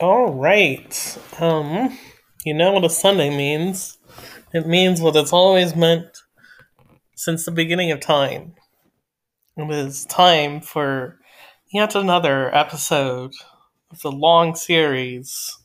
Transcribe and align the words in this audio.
All 0.00 0.32
right. 0.32 1.18
Um, 1.38 1.98
you 2.46 2.54
know 2.54 2.72
what 2.72 2.86
a 2.86 2.88
Sunday 2.88 3.28
means. 3.28 3.98
It 4.54 4.66
means 4.66 5.02
what 5.02 5.14
it's 5.14 5.32
always 5.32 5.76
meant 5.76 6.16
since 7.16 7.44
the 7.44 7.50
beginning 7.50 7.90
of 7.90 8.00
time. 8.00 8.54
It 9.58 9.70
is 9.70 10.06
time 10.06 10.62
for 10.62 11.18
yet 11.70 11.94
another 11.94 12.54
episode 12.54 13.34
of 13.90 14.00
the 14.00 14.10
long 14.10 14.54
series, 14.54 15.58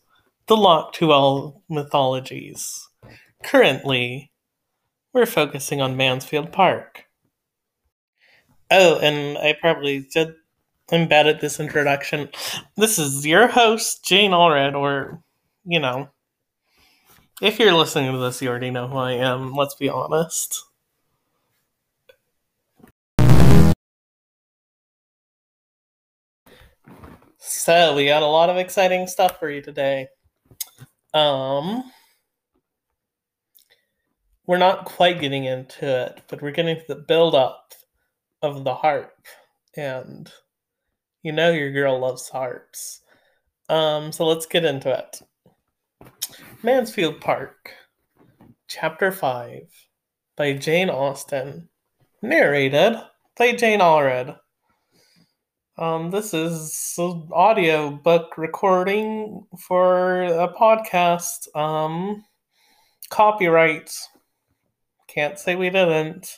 The 0.48 0.57
Lock 0.57 0.91
to 0.95 1.13
All 1.13 1.63
Mythologies. 1.70 2.90
Currently, 3.41 4.34
we're 5.13 5.26
focusing 5.26 5.79
on 5.79 5.95
Mansfield 5.95 6.52
Park. 6.52 7.05
Oh, 8.70 8.99
and 8.99 9.38
I 9.38 9.55
probably 9.62 10.05
did 10.13 10.34
I'm 10.91 11.07
bad 11.07 11.25
at 11.25 11.41
this 11.41 11.59
introduction. 11.59 12.30
This 12.77 12.99
is 12.99 13.26
your 13.26 13.48
host, 13.48 14.05
Jane 14.05 14.31
Allred, 14.31 14.76
or, 14.76 15.23
you 15.66 15.80
know, 15.80 16.09
if 17.41 17.57
you're 17.57 17.73
listening 17.73 18.12
to 18.12 18.20
this, 18.20 18.39
you 18.41 18.49
already 18.49 18.70
know 18.70 18.88
who 18.88 18.98
I 18.98 19.13
am, 19.13 19.53
let's 19.53 19.73
be 19.73 19.90
honest. 19.90 20.63
So, 27.40 27.96
we 27.96 28.05
got 28.05 28.21
a 28.21 28.27
lot 28.27 28.52
of 28.52 28.57
exciting 28.57 29.07
stuff 29.07 29.40
for 29.40 29.49
you 29.49 29.62
today. 29.62 30.07
Um, 31.15 31.84
we're 34.46 34.57
not 34.57 34.85
quite 34.85 35.20
getting 35.20 35.46
into 35.46 36.05
it, 36.05 36.21
but 36.27 36.43
we're 36.43 36.52
getting 36.52 36.76
to 36.76 36.85
the 36.87 36.96
build 36.96 37.34
up 37.34 37.74
of 38.43 38.63
the 38.63 38.76
harp 38.76 39.13
and 39.76 40.31
you 41.26 41.31
know 41.31 41.51
your 41.51 41.71
girl 41.71 41.99
loves 41.99 42.29
harps. 42.29 43.01
Um, 43.68 44.12
so 44.12 44.27
let's 44.27 44.45
get 44.45 44.63
into 44.63 44.91
it. 44.91 45.21
Mansfield 46.62 47.20
Park, 47.20 47.71
Chapter 48.68 49.12
5, 49.12 49.62
by 50.37 50.53
Jane 50.53 50.91
Austen. 50.91 51.68
Narrated 52.21 52.98
by 53.35 53.53
Jane 53.53 53.79
Allred. 53.79 54.37
Um, 55.79 56.12
this 56.12 56.31
is 56.35 56.93
an 56.99 57.27
audio 57.34 57.90
book 57.90 58.37
recording 58.37 59.48
for 59.68 60.26
a 60.26 60.53
podcast. 60.53 61.48
Um, 61.55 62.23
copyright. 63.09 63.91
Can't 65.07 65.40
say 65.40 65.56
we 65.56 65.72
didn't. 65.72 66.38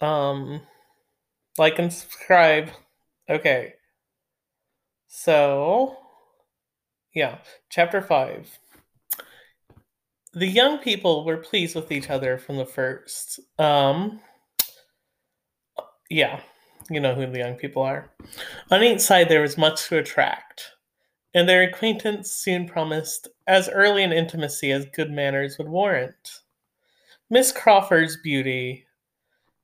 Um, 0.00 0.62
like 1.56 1.78
and 1.78 1.92
subscribe. 1.92 2.70
Okay. 3.28 3.74
So, 5.06 5.96
yeah, 7.14 7.38
chapter 7.70 8.00
5. 8.00 8.58
The 10.34 10.46
young 10.46 10.78
people 10.78 11.24
were 11.24 11.38
pleased 11.38 11.74
with 11.74 11.90
each 11.90 12.10
other 12.10 12.38
from 12.38 12.56
the 12.56 12.66
first. 12.66 13.40
Um, 13.58 14.20
yeah, 16.10 16.40
you 16.90 17.00
know 17.00 17.14
who 17.14 17.26
the 17.26 17.38
young 17.38 17.54
people 17.54 17.82
are. 17.82 18.10
On 18.70 18.82
each 18.82 19.00
side, 19.00 19.28
there 19.28 19.42
was 19.42 19.58
much 19.58 19.88
to 19.88 19.98
attract, 19.98 20.72
and 21.34 21.48
their 21.48 21.62
acquaintance 21.62 22.30
soon 22.30 22.66
promised 22.66 23.28
as 23.46 23.68
early 23.68 24.02
an 24.02 24.12
intimacy 24.12 24.70
as 24.70 24.86
good 24.86 25.10
manners 25.10 25.58
would 25.58 25.68
warrant. 25.68 26.42
Miss 27.30 27.52
Crawford's 27.52 28.16
beauty 28.16 28.86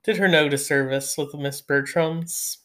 did 0.03 0.17
her 0.17 0.29
no 0.29 0.49
disservice 0.49 1.17
with 1.17 1.35
Miss 1.35 1.61
Bertram's. 1.63 2.64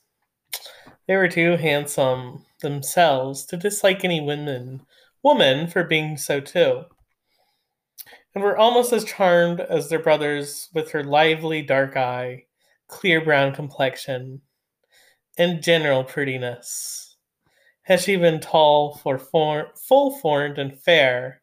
They 1.09 1.17
were 1.17 1.27
too 1.27 1.57
handsome 1.57 2.45
themselves 2.61 3.43
to 3.47 3.57
dislike 3.57 4.03
any 4.03 4.21
woman 4.21 4.85
woman 5.23 5.65
for 5.65 5.83
being 5.83 6.17
so 6.17 6.39
too, 6.39 6.83
and 8.35 8.43
were 8.43 8.55
almost 8.55 8.93
as 8.93 9.05
charmed 9.05 9.59
as 9.59 9.89
their 9.89 9.97
brothers 9.97 10.69
with 10.71 10.91
her 10.91 11.03
lively 11.03 11.63
dark 11.63 11.97
eye, 11.97 12.45
clear 12.87 13.21
brown 13.21 13.55
complexion, 13.55 14.43
and 15.35 15.63
general 15.63 16.03
prettiness. 16.03 17.17
Had 17.81 18.01
she 18.01 18.15
been 18.15 18.39
tall, 18.39 18.93
for 18.93 19.17
form, 19.17 19.65
full 19.73 20.15
formed, 20.19 20.59
and 20.59 20.79
fair, 20.79 21.41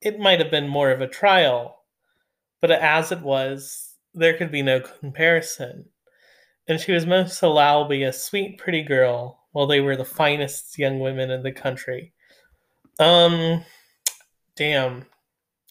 it 0.00 0.18
might 0.18 0.40
have 0.40 0.50
been 0.50 0.68
more 0.68 0.90
of 0.90 1.02
a 1.02 1.06
trial, 1.06 1.84
but 2.62 2.70
as 2.70 3.12
it 3.12 3.20
was, 3.20 3.96
there 4.14 4.38
could 4.38 4.50
be 4.50 4.62
no 4.62 4.80
comparison 4.80 5.90
and 6.68 6.78
she 6.78 6.92
was 6.92 7.06
most 7.06 7.42
allowably 7.42 8.02
a 8.02 8.12
sweet, 8.12 8.58
pretty 8.58 8.82
girl, 8.82 9.40
while 9.52 9.66
they 9.66 9.80
were 9.80 9.96
the 9.96 10.04
finest 10.04 10.78
young 10.78 11.00
women 11.00 11.30
in 11.30 11.42
the 11.42 11.52
country. 11.52 12.12
Um, 12.98 13.64
damn, 14.54 15.06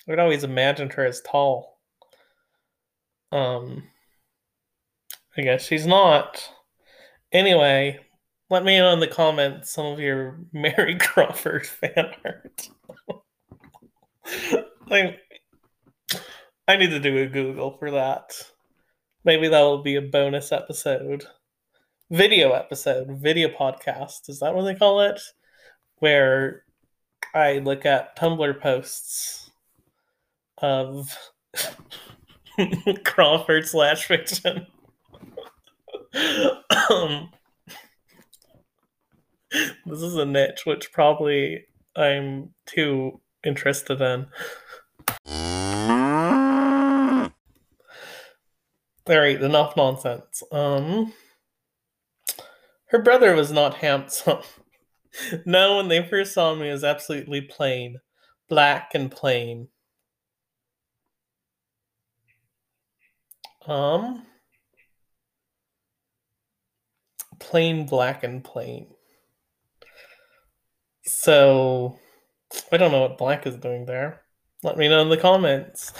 I 0.07 0.11
would 0.11 0.19
always 0.19 0.43
imagined 0.43 0.93
her 0.93 1.05
as 1.05 1.21
tall. 1.21 1.79
Um, 3.31 3.83
I 5.37 5.41
guess 5.43 5.65
she's 5.65 5.85
not. 5.85 6.49
Anyway, 7.31 7.99
let 8.49 8.63
me 8.63 8.77
know 8.77 8.93
in 8.93 8.99
the 8.99 9.07
comments 9.07 9.71
some 9.71 9.85
of 9.85 9.99
your 9.99 10.39
Mary 10.51 10.97
Crawford 10.97 11.67
fan 11.67 12.11
art. 12.25 12.69
I, 14.89 15.17
I 16.67 16.77
need 16.77 16.89
to 16.89 16.99
do 16.99 17.17
a 17.17 17.27
Google 17.27 17.77
for 17.77 17.91
that. 17.91 18.33
Maybe 19.27 19.49
that 19.49 19.59
will 19.59 19.83
be 19.83 19.97
a 19.97 20.01
bonus 20.01 20.53
episode. 20.53 21.25
Video 22.09 22.53
episode, 22.53 23.09
video 23.19 23.49
podcast. 23.49 24.29
Is 24.29 24.39
that 24.39 24.55
what 24.55 24.63
they 24.63 24.73
call 24.73 25.01
it? 25.01 25.19
Where 25.97 26.63
I 27.35 27.57
look 27.57 27.85
at 27.85 28.17
Tumblr 28.17 28.61
posts 28.61 29.51
of 30.59 31.13
Crawford 33.03 33.67
slash 33.67 34.05
fiction. 34.05 34.65
um, 36.89 37.29
this 39.85 40.01
is 40.01 40.15
a 40.15 40.25
niche 40.25 40.61
which 40.65 40.94
probably 40.94 41.65
I'm 41.97 42.53
too 42.65 43.19
interested 43.45 43.99
in. 43.99 44.27
All 49.09 49.18
right, 49.18 49.41
enough 49.41 49.78
nonsense. 49.78 50.44
Um, 50.51 51.13
her 52.88 53.01
brother 53.01 53.35
was 53.35 53.53
not 53.53 53.75
handsome. 53.75 54.40
no, 55.45 55.78
when 55.78 55.88
they 55.88 56.06
first 56.06 56.34
saw 56.34 56.53
me, 56.53 56.69
was 56.69 56.84
absolutely 56.84 57.40
plain, 57.40 58.01
black 58.50 58.91
and 58.94 59.09
plain. 59.09 59.69
Um, 63.66 64.25
plain 67.39 67.85
black 67.85 68.24
and 68.24 68.44
plain. 68.44 68.88
So, 71.06 71.97
I 72.74 72.78
don't 72.78 72.91
know 72.91 73.01
what 73.01 73.18
black 73.18 73.47
is 73.47 73.56
doing 73.56 73.85
there. 73.85 74.24
Let 74.63 74.78
me 74.78 74.89
know 74.89 75.01
in 75.01 75.09
the 75.09 75.16
comments. 75.16 75.94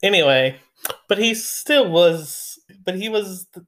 Anyway, 0.00 0.60
but 1.08 1.18
he 1.18 1.34
still 1.34 1.90
was 1.90 2.51
but 2.84 2.96
he 2.96 3.08
was 3.08 3.46
the, 3.52 3.66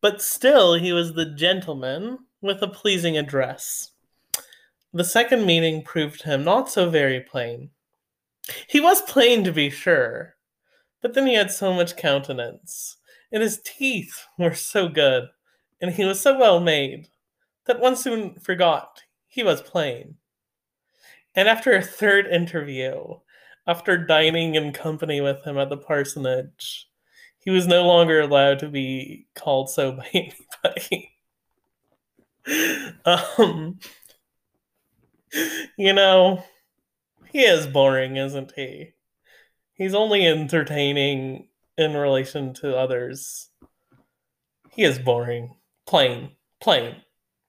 but 0.00 0.22
still 0.22 0.74
he 0.74 0.92
was 0.92 1.12
the 1.12 1.26
gentleman 1.26 2.18
with 2.40 2.62
a 2.62 2.68
pleasing 2.68 3.18
address. 3.18 3.92
The 4.92 5.04
second 5.04 5.44
meeting 5.44 5.82
proved 5.82 6.22
him 6.22 6.44
not 6.44 6.70
so 6.70 6.88
very 6.88 7.20
plain. 7.20 7.70
He 8.68 8.80
was 8.80 9.02
plain 9.02 9.44
to 9.44 9.52
be 9.52 9.68
sure, 9.68 10.36
but 11.02 11.14
then 11.14 11.26
he 11.26 11.34
had 11.34 11.50
so 11.50 11.74
much 11.74 11.96
countenance, 11.96 12.96
and 13.30 13.42
his 13.42 13.60
teeth 13.62 14.26
were 14.38 14.54
so 14.54 14.88
good, 14.88 15.28
and 15.80 15.90
he 15.92 16.04
was 16.04 16.20
so 16.20 16.38
well 16.38 16.60
made, 16.60 17.08
that 17.66 17.80
one 17.80 17.96
soon 17.96 18.38
forgot 18.40 19.02
he 19.26 19.42
was 19.42 19.60
plain. 19.60 20.16
And 21.34 21.48
after 21.48 21.72
a 21.72 21.82
third 21.82 22.26
interview, 22.26 23.18
after 23.66 23.98
dining 23.98 24.54
in 24.54 24.72
company 24.72 25.20
with 25.20 25.44
him 25.44 25.58
at 25.58 25.68
the 25.68 25.76
parsonage, 25.76 26.88
he 27.40 27.50
was 27.50 27.66
no 27.66 27.86
longer 27.86 28.20
allowed 28.20 28.58
to 28.60 28.68
be 28.68 29.26
called 29.34 29.70
so 29.70 29.92
by 29.96 30.08
anybody. 30.12 31.12
um, 33.04 33.78
you 35.76 35.92
know, 35.92 36.42
he 37.30 37.40
is 37.40 37.66
boring, 37.66 38.16
isn't 38.16 38.52
he? 38.56 38.94
He's 39.74 39.94
only 39.94 40.26
entertaining 40.26 41.48
in 41.76 41.94
relation 41.94 42.52
to 42.54 42.76
others. 42.76 43.48
He 44.70 44.82
is 44.82 44.98
boring. 44.98 45.54
Plain. 45.86 46.32
Plain. 46.60 46.96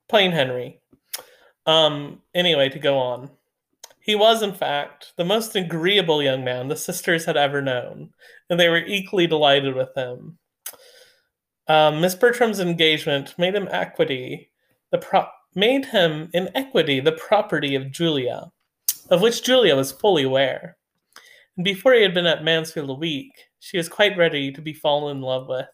Plain 0.07 0.31
Henry. 0.31 0.81
Um, 1.65 2.21
anyway, 2.33 2.69
to 2.69 2.80
go 2.80 2.97
on. 2.97 3.31
He 4.01 4.16
was, 4.16 4.42
in 4.42 4.54
fact, 4.54 5.13
the 5.18 5.25
most 5.25 5.56
agreeable 5.56 6.24
young 6.24 6.44
man 6.44 6.68
the 6.68 6.75
sisters 6.75 7.25
had 7.25 7.38
ever 7.38 7.62
known, 7.62 8.12
and 8.50 8.60
they 8.60 8.69
were 8.69 8.78
equally 8.78 9.28
delighted 9.28 9.75
with 9.75 9.96
him. 9.96 10.38
Um, 11.68 12.01
Miss 12.01 12.16
Bertram's 12.16 12.60
engagement 12.60 13.36
made 13.38 13.54
him 13.54 13.68
equity 13.69 14.50
the 14.92 14.98
pro- 14.98 15.28
made 15.56 15.86
him 15.86 16.30
in 16.34 16.50
equity 16.56 17.00
the 17.00 17.12
property 17.12 17.75
of 17.75 17.92
Julia, 17.92 18.51
of 19.10 19.22
which 19.22 19.44
Julia 19.44 19.75
was 19.75 19.92
fully 19.92 20.24
aware. 20.24 20.78
And 21.57 21.63
before 21.63 21.94
he 21.94 22.02
had 22.02 22.13
been 22.13 22.25
at 22.25 22.44
Mansfield 22.44 22.90
a 22.90 22.94
week, 22.94 23.34
she 23.60 23.78
was 23.78 23.90
quite 23.90 24.18
ready 24.18 24.52
to 24.52 24.62
be 24.62 24.74
fallen 24.74 25.18
in 25.18 25.24
love 25.24 25.48
with. 25.48 25.68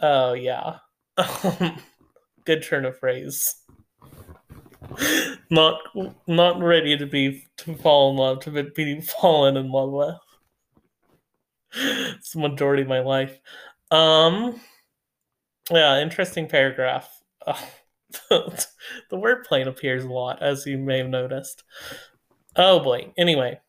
Oh, 0.00 0.34
yeah. 0.34 0.78
Good 2.44 2.62
turn 2.62 2.84
of 2.84 2.98
phrase. 2.98 3.56
Not 5.50 5.80
not 6.26 6.60
ready 6.60 6.96
to 6.96 7.06
be 7.06 7.46
to 7.58 7.74
fall 7.74 8.10
in 8.10 8.16
love, 8.16 8.40
to 8.40 8.62
be 8.74 9.00
fallen 9.00 9.56
in 9.56 9.70
love 9.70 9.90
with. 9.90 10.16
It's 11.76 12.32
the 12.32 12.40
majority 12.40 12.82
of 12.82 12.88
my 12.88 13.00
life. 13.00 13.38
Um 13.90 14.60
yeah, 15.70 16.00
interesting 16.00 16.48
paragraph. 16.48 17.08
the 18.30 18.66
word 19.12 19.44
plain 19.44 19.68
appears 19.68 20.04
a 20.04 20.08
lot, 20.08 20.42
as 20.42 20.66
you 20.66 20.78
may 20.78 20.98
have 20.98 21.08
noticed. 21.08 21.62
Oh 22.56 22.80
boy. 22.80 23.12
Anyway. 23.16 23.60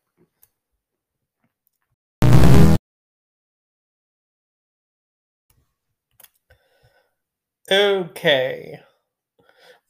Okay. 7.70 8.80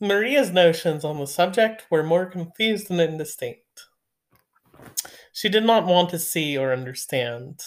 Maria's 0.01 0.53
notions 0.53 1.05
on 1.05 1.19
the 1.19 1.27
subject 1.27 1.87
were 1.91 2.03
more 2.03 2.27
confused 2.27 2.91
and 2.91 3.01
indistinct. 3.01 3.87
She 5.33 5.49
did 5.49 5.65
not 5.65 5.87
want 5.87 6.11
to 6.11 6.19
see 6.19 6.57
or 6.59 6.73
understand. 6.73 7.63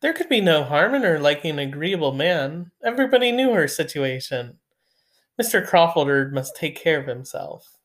There 0.00 0.12
could 0.12 0.28
be 0.28 0.40
no 0.40 0.62
harm 0.62 0.94
in 0.94 1.02
her 1.02 1.18
liking 1.18 1.52
an 1.52 1.58
agreeable 1.58 2.12
man. 2.12 2.70
Everybody 2.84 3.32
knew 3.32 3.52
her 3.52 3.66
situation. 3.66 4.58
Mr. 5.40 5.66
Crawford 5.66 6.32
must 6.32 6.54
take 6.54 6.76
care 6.76 7.00
of 7.00 7.06
himself. 7.06 7.76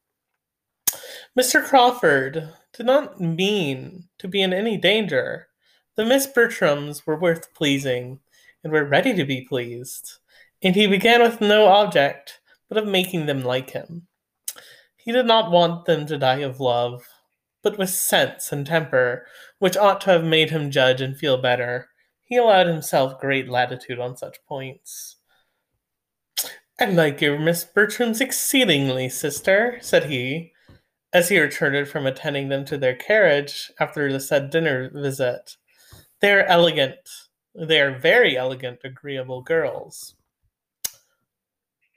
Mr. 1.38 1.64
Crawford 1.64 2.54
did 2.72 2.86
not 2.86 3.20
mean 3.20 4.08
to 4.20 4.28
be 4.28 4.42
in 4.42 4.54
any 4.54 4.78
danger. 4.78 5.48
The 5.96 6.06
Miss 6.06 6.28
Bertrams 6.28 7.06
were 7.06 7.20
worth 7.20 7.54
pleasing, 7.54 8.20
and 8.64 8.72
were 8.72 8.86
ready 8.86 9.14
to 9.14 9.26
be 9.26 9.42
pleased, 9.42 10.20
and 10.62 10.76
he 10.76 10.88
began 10.88 11.22
with 11.22 11.42
no 11.42 11.68
object 11.68 12.40
but 12.70 12.78
of 12.78 12.88
making 12.88 13.26
them 13.26 13.44
like 13.44 13.72
him. 13.72 14.08
He 14.98 15.12
did 15.12 15.26
not 15.26 15.52
want 15.52 15.86
them 15.86 16.06
to 16.08 16.18
die 16.18 16.40
of 16.40 16.60
love, 16.60 17.08
but 17.62 17.78
with 17.78 17.90
sense 17.90 18.52
and 18.52 18.66
temper, 18.66 19.26
which 19.60 19.78
ought 19.78 20.02
to 20.02 20.12
have 20.12 20.24
made 20.24 20.50
him 20.50 20.72
judge 20.72 21.02
and 21.02 21.18
feel 21.18 21.38
better, 21.38 21.90
he 22.24 22.38
allowed 22.38 22.68
himself 22.68 23.20
great 23.20 23.50
latitude 23.50 24.00
on 24.00 24.18
such 24.18 24.44
points. 24.48 25.18
I 26.80 26.86
like 26.86 27.22
your 27.22 27.40
Miss 27.40 27.64
Bertrams 27.64 28.20
exceedingly, 28.20 29.08
sister, 29.10 29.78
said 29.82 30.06
he, 30.06 30.52
as 31.14 31.30
he 31.30 31.40
returned 31.40 31.88
from 31.88 32.06
attending 32.06 32.50
them 32.50 32.66
to 32.66 32.78
their 32.78 32.96
carriage 32.96 33.72
after 33.80 34.12
the 34.12 34.20
said 34.20 34.50
dinner 34.50 34.92
visit. 34.94 35.56
They 36.20 36.34
are 36.34 36.44
elegant. 36.44 36.98
They 37.54 37.80
are 37.80 37.98
very 37.98 38.36
elegant, 38.36 38.80
agreeable 38.84 39.42
girls. 39.42 40.16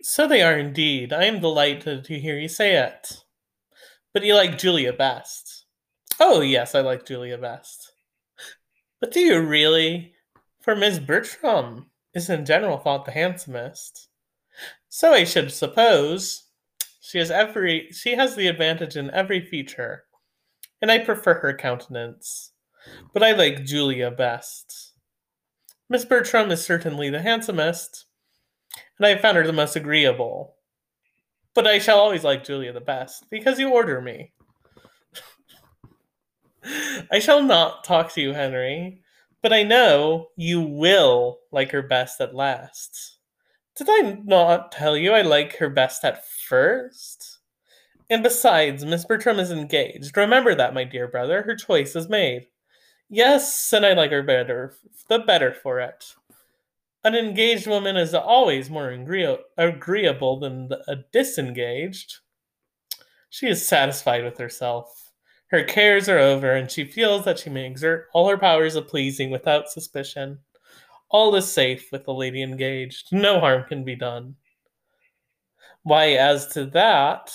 So 0.02 0.26
they 0.26 0.42
are 0.42 0.56
indeed. 0.56 1.12
I 1.12 1.24
am 1.24 1.40
delighted 1.40 2.04
to 2.04 2.18
hear 2.18 2.38
you 2.38 2.48
say 2.48 2.76
it. 2.76 3.24
But 4.14 4.24
you 4.24 4.34
like 4.34 4.58
Julia 4.58 4.92
best. 4.92 5.64
Oh, 6.20 6.40
yes, 6.40 6.74
I 6.74 6.80
like 6.80 7.06
Julia 7.06 7.38
best. 7.38 7.92
But 9.00 9.12
do 9.12 9.20
you 9.20 9.40
really? 9.40 10.14
For 10.60 10.74
Miss 10.74 10.98
Bertram 10.98 11.90
is 12.14 12.28
in 12.28 12.44
general 12.44 12.78
thought 12.78 13.04
the 13.04 13.12
handsomest. 13.12 14.08
So 14.88 15.12
I 15.12 15.24
should 15.24 15.52
suppose. 15.52 16.44
She 17.00 17.18
has 17.18 17.30
every 17.30 17.90
she 17.90 18.16
has 18.16 18.36
the 18.36 18.48
advantage 18.48 18.96
in 18.96 19.10
every 19.12 19.40
feature, 19.40 20.04
and 20.82 20.90
I 20.90 20.98
prefer 20.98 21.40
her 21.40 21.54
countenance. 21.54 22.52
But 23.14 23.22
I 23.22 23.32
like 23.32 23.64
Julia 23.64 24.10
best. 24.10 24.92
Miss 25.88 26.04
Bertram 26.04 26.50
is 26.50 26.64
certainly 26.64 27.08
the 27.08 27.22
handsomest, 27.22 28.04
and 28.98 29.06
I 29.06 29.16
found 29.16 29.36
her 29.36 29.46
the 29.46 29.52
most 29.52 29.76
agreeable. 29.76 30.54
But 31.54 31.66
I 31.66 31.78
shall 31.78 31.98
always 31.98 32.24
like 32.24 32.44
Julia 32.44 32.72
the 32.72 32.80
best, 32.80 33.24
because 33.30 33.58
you 33.58 33.70
order 33.70 34.00
me. 34.00 34.32
I 37.10 37.18
shall 37.18 37.42
not 37.42 37.84
talk 37.84 38.12
to 38.12 38.20
you, 38.20 38.32
Henry, 38.32 39.00
but 39.42 39.52
I 39.52 39.62
know 39.62 40.28
you 40.36 40.60
will 40.60 41.38
like 41.50 41.70
her 41.72 41.82
best 41.82 42.20
at 42.20 42.34
last. 42.34 43.18
Did 43.76 43.88
I 43.90 44.18
not 44.24 44.72
tell 44.72 44.96
you 44.96 45.12
I 45.12 45.22
like 45.22 45.56
her 45.56 45.70
best 45.70 46.04
at 46.04 46.26
first? 46.26 47.38
And 48.10 48.22
besides, 48.22 48.84
Miss 48.84 49.04
Bertram 49.04 49.38
is 49.38 49.50
engaged. 49.50 50.16
Remember 50.16 50.54
that, 50.54 50.74
my 50.74 50.84
dear 50.84 51.08
brother. 51.08 51.42
Her 51.42 51.54
choice 51.54 51.94
is 51.94 52.08
made. 52.08 52.46
Yes, 53.08 53.72
and 53.72 53.86
I 53.86 53.92
like 53.92 54.10
her 54.10 54.22
better, 54.22 54.74
the 55.08 55.20
better 55.20 55.52
for 55.52 55.80
it. 55.80 56.14
An 57.04 57.14
engaged 57.14 57.66
woman 57.66 57.96
is 57.96 58.12
always 58.12 58.68
more 58.68 58.90
agreeable 58.90 60.40
than 60.40 60.70
a 60.88 60.96
disengaged. 61.12 62.18
She 63.30 63.46
is 63.46 63.66
satisfied 63.66 64.24
with 64.24 64.38
herself. 64.38 65.12
Her 65.50 65.64
cares 65.64 66.08
are 66.08 66.18
over, 66.18 66.52
and 66.52 66.70
she 66.70 66.84
feels 66.84 67.24
that 67.24 67.38
she 67.38 67.50
may 67.50 67.66
exert 67.66 68.08
all 68.12 68.28
her 68.28 68.36
powers 68.36 68.74
of 68.74 68.88
pleasing 68.88 69.30
without 69.30 69.70
suspicion. 69.70 70.40
All 71.10 71.34
is 71.36 71.50
safe 71.50 71.90
with 71.90 72.04
the 72.04 72.12
lady 72.12 72.42
engaged. 72.42 73.12
No 73.12 73.40
harm 73.40 73.64
can 73.68 73.84
be 73.84 73.96
done. 73.96 74.36
Why, 75.84 76.10
as 76.12 76.48
to 76.48 76.66
that, 76.66 77.32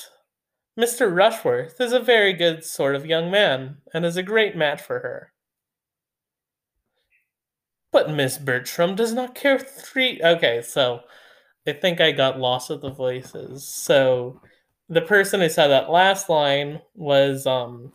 Mr. 0.79 1.15
Rushworth 1.15 1.81
is 1.81 1.93
a 1.93 1.99
very 1.99 2.33
good 2.33 2.63
sort 2.63 2.95
of 2.95 3.05
young 3.05 3.31
man, 3.31 3.77
and 3.93 4.05
is 4.05 4.17
a 4.17 4.23
great 4.23 4.55
match 4.55 4.81
for 4.81 4.99
her. 4.99 5.32
But 7.93 8.09
Miss 8.09 8.37
Bertram 8.39 8.95
does 8.95 9.13
not 9.13 9.35
care 9.35 9.59
three. 9.59 10.19
Okay, 10.21 10.61
so 10.63 11.01
I 11.67 11.73
think 11.73 12.01
I 12.01 12.11
got 12.11 12.39
lost 12.39 12.69
with 12.69 12.81
the 12.81 12.89
voices. 12.89 13.65
So 13.67 14.41
the 14.89 15.01
person 15.01 15.39
who 15.39 15.47
said 15.47 15.67
that 15.67 15.91
last 15.91 16.27
line 16.27 16.81
was 16.95 17.47
um 17.47 17.93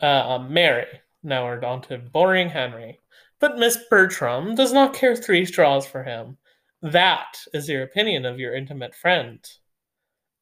uh, 0.00 0.36
um, 0.36 0.52
Mary. 0.52 0.86
Now 1.22 1.44
we're 1.44 1.64
on 1.64 1.82
to 1.82 1.98
boring 1.98 2.48
Henry. 2.48 2.98
But 3.40 3.58
Miss 3.58 3.78
Bertram 3.90 4.54
does 4.54 4.72
not 4.72 4.94
care 4.94 5.16
three 5.16 5.44
straws 5.44 5.86
for 5.86 6.04
him. 6.04 6.38
That 6.82 7.38
is 7.52 7.68
your 7.68 7.82
opinion 7.82 8.24
of 8.24 8.38
your 8.38 8.54
intimate 8.54 8.94
friend. 8.94 9.44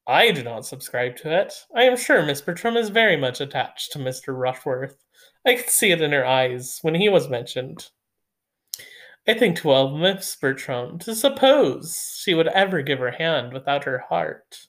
I 0.07 0.31
do 0.31 0.43
not 0.43 0.67
subscribe 0.67 1.17
to 1.17 1.41
it. 1.41 1.55
I 1.75 1.85
am 1.85 1.97
sure 1.97 2.25
Miss 2.25 2.41
Bertram 2.43 2.77
is 2.77 2.89
very 2.91 3.17
much 3.17 3.41
attached 3.41 3.93
to 3.93 3.99
Mr. 3.99 4.39
Rushworth. 4.39 4.97
I 5.47 5.55
could 5.55 5.71
see 5.71 5.91
it 5.91 6.03
in 6.03 6.13
her 6.13 6.27
eyes 6.27 6.79
when 6.83 6.95
he 6.95 7.09
was 7.09 7.29
mentioned. 7.29 7.89
I 9.29 9.35
think 9.35 9.65
well 9.65 9.97
Miss 9.97 10.35
Bertram 10.37 10.99
to 11.01 11.15
suppose 11.15 12.19
she 12.19 12.35
would 12.35 12.49
ever 12.49 12.83
give 12.83 12.99
her 12.99 13.11
hand 13.11 13.53
without 13.53 13.85
her 13.85 13.99
heart. 13.99 14.67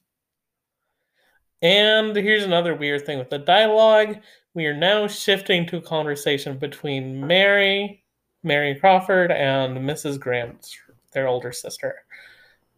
And 1.61 2.15
here's 2.15 2.43
another 2.43 2.75
weird 2.75 3.05
thing 3.05 3.19
with 3.19 3.29
the 3.29 3.37
dialogue. 3.37 4.17
We 4.53 4.65
are 4.65 4.75
now 4.75 5.07
shifting 5.07 5.65
to 5.67 5.77
a 5.77 5.81
conversation 5.81 6.57
between 6.57 7.25
Mary, 7.25 8.03
Mary 8.43 8.75
Crawford, 8.75 9.31
and 9.31 9.77
Mrs. 9.77 10.19
Grant, 10.19 10.69
their 11.13 11.27
older 11.27 11.51
sister. 11.51 12.03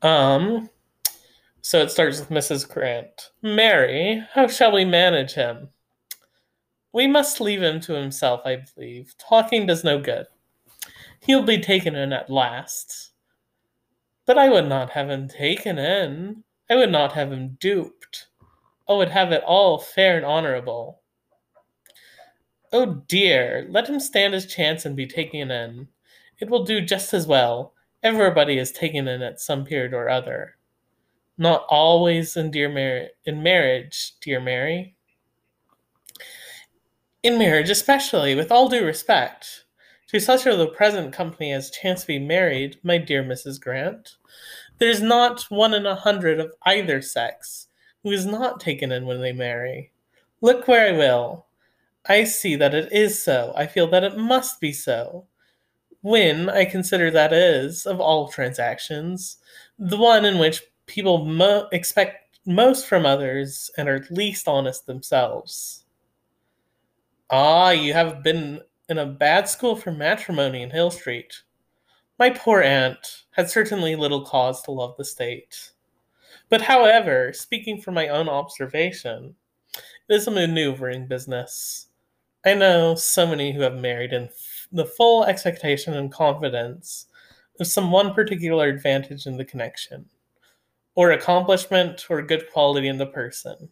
Um, 0.01 0.70
so 1.62 1.80
it 1.80 1.92
starts 1.92 2.20
with 2.20 2.30
Mrs. 2.30 2.70
Grant. 2.70 3.32
Mary, 3.42 4.22
how 4.34 4.48
shall 4.48 4.74
we 4.74 4.86
manage 4.86 5.34
him? 5.34 5.70
We 6.92 7.08
must 7.08 7.42
leave 7.42 7.63
him 7.63 7.80
to 7.82 7.94
himself, 7.94 8.42
I 8.46 8.65
believe. 8.75 9.15
Talking 9.18 9.65
does 9.65 9.84
no 9.84 10.00
good. 10.00 10.27
He'll 11.25 11.44
be 11.44 11.60
taken 11.60 11.96
in 11.96 12.12
at 12.12 12.30
last. 12.30 13.12
But 14.25 14.38
I 14.38 14.50
would 14.50 14.68
not 14.68 14.89
have 14.89 15.10
him 15.10 15.30
taken 15.30 15.77
in. 15.77 16.44
I 16.70 16.75
would 16.75 16.92
not 16.92 17.13
have 17.13 17.32
him 17.32 17.58
duped. 17.62 18.27
Oh, 18.88 18.96
I 18.96 18.98
would 18.98 19.10
have 19.10 19.32
it 19.32 19.44
all 19.44 19.80
fair 19.80 20.18
and 20.18 20.25
honorable. 20.25 21.01
Oh 22.74 23.03
dear, 23.08 23.65
let 23.70 23.88
him 23.88 24.01
stand 24.01 24.34
his 24.34 24.48
chance 24.48 24.86
and 24.86 24.98
be 24.98 25.08
taken 25.08 25.50
in. 25.50 25.88
It 26.39 26.50
will 26.50 26.65
do 26.65 26.82
just 26.82 27.13
as 27.13 27.25
well. 27.25 27.74
Everybody 28.01 28.58
is 28.58 28.74
taken 28.74 29.08
in 29.08 29.22
at 29.22 29.39
some 29.39 29.63
period 29.63 29.94
or 29.94 30.10
other. 30.10 30.58
Not 31.38 31.65
always 31.70 32.36
in 32.36 32.51
dear 32.51 32.68
mar- 32.68 33.12
in 33.25 33.42
marriage, 33.42 34.13
dear 34.20 34.42
Mary. 34.42 34.96
In 37.22 37.38
marriage, 37.38 37.70
especially, 37.70 38.36
with 38.36 38.51
all 38.51 38.68
due 38.68 38.86
respect, 38.86 39.63
to 40.13 40.20
such 40.20 40.46
of 40.46 40.60
the 40.60 40.67
present 40.67 41.12
company 41.12 41.51
as 41.51 41.72
chance 41.72 42.01
to 42.01 42.08
be 42.08 42.20
married, 42.20 42.77
my 42.84 43.00
dear 43.00 43.24
Mrs. 43.24 43.60
Grant, 43.60 44.17
there's 44.77 45.01
not 45.01 45.41
one 45.50 45.74
in 45.74 45.88
a 45.88 45.96
hundred 45.96 46.39
of 46.39 46.53
either 46.67 47.01
sex 47.01 47.67
who 48.03 48.12
is 48.12 48.24
not 48.24 48.60
taken 48.60 48.91
in 48.91 49.08
when 49.08 49.22
they 49.22 49.34
marry. 49.34 49.91
Look 50.41 50.67
where 50.67 50.93
I 50.93 50.98
will. 50.98 51.48
I 52.05 52.25
see 52.25 52.55
that 52.58 52.75
it 52.75 52.91
is 52.91 53.24
so. 53.24 53.53
I 53.55 53.65
feel 53.65 53.89
that 53.89 54.03
it 54.03 54.15
must 54.15 54.62
be 54.62 54.72
so. 54.72 55.25
When 56.01 56.48
I 56.48 56.65
consider 56.65 57.10
that 57.10 57.34
is, 57.34 57.88
of 57.88 58.00
all 58.00 58.27
transactions, 58.27 59.38
the 59.79 59.98
one 59.98 60.25
in 60.25 60.38
which 60.38 60.62
people 60.86 61.25
mo- 61.25 61.70
expect 61.72 62.39
most 62.46 62.86
from 62.86 63.05
others 63.05 63.72
and 63.77 63.89
are 63.89 64.05
least 64.12 64.48
honest 64.48 64.86
themselves. 64.86 65.86
Ah, 67.32 67.72
you 67.72 67.93
have 67.93 68.22
been 68.22 68.62
in 68.90 68.98
a 68.98 69.06
bad 69.06 69.48
school 69.48 69.75
for 69.75 69.92
matrimony 69.92 70.62
in 70.62 70.70
Hill 70.70 70.92
Street. 70.92 71.42
My 72.20 72.30
poor 72.30 72.62
aunt 72.62 73.24
had 73.32 73.50
certainly 73.50 73.96
little 73.96 74.25
cause 74.25 74.62
to 74.63 74.72
love 74.72 74.96
the 74.98 75.06
state. 75.06 75.72
But 76.50 76.62
however, 76.62 77.34
speaking 77.34 77.82
from 77.82 77.96
my 77.96 78.10
own 78.10 78.30
observation, 78.30 79.36
it 79.75 80.13
is 80.13 80.28
a 80.28 80.32
maneuvering 80.32 81.08
business. 81.08 81.88
I 82.46 82.54
know 82.54 82.96
so 82.96 83.25
many 83.25 83.54
who 83.54 83.62
have 83.62 83.75
married 83.75 84.13
in 84.13 84.24
f- 84.25 84.68
the 84.72 84.86
full 84.86 85.24
expectation 85.25 85.94
and 85.94 86.12
confidence 86.12 87.08
of 87.60 87.68
some 87.68 87.90
one 87.90 88.13
particular 88.13 88.68
advantage 88.68 89.25
in 89.25 89.38
the 89.38 89.46
connection, 89.46 90.06
or 90.96 91.12
accomplishment, 91.12 92.06
or 92.10 92.22
good 92.22 92.52
quality 92.52 92.90
in 92.90 92.98
the 92.98 93.06
person, 93.06 93.70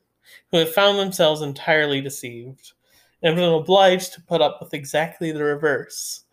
who 0.50 0.58
have 0.58 0.74
found 0.74 0.98
themselves 0.98 1.42
entirely 1.42 2.00
deceived, 2.00 2.74
and 3.22 3.36
been 3.36 3.54
obliged 3.54 4.14
to 4.14 4.22
put 4.22 4.42
up 4.42 4.60
with 4.60 4.74
exactly 4.74 5.32
the 5.32 5.44
reverse. 5.44 6.24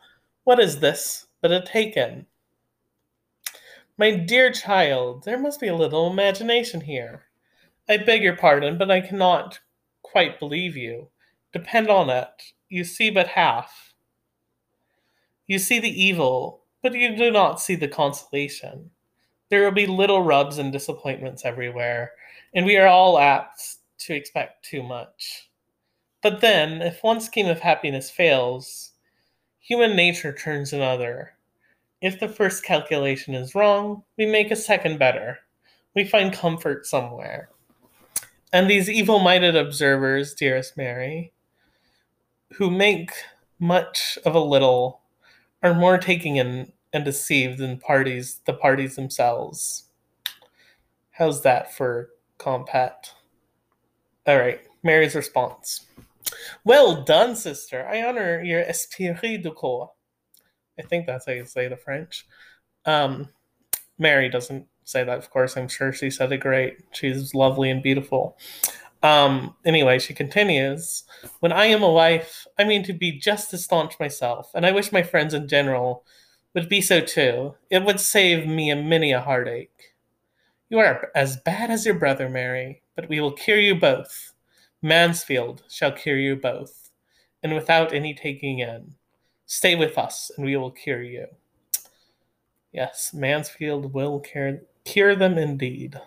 What 0.44 0.60
is 0.60 0.80
this 0.80 1.26
but 1.40 1.52
a 1.52 1.62
taken? 1.64 2.26
My 3.98 4.12
dear 4.12 4.52
child, 4.52 5.24
there 5.24 5.38
must 5.38 5.60
be 5.60 5.68
a 5.68 5.76
little 5.76 6.10
imagination 6.10 6.80
here. 6.80 7.24
I 7.88 7.96
beg 7.96 8.22
your 8.22 8.36
pardon, 8.36 8.78
but 8.78 8.90
I 8.90 9.00
cannot 9.00 9.58
quite 10.02 10.38
believe 10.38 10.76
you. 10.76 11.08
Depend 11.52 11.90
on 11.90 12.10
it, 12.10 12.28
you 12.68 12.84
see 12.84 13.10
but 13.10 13.26
half. 13.26 13.94
You 15.46 15.58
see 15.58 15.80
the 15.80 16.02
evil, 16.02 16.64
but 16.82 16.94
you 16.94 17.16
do 17.16 17.30
not 17.30 17.60
see 17.60 17.74
the 17.74 17.88
consolation. 17.88 18.90
There 19.50 19.64
will 19.64 19.72
be 19.72 19.86
little 19.86 20.22
rubs 20.22 20.58
and 20.58 20.70
disappointments 20.70 21.44
everywhere, 21.44 22.12
and 22.54 22.66
we 22.66 22.76
are 22.76 22.86
all 22.86 23.18
apt 23.18 23.76
to 24.00 24.14
expect 24.14 24.64
too 24.64 24.82
much. 24.82 25.47
But 26.28 26.42
then, 26.42 26.82
if 26.82 27.02
one 27.02 27.22
scheme 27.22 27.46
of 27.46 27.60
happiness 27.60 28.10
fails, 28.10 28.92
human 29.60 29.96
nature 29.96 30.30
turns 30.30 30.74
another. 30.74 31.32
If 32.02 32.20
the 32.20 32.28
first 32.28 32.62
calculation 32.62 33.32
is 33.32 33.54
wrong, 33.54 34.02
we 34.18 34.26
make 34.26 34.50
a 34.50 34.56
second 34.56 34.98
better. 34.98 35.38
We 35.94 36.04
find 36.04 36.30
comfort 36.30 36.84
somewhere. 36.84 37.48
And 38.52 38.68
these 38.68 38.90
evil 38.90 39.20
minded 39.20 39.56
observers, 39.56 40.34
dearest 40.34 40.76
Mary, 40.76 41.32
who 42.52 42.70
make 42.70 43.10
much 43.58 44.18
of 44.26 44.34
a 44.34 44.38
little, 44.38 45.00
are 45.62 45.72
more 45.72 45.96
taking 45.96 46.36
in 46.36 46.72
and 46.92 47.06
deceived 47.06 47.56
than 47.56 47.78
parties 47.78 48.42
the 48.44 48.52
parties 48.52 48.96
themselves. 48.96 49.84
How's 51.12 51.40
that 51.40 51.74
for 51.74 52.10
compat? 52.38 53.12
All 54.26 54.36
right, 54.36 54.60
Mary's 54.82 55.14
response. 55.14 55.86
Well 56.64 57.02
done, 57.04 57.36
sister. 57.36 57.86
I 57.86 58.02
honor 58.02 58.42
your 58.42 58.60
esprit 58.60 59.42
de 59.42 59.50
corps. 59.50 59.92
I 60.78 60.82
think 60.82 61.06
that's 61.06 61.26
how 61.26 61.32
you 61.32 61.44
say 61.44 61.68
the 61.68 61.76
French. 61.76 62.26
Um, 62.84 63.28
Mary 63.98 64.28
doesn't 64.28 64.66
say 64.84 65.04
that, 65.04 65.18
of 65.18 65.30
course. 65.30 65.56
I'm 65.56 65.68
sure 65.68 65.92
she 65.92 66.10
said 66.10 66.32
it 66.32 66.38
great. 66.38 66.78
She's 66.92 67.34
lovely 67.34 67.70
and 67.70 67.82
beautiful. 67.82 68.38
Um, 69.02 69.54
anyway, 69.64 69.98
she 69.98 70.14
continues 70.14 71.04
When 71.40 71.52
I 71.52 71.66
am 71.66 71.82
a 71.82 71.90
wife, 71.90 72.46
I 72.58 72.64
mean 72.64 72.82
to 72.84 72.92
be 72.92 73.12
just 73.12 73.54
as 73.54 73.64
staunch 73.64 73.98
myself, 74.00 74.50
and 74.54 74.66
I 74.66 74.72
wish 74.72 74.92
my 74.92 75.02
friends 75.02 75.34
in 75.34 75.48
general 75.48 76.04
would 76.54 76.68
be 76.68 76.80
so 76.80 77.00
too. 77.00 77.54
It 77.70 77.84
would 77.84 78.00
save 78.00 78.46
me 78.46 78.70
a 78.70 78.76
many 78.76 79.12
a 79.12 79.20
heartache. 79.20 79.94
You 80.68 80.78
are 80.80 81.10
as 81.14 81.36
bad 81.36 81.70
as 81.70 81.86
your 81.86 81.94
brother, 81.94 82.28
Mary, 82.28 82.82
but 82.96 83.08
we 83.08 83.20
will 83.20 83.32
cure 83.32 83.58
you 83.58 83.74
both. 83.74 84.32
Mansfield 84.80 85.64
shall 85.68 85.90
cure 85.90 86.18
you 86.18 86.36
both, 86.36 86.90
and 87.42 87.52
without 87.52 87.92
any 87.92 88.14
taking 88.14 88.60
in. 88.60 88.94
Stay 89.46 89.74
with 89.74 89.98
us, 89.98 90.30
and 90.36 90.46
we 90.46 90.56
will 90.56 90.70
cure 90.70 91.02
you. 91.02 91.26
Yes, 92.70 93.12
Mansfield 93.12 93.92
will 93.92 94.20
cure, 94.20 94.60
cure 94.84 95.16
them 95.16 95.36
indeed. 95.36 96.00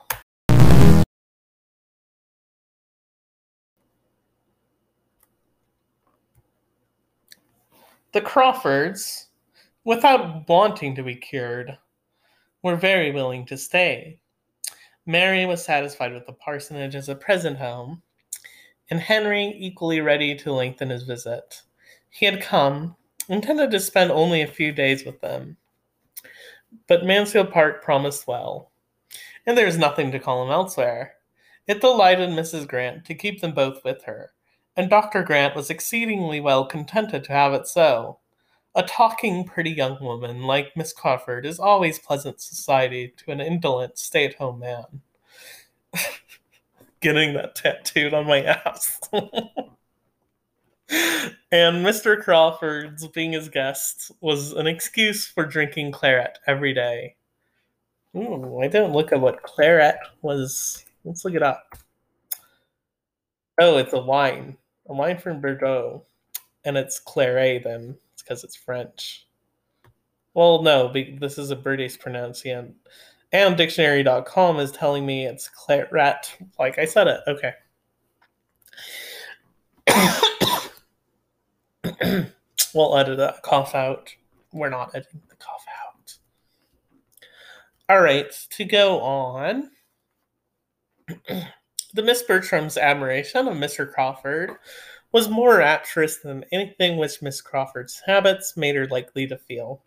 The 8.14 8.22
Crawfords, 8.22 9.28
without 9.84 10.48
wanting 10.48 10.96
to 10.96 11.04
be 11.04 11.16
cured, 11.16 11.78
were 12.64 12.76
very 12.78 13.12
willing 13.12 13.46
to 13.48 13.58
stay. 13.58 14.20
Mary 15.06 15.46
was 15.46 15.64
satisfied 15.66 16.14
with 16.14 16.26
the 16.26 16.34
parsonage 16.34 16.96
as 16.96 17.10
a 17.10 17.16
present 17.16 17.58
home, 17.58 18.02
and 18.92 19.00
Henry 19.00 19.56
equally 19.58 20.02
ready 20.02 20.36
to 20.36 20.52
lengthen 20.52 20.90
his 20.90 21.04
visit. 21.04 21.62
He 22.10 22.26
had 22.26 22.42
come, 22.42 22.98
intended 23.30 23.72
to 23.72 23.80
spend 23.80 24.12
only 24.12 24.42
a 24.42 24.48
few 24.48 24.74
days 24.74 25.06
with 25.06 25.22
them. 25.22 25.56
But 26.88 27.06
Mansfield 27.06 27.52
Park 27.52 27.82
promised 27.82 28.28
well, 28.28 28.72
and 29.48 29.58
there 29.58 29.66
was 29.66 29.78
nothing 29.78 30.12
to 30.12 30.20
call 30.20 30.46
him 30.46 30.52
elsewhere. 30.52 31.14
It 31.68 31.80
delighted 31.80 32.30
Mrs. 32.30 32.68
Grant 32.68 33.06
to 33.06 33.16
keep 33.16 33.40
them 33.40 33.54
both 33.54 33.84
with 33.86 34.04
her, 34.04 34.34
and 34.76 34.90
Dr. 34.90 35.24
Grant 35.24 35.56
was 35.56 35.70
exceedingly 35.70 36.42
well 36.42 36.66
contented 36.66 37.24
to 37.24 37.32
have 37.32 37.54
it 37.54 37.68
so. 37.68 38.20
A 38.76 38.84
talking, 38.84 39.46
pretty 39.46 39.72
young 39.72 40.04
woman 40.04 40.44
like 40.44 40.76
Miss 40.76 40.92
Crawford 40.92 41.46
is 41.46 41.60
always 41.60 41.98
pleasant 42.00 42.42
society 42.42 43.14
to 43.18 43.32
an 43.32 43.40
indolent, 43.40 43.98
stay 43.98 44.26
at 44.26 44.36
home 44.36 44.60
man. 44.60 45.02
Getting 47.02 47.34
that 47.34 47.56
tattooed 47.56 48.14
on 48.14 48.28
my 48.28 48.44
ass. 48.44 49.00
and 49.14 49.24
Mr. 51.52 52.22
Crawford's 52.22 53.08
being 53.08 53.32
his 53.34 53.50
guest 53.50 54.12
was 54.22 54.54
an 54.54 54.68
excuse 54.68 55.26
for 55.28 55.46
drinking 55.46 55.92
claret 55.92 56.40
every 56.48 56.74
day. 56.74 57.16
Ooh, 58.16 58.60
I 58.62 58.68
didn't 58.68 58.94
look 58.94 59.12
at 59.12 59.22
what 59.22 59.42
claret 59.44 59.98
was. 60.22 60.86
Let's 61.04 61.24
look 61.26 61.34
it 61.34 61.44
up. 61.44 61.76
Oh, 63.60 63.78
it's 63.78 63.94
a 63.94 64.02
wine. 64.02 64.58
A 64.88 64.94
wine 64.94 65.18
from 65.18 65.42
Bordeaux. 65.42 66.04
And 66.66 66.78
it's 66.78 67.00
claret 67.00 67.64
then. 67.64 67.98
It's 68.14 68.22
because 68.22 68.44
it's 68.44 68.56
French. 68.56 69.26
Well, 70.34 70.62
no, 70.62 70.92
this 70.92 71.38
is 71.38 71.52
a 71.52 71.56
British 71.56 72.00
pronunciation. 72.00 72.76
And 73.34 73.56
dictionary.com 73.56 74.60
is 74.60 74.72
telling 74.72 75.06
me 75.06 75.26
it's 75.26 75.48
claret. 75.48 76.36
Like 76.60 76.78
I 76.78 76.86
said 76.86 77.08
it. 77.08 77.22
Okay. 77.28 77.54
we'll 82.74 82.98
edit 82.98 83.18
that 83.18 83.42
cough 83.42 83.76
out. 83.76 84.14
We're 84.52 84.70
not 84.70 84.94
editing 84.94 85.22
the 85.30 85.36
cough 85.36 85.66
out. 85.86 86.16
All 87.90 88.02
right, 88.02 88.32
to 88.52 88.66
go 88.66 89.00
on. 89.00 89.72
the 91.94 92.04
Miss 92.04 92.24
Bertram's 92.24 92.78
admiration 92.78 93.48
of 93.48 93.56
Mr. 93.56 93.92
Crawford 93.92 94.52
was 95.12 95.30
more 95.30 95.58
rapturous 95.58 96.18
than 96.18 96.46
anything 96.52 96.98
which 96.98 97.22
Miss 97.22 97.42
Crawford's 97.42 98.02
habits 98.06 98.56
made 98.56 98.76
her 98.76 98.88
likely 98.88 99.28
to 99.28 99.38
feel. 99.38 99.84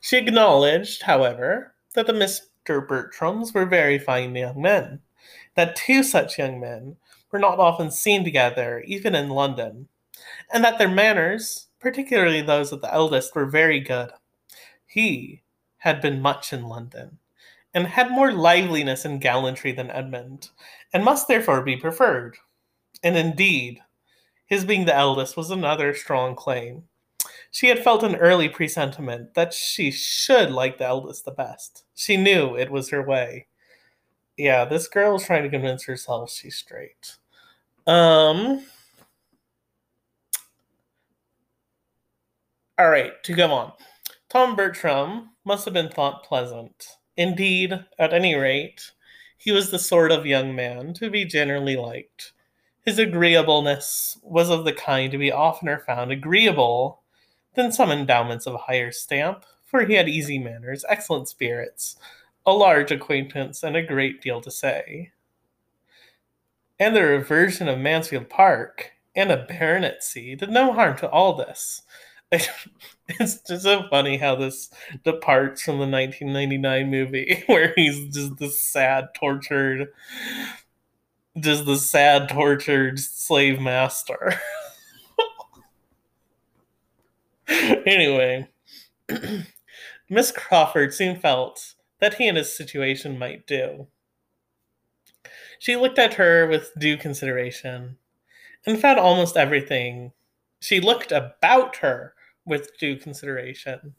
She 0.00 0.16
acknowledged, 0.16 1.02
however, 1.02 1.69
that 1.94 2.06
the 2.06 2.12
Mr. 2.12 2.86
Bertrams 2.86 3.52
were 3.52 3.66
very 3.66 3.98
fine 3.98 4.34
young 4.34 4.60
men, 4.60 5.00
that 5.54 5.76
two 5.76 6.02
such 6.02 6.38
young 6.38 6.60
men 6.60 6.96
were 7.30 7.38
not 7.38 7.58
often 7.58 7.90
seen 7.90 8.24
together, 8.24 8.82
even 8.86 9.14
in 9.14 9.28
London, 9.28 9.88
and 10.52 10.64
that 10.64 10.78
their 10.78 10.88
manners, 10.88 11.68
particularly 11.78 12.42
those 12.42 12.72
of 12.72 12.80
the 12.80 12.92
eldest, 12.92 13.34
were 13.34 13.46
very 13.46 13.80
good. 13.80 14.10
He 14.86 15.42
had 15.78 16.00
been 16.00 16.20
much 16.20 16.52
in 16.52 16.68
London, 16.68 17.18
and 17.72 17.86
had 17.86 18.10
more 18.10 18.32
liveliness 18.32 19.04
and 19.04 19.20
gallantry 19.20 19.72
than 19.72 19.90
Edmund, 19.90 20.50
and 20.92 21.04
must 21.04 21.28
therefore 21.28 21.62
be 21.62 21.76
preferred. 21.76 22.36
And 23.02 23.16
indeed, 23.16 23.80
his 24.46 24.64
being 24.64 24.84
the 24.84 24.94
eldest 24.94 25.36
was 25.36 25.50
another 25.50 25.94
strong 25.94 26.34
claim. 26.34 26.84
She 27.50 27.68
had 27.68 27.82
felt 27.82 28.02
an 28.02 28.16
early 28.16 28.48
presentiment 28.48 29.34
that 29.34 29.52
she 29.52 29.90
should 29.90 30.50
like 30.50 30.78
the 30.78 30.86
eldest 30.86 31.24
the 31.24 31.32
best. 31.32 31.84
She 31.94 32.16
knew 32.16 32.56
it 32.56 32.70
was 32.70 32.90
her 32.90 33.02
way. 33.02 33.46
Yeah, 34.36 34.64
this 34.64 34.88
girl 34.88 35.16
is 35.16 35.24
trying 35.24 35.42
to 35.42 35.50
convince 35.50 35.84
herself 35.84 36.30
she's 36.30 36.56
straight. 36.56 37.16
Um, 37.86 38.62
All 42.80 42.88
right, 42.88 43.22
to 43.24 43.34
go 43.34 43.52
on. 43.52 43.72
Tom 44.30 44.56
Bertram 44.56 45.32
must 45.44 45.66
have 45.66 45.74
been 45.74 45.90
thought 45.90 46.24
pleasant. 46.24 46.96
Indeed, 47.18 47.78
at 47.98 48.14
any 48.14 48.34
rate, 48.36 48.92
he 49.36 49.52
was 49.52 49.70
the 49.70 49.78
sort 49.78 50.10
of 50.10 50.24
young 50.24 50.54
man 50.54 50.94
to 50.94 51.10
be 51.10 51.26
generally 51.26 51.76
liked. 51.76 52.32
His 52.86 52.98
agreeableness 52.98 54.16
was 54.22 54.48
of 54.48 54.64
the 54.64 54.72
kind 54.72 55.12
to 55.12 55.18
be 55.18 55.30
oftener 55.30 55.82
found 55.86 56.10
agreeable 56.10 56.99
than 57.54 57.72
some 57.72 57.90
endowments 57.90 58.46
of 58.46 58.54
a 58.54 58.58
higher 58.58 58.92
stamp, 58.92 59.44
for 59.64 59.84
he 59.84 59.94
had 59.94 60.08
easy 60.08 60.38
manners, 60.38 60.84
excellent 60.88 61.28
spirits, 61.28 61.96
a 62.46 62.52
large 62.52 62.90
acquaintance, 62.90 63.62
and 63.62 63.76
a 63.76 63.82
great 63.82 64.20
deal 64.20 64.40
to 64.40 64.50
say. 64.50 65.12
And 66.78 66.96
the 66.96 67.02
reversion 67.02 67.68
of 67.68 67.78
Mansfield 67.78 68.30
Park 68.30 68.92
and 69.14 69.30
a 69.30 69.46
baronetcy 69.46 70.38
did 70.38 70.50
no 70.50 70.72
harm 70.72 70.96
to 70.98 71.08
all 71.08 71.34
this. 71.34 71.82
It's 73.18 73.40
just 73.42 73.64
so 73.64 73.88
funny 73.90 74.18
how 74.18 74.36
this 74.36 74.70
departs 75.04 75.62
from 75.62 75.78
the 75.78 75.86
1999 75.86 76.88
movie 76.88 77.42
where 77.46 77.72
he's 77.74 78.14
just 78.14 78.36
this 78.36 78.62
sad, 78.62 79.08
tortured, 79.16 79.88
just 81.36 81.66
the 81.66 81.76
sad, 81.76 82.28
tortured 82.28 83.00
slave 83.00 83.60
master. 83.60 84.40
anyway, 87.86 88.48
Miss 90.08 90.30
Crawford 90.30 90.94
soon 90.94 91.16
felt 91.16 91.74
that 92.00 92.14
he 92.14 92.28
and 92.28 92.36
his 92.36 92.56
situation 92.56 93.18
might 93.18 93.46
do. 93.46 93.88
She 95.58 95.74
looked 95.74 95.98
at 95.98 96.14
her 96.14 96.46
with 96.46 96.70
due 96.78 96.96
consideration 96.96 97.98
and 98.66 98.80
found 98.80 99.00
almost 99.00 99.36
everything. 99.36 100.12
She 100.60 100.80
looked 100.80 101.10
about 101.10 101.76
her 101.76 102.14
with 102.46 102.78
due 102.78 102.96
consideration 102.96 103.94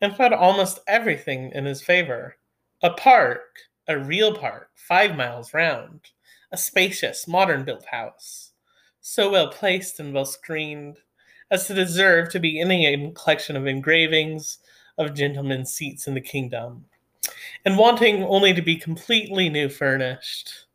and 0.00 0.16
found 0.16 0.32
almost 0.32 0.78
everything 0.88 1.52
in 1.52 1.66
his 1.66 1.82
favor. 1.82 2.36
A 2.82 2.90
park, 2.90 3.58
a 3.86 3.98
real 3.98 4.34
park, 4.34 4.70
five 4.74 5.14
miles 5.14 5.52
round, 5.52 6.00
a 6.50 6.56
spacious, 6.56 7.28
modern 7.28 7.64
built 7.64 7.84
house, 7.90 8.52
so 9.00 9.30
well 9.30 9.48
placed 9.48 10.00
and 10.00 10.14
well 10.14 10.24
screened 10.24 10.98
as 11.50 11.66
to 11.66 11.74
deserve 11.74 12.30
to 12.30 12.38
be 12.38 12.60
in 12.60 12.70
a 12.70 13.12
collection 13.12 13.56
of 13.56 13.66
engravings 13.66 14.58
of 14.98 15.14
gentlemen's 15.14 15.72
seats 15.72 16.06
in 16.06 16.14
the 16.14 16.20
kingdom, 16.20 16.84
and 17.64 17.78
wanting 17.78 18.22
only 18.24 18.52
to 18.52 18.62
be 18.62 18.76
completely 18.76 19.48
new 19.48 19.68
furnished. 19.68 20.66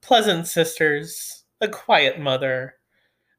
Pleasant 0.00 0.46
sisters, 0.46 1.44
a 1.60 1.68
quiet 1.68 2.18
mother, 2.18 2.74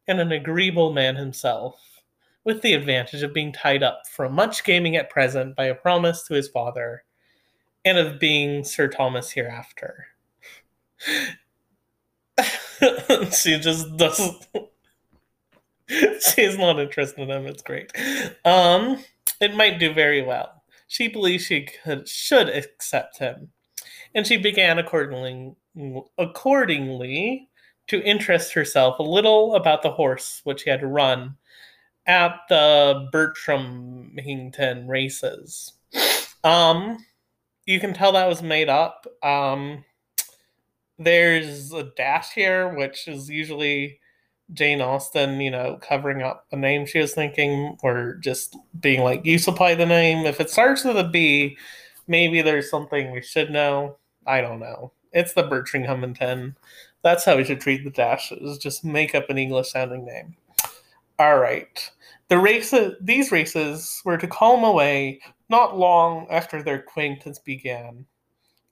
and 0.07 0.19
an 0.19 0.31
agreeable 0.31 0.93
man 0.93 1.15
himself, 1.15 2.03
with 2.43 2.61
the 2.61 2.73
advantage 2.73 3.23
of 3.23 3.33
being 3.33 3.51
tied 3.51 3.83
up 3.83 4.03
from 4.07 4.33
much 4.33 4.63
gaming 4.63 4.95
at 4.95 5.09
present 5.09 5.55
by 5.55 5.65
a 5.65 5.75
promise 5.75 6.23
to 6.23 6.33
his 6.33 6.47
father, 6.47 7.03
and 7.83 7.97
of 7.97 8.19
being 8.19 8.63
Sir 8.63 8.87
Thomas 8.87 9.31
hereafter. 9.31 10.07
she 13.31 13.59
just 13.59 13.97
doesn't. 13.97 14.47
She's 16.35 16.57
not 16.57 16.79
interested 16.79 17.21
in 17.21 17.31
him. 17.31 17.47
It's 17.47 17.63
great. 17.63 17.91
Um, 18.45 19.03
it 19.39 19.55
might 19.55 19.79
do 19.79 19.93
very 19.93 20.21
well. 20.21 20.63
She 20.87 21.07
believes 21.07 21.45
she 21.45 21.67
could 21.83 22.07
should 22.07 22.49
accept 22.49 23.17
him, 23.17 23.49
and 24.13 24.25
she 24.25 24.37
began 24.37 24.77
accordingly 24.77 25.55
accordingly 26.17 27.49
to 27.87 28.03
interest 28.03 28.53
herself 28.53 28.99
a 28.99 29.03
little 29.03 29.55
about 29.55 29.81
the 29.81 29.91
horse 29.91 30.41
which 30.43 30.63
he 30.63 30.69
had 30.69 30.83
run 30.83 31.35
at 32.05 32.39
the 32.49 33.09
Bertramington 33.13 34.87
races. 34.87 35.73
Um, 36.43 37.05
you 37.65 37.79
can 37.79 37.93
tell 37.93 38.11
that 38.13 38.27
was 38.27 38.41
made 38.41 38.69
up. 38.69 39.05
Um, 39.23 39.85
there's 40.97 41.71
a 41.71 41.83
dash 41.83 42.31
here, 42.33 42.75
which 42.75 43.07
is 43.07 43.29
usually 43.29 44.00
Jane 44.53 44.81
Austen, 44.81 45.39
you 45.39 45.51
know, 45.51 45.79
covering 45.81 46.21
up 46.21 46.45
a 46.51 46.55
name 46.55 46.85
she 46.85 46.99
was 46.99 47.13
thinking, 47.13 47.77
or 47.83 48.15
just 48.15 48.57
being 48.79 49.01
like, 49.01 49.25
you 49.25 49.39
supply 49.39 49.75
the 49.75 49.85
name. 49.85 50.25
If 50.25 50.39
it 50.41 50.49
starts 50.49 50.83
with 50.83 50.97
a 50.97 51.07
B, 51.07 51.57
maybe 52.07 52.41
there's 52.41 52.69
something 52.69 53.11
we 53.11 53.21
should 53.21 53.49
know. 53.49 53.97
I 54.27 54.41
don't 54.41 54.59
know. 54.59 54.91
It's 55.13 55.33
the 55.33 55.43
Bertram 55.43 56.55
That's 57.01 57.25
how 57.25 57.37
we 57.37 57.43
should 57.43 57.61
treat 57.61 57.83
the 57.83 57.89
dashes. 57.89 58.57
Just 58.57 58.85
make 58.85 59.15
up 59.15 59.29
an 59.29 59.37
English 59.37 59.71
sounding 59.71 60.05
name. 60.05 60.35
All 61.19 61.37
right. 61.37 61.91
The 62.29 62.37
races, 62.37 62.95
these 63.01 63.31
races 63.31 64.01
were 64.05 64.17
to 64.17 64.27
call 64.27 64.57
him 64.57 64.63
away 64.63 65.19
not 65.49 65.77
long 65.77 66.27
after 66.29 66.63
their 66.63 66.75
acquaintance 66.75 67.39
began. 67.39 68.05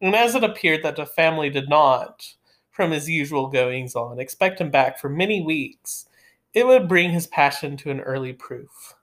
And 0.02 0.16
as 0.16 0.36
it 0.36 0.44
appeared 0.44 0.84
that 0.84 0.96
the 0.96 1.06
family 1.06 1.50
did 1.50 1.68
not, 1.68 2.26
from 2.80 2.92
his 2.92 3.10
usual 3.10 3.48
goings 3.48 3.94
on, 3.94 4.22
expect 4.22 4.62
him 4.62 4.72
back 4.72 4.98
for 4.98 5.10
many 5.10 5.42
weeks, 5.42 6.06
it 6.54 6.66
would 6.66 6.88
bring 6.88 7.10
his 7.10 7.28
passion 7.28 7.76
to 7.76 7.92
an 7.92 8.00
early 8.00 8.32
proof. 8.32 8.96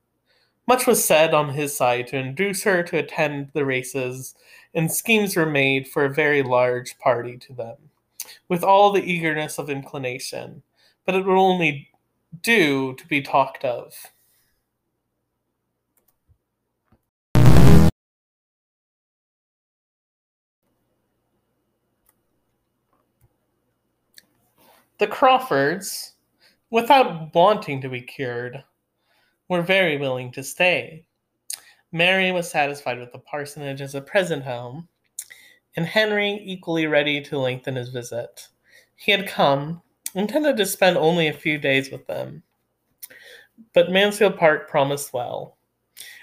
Much 0.66 0.86
was 0.86 1.04
said 1.04 1.34
on 1.34 1.50
his 1.50 1.76
side 1.76 2.06
to 2.06 2.16
induce 2.16 2.64
her 2.64 2.82
to 2.82 2.96
attend 2.96 3.50
the 3.52 3.66
races, 3.66 4.34
and 4.74 4.90
schemes 4.90 5.36
were 5.36 5.44
made 5.44 5.86
for 5.86 6.06
a 6.06 6.14
very 6.14 6.42
large 6.42 6.96
party 7.00 7.36
to 7.36 7.52
them, 7.52 7.76
with 8.48 8.64
all 8.64 8.92
the 8.92 9.04
eagerness 9.04 9.58
of 9.58 9.68
inclination, 9.68 10.62
but 11.04 11.14
it 11.14 11.26
would 11.26 11.36
only 11.36 11.90
do 12.40 12.94
to 12.94 13.06
be 13.08 13.20
talked 13.20 13.62
of. 13.62 13.92
The 24.98 25.06
Crawfords, 25.06 26.14
without 26.70 27.34
wanting 27.34 27.82
to 27.82 27.88
be 27.88 28.00
cured, 28.00 28.64
were 29.48 29.60
very 29.60 29.98
willing 29.98 30.32
to 30.32 30.42
stay. 30.42 31.04
Mary 31.92 32.32
was 32.32 32.50
satisfied 32.50 32.98
with 32.98 33.12
the 33.12 33.18
parsonage 33.18 33.82
as 33.82 33.94
a 33.94 34.00
present 34.00 34.42
home, 34.42 34.88
and 35.76 35.84
Henry 35.84 36.40
equally 36.42 36.86
ready 36.86 37.20
to 37.20 37.38
lengthen 37.38 37.76
his 37.76 37.90
visit. 37.90 38.48
He 38.94 39.12
had 39.12 39.28
come, 39.28 39.82
intended 40.14 40.56
to 40.56 40.64
spend 40.64 40.96
only 40.96 41.28
a 41.28 41.32
few 41.32 41.58
days 41.58 41.90
with 41.90 42.06
them, 42.06 42.42
but 43.74 43.90
Mansfield 43.90 44.38
Park 44.38 44.68
promised 44.68 45.12
well, 45.12 45.58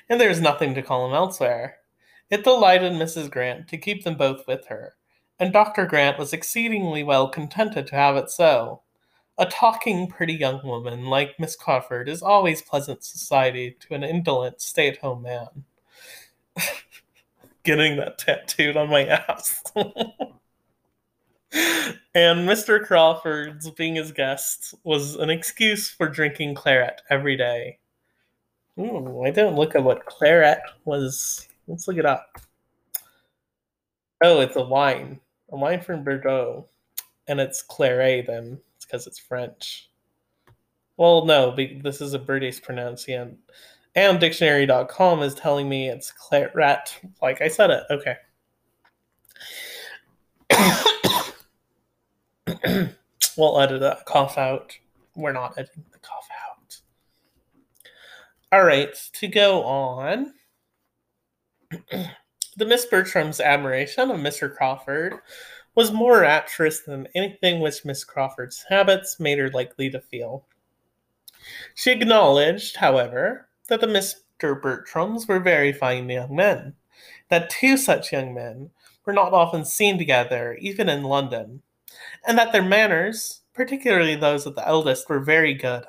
and 0.10 0.20
there 0.20 0.30
was 0.30 0.42
nothing 0.42 0.74
to 0.74 0.82
call 0.82 1.08
him 1.08 1.14
elsewhere. 1.14 1.78
It 2.32 2.44
delighted 2.44 2.94
Mrs. 2.94 3.30
Grant 3.30 3.68
to 3.68 3.78
keep 3.78 4.04
them 4.04 4.16
both 4.16 4.48
with 4.48 4.66
her, 4.66 4.96
and 5.40 5.52
Dr. 5.52 5.86
Grant 5.86 6.20
was 6.20 6.34
exceedingly 6.34 7.04
well 7.04 7.28
contented 7.28 7.88
to 7.88 7.96
have 7.96 8.16
it 8.16 8.30
so. 8.30 8.82
A 9.38 9.46
talking, 9.46 10.08
pretty 10.08 10.34
young 10.34 10.66
woman 10.66 11.06
like 11.08 11.40
Miss 11.40 11.56
Crawford 11.56 12.08
is 12.08 12.22
always 12.22 12.62
pleasant 12.62 13.04
society 13.04 13.76
to 13.82 13.96
an 13.96 14.04
indolent, 14.04 14.62
stay 14.62 14.88
at 14.90 15.00
home 15.00 15.24
man. 15.24 15.64
Getting 17.64 17.98
that 17.98 18.20
tattooed 18.20 18.78
on 18.78 18.90
my 18.90 19.06
ass. 19.06 19.64
and 19.76 19.90
Mr. 22.48 22.86
Crawford's 22.86 23.72
being 23.72 23.96
his 23.96 24.12
guest 24.12 24.76
was 24.84 25.16
an 25.16 25.32
excuse 25.32 25.90
for 25.90 26.08
drinking 26.08 26.54
claret 26.54 27.02
every 27.10 27.36
day. 27.36 27.80
Ooh, 28.80 29.24
I 29.26 29.32
didn't 29.32 29.56
look 29.56 29.76
at 29.76 29.84
what 29.84 30.06
claret 30.06 30.62
was. 30.86 31.48
Let's 31.68 31.88
look 31.88 31.98
it 31.98 32.06
up. 32.06 32.40
Oh, 34.24 34.42
it's 34.42 34.56
a 34.56 34.64
wine 34.64 35.20
a 35.54 35.58
wine 35.58 35.80
from 35.80 36.04
Bordeaux, 36.04 36.68
and 37.28 37.40
it's 37.40 37.62
claret. 37.62 38.28
Then 38.28 38.60
it's 38.76 38.86
because 38.86 39.08
it's 39.08 39.20
French. 39.20 39.90
Well, 40.98 41.26
no, 41.26 41.56
this 41.56 42.02
is 42.02 42.14
a 42.14 42.20
British 42.20 42.62
pronunciation. 42.62 43.38
And 43.96 44.20
dictionary.com 44.20 45.22
is 45.22 45.36
telling 45.36 45.70
me 45.70 45.88
it's 45.88 46.12
claret, 46.12 47.00
like 47.22 47.42
I 47.42 47.48
said 47.48 47.70
it. 47.70 47.84
Okay. 47.92 48.16
we'll 53.38 53.60
edit 53.60 53.82
that 53.82 54.06
cough 54.06 54.38
out. 54.38 54.78
We're 55.16 55.32
not 55.32 55.58
editing 55.58 55.86
the 55.92 56.00
cough 56.00 56.28
out. 56.50 56.78
All 58.52 58.66
right, 58.66 58.94
to 59.14 59.28
go 59.28 59.64
on. 59.64 60.34
The 62.56 62.66
Miss 62.66 62.86
Bertram's 62.86 63.40
admiration 63.40 64.12
of 64.12 64.20
Mr. 64.20 64.54
Crawford 64.54 65.16
was 65.74 65.92
more 65.92 66.20
rapturous 66.20 66.82
than 66.82 67.08
anything 67.16 67.60
which 67.60 67.84
Miss 67.84 68.04
Crawford's 68.04 68.66
habits 68.70 69.20
made 69.20 69.40
her 69.40 69.50
likely 69.50 69.90
to 69.90 70.00
feel. 70.00 70.46
She 71.74 71.92
acknowledged, 71.92 72.76
however, 72.76 73.48
that 73.70 73.82
the 73.82 73.88
Mr. 73.88 74.62
Bertrams 74.62 75.28
were 75.28 75.40
very 75.40 75.74
fine 75.74 76.08
young 76.08 76.36
men, 76.36 76.76
that 77.30 77.50
two 77.50 77.76
such 77.76 78.14
young 78.14 78.36
men 78.36 78.70
were 79.04 79.14
not 79.14 79.34
often 79.34 79.66
seen 79.66 79.98
together, 79.98 80.56
even 80.62 80.90
in 80.90 81.02
London, 81.04 81.64
and 82.28 82.38
that 82.38 82.52
their 82.52 82.62
manners, 82.62 83.42
particularly 83.54 84.16
those 84.16 84.46
of 84.46 84.54
the 84.54 84.68
eldest, 84.68 85.10
were 85.10 85.20
very 85.20 85.56
good. 85.56 85.86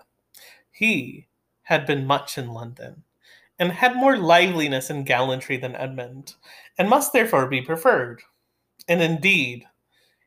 He 0.72 1.29
had 1.64 1.85
been 1.85 2.07
much 2.07 2.38
in 2.38 2.48
London, 2.48 3.05
and 3.58 3.72
had 3.72 3.96
more 3.96 4.16
liveliness 4.16 4.90
and 4.90 5.06
gallantry 5.06 5.56
than 5.56 5.76
Edmund, 5.76 6.34
and 6.78 6.88
must 6.88 7.12
therefore 7.12 7.46
be 7.46 7.60
preferred. 7.60 8.22
And 8.88 9.00
indeed, 9.00 9.66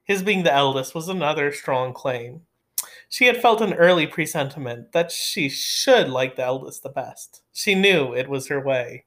his 0.03 0.23
being 0.23 0.43
the 0.43 0.53
eldest 0.53 0.95
was 0.95 1.09
another 1.09 1.51
strong 1.51 1.93
claim. 1.93 2.41
She 3.09 3.25
had 3.25 3.41
felt 3.41 3.61
an 3.61 3.73
early 3.73 4.07
presentiment 4.07 4.91
that 4.91 5.11
she 5.11 5.49
should 5.49 6.09
like 6.09 6.35
the 6.35 6.43
eldest 6.43 6.83
the 6.83 6.89
best. 6.89 7.41
She 7.53 7.75
knew 7.75 8.13
it 8.13 8.29
was 8.29 8.47
her 8.47 8.59
way. 8.59 9.05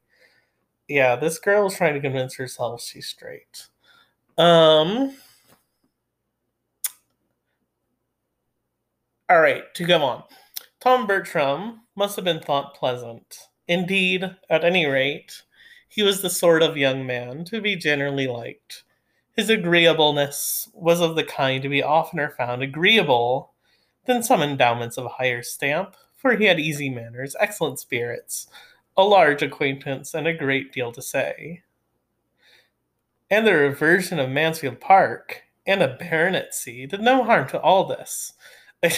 Yeah, 0.89 1.17
this 1.17 1.39
girl 1.39 1.67
is 1.67 1.75
trying 1.77 1.95
to 1.95 2.01
convince 2.01 2.35
herself 2.35 2.83
she's 2.83 3.07
straight. 3.07 3.69
Um. 4.37 5.17
All 9.29 9.41
right, 9.41 9.73
to 9.75 9.85
go 9.85 10.03
on. 10.03 10.25
Tom 10.81 11.07
Bertram 11.07 11.83
must 11.95 12.17
have 12.17 12.25
been 12.25 12.41
thought 12.41 12.75
pleasant. 12.75 13.50
Indeed, 13.71 14.29
at 14.51 14.65
any 14.65 14.85
rate, 14.87 15.45
he 15.89 16.03
was 16.03 16.23
the 16.23 16.29
sort 16.29 16.61
of 16.61 16.77
young 16.77 17.07
man 17.07 17.45
to 17.45 17.61
be 17.61 17.77
generally 17.77 18.27
liked. 18.27 18.83
His 19.37 19.49
agreeableness 19.49 20.69
was 20.75 21.01
of 21.01 21.15
the 21.15 21.23
kind 21.23 21.63
to 21.63 21.69
be 21.69 21.81
oftener 21.81 22.35
found 22.37 22.65
agreeable 22.65 23.53
than 24.07 24.25
some 24.25 24.43
endowments 24.43 24.97
of 24.99 25.05
a 25.05 25.11
higher 25.11 25.45
stamp, 25.45 25.95
for 26.17 26.35
he 26.35 26.47
had 26.47 26.59
easy 26.59 26.91
manners, 26.91 27.37
excellent 27.39 27.79
spirits, 27.79 28.49
a 28.97 29.05
large 29.05 29.41
acquaintance, 29.41 30.15
and 30.15 30.27
a 30.27 30.35
great 30.35 30.73
deal 30.73 30.91
to 30.91 31.01
say. 31.01 31.63
And 33.31 33.47
the 33.47 33.55
reversion 33.55 34.19
of 34.19 34.31
Mansfield 34.31 34.81
Park 34.81 35.45
and 35.65 35.81
a 35.81 35.97
baronetcy 35.97 36.89
did 36.89 37.03
no 37.03 37.23
harm 37.23 37.47
to 37.51 37.61
all 37.61 37.85
this. 37.85 38.33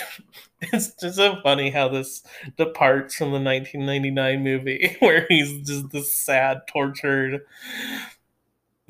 It's 0.72 0.94
just 0.94 1.16
so 1.16 1.40
funny 1.42 1.70
how 1.70 1.88
this 1.88 2.22
departs 2.56 3.16
from 3.16 3.32
the 3.32 3.40
1999 3.40 4.44
movie 4.44 4.96
where 5.00 5.26
he's 5.28 5.66
just 5.66 5.90
this 5.90 6.14
sad, 6.14 6.62
tortured, 6.68 7.40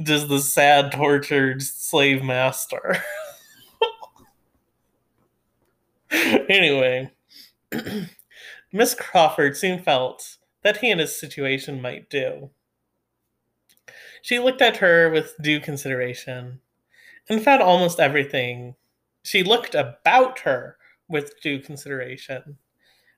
just 0.02 0.28
the 0.28 0.38
sad, 0.38 0.92
tortured 0.92 1.62
slave 1.62 2.22
master. 2.22 2.98
anyway, 6.12 7.10
Miss 8.72 8.94
Crawford 8.94 9.56
soon 9.56 9.82
felt 9.82 10.36
that 10.62 10.78
he 10.78 10.90
and 10.90 11.00
his 11.00 11.18
situation 11.18 11.80
might 11.80 12.10
do. 12.10 12.50
She 14.20 14.38
looked 14.38 14.60
at 14.60 14.76
her 14.76 15.08
with 15.08 15.34
due 15.40 15.58
consideration 15.58 16.60
and 17.30 17.42
found 17.42 17.62
almost 17.62 17.98
everything. 17.98 18.76
She 19.22 19.42
looked 19.42 19.74
about 19.74 20.40
her 20.40 20.76
with 21.08 21.40
due 21.40 21.60
consideration 21.60 22.56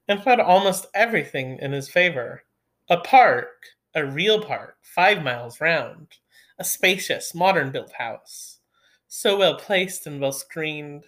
and 0.08 0.22
found 0.22 0.40
almost 0.40 0.86
everything 0.94 1.58
in 1.60 1.72
his 1.72 1.88
favor. 1.88 2.44
A 2.90 2.98
park, 2.98 3.66
a 3.94 4.04
real 4.04 4.42
park, 4.42 4.76
five 4.82 5.22
miles 5.22 5.60
round, 5.60 6.08
a 6.58 6.64
spacious, 6.64 7.34
modern 7.34 7.70
built 7.70 7.92
house, 7.92 8.58
so 9.08 9.38
well 9.38 9.56
placed 9.56 10.06
and 10.06 10.20
well 10.20 10.32
screened 10.32 11.04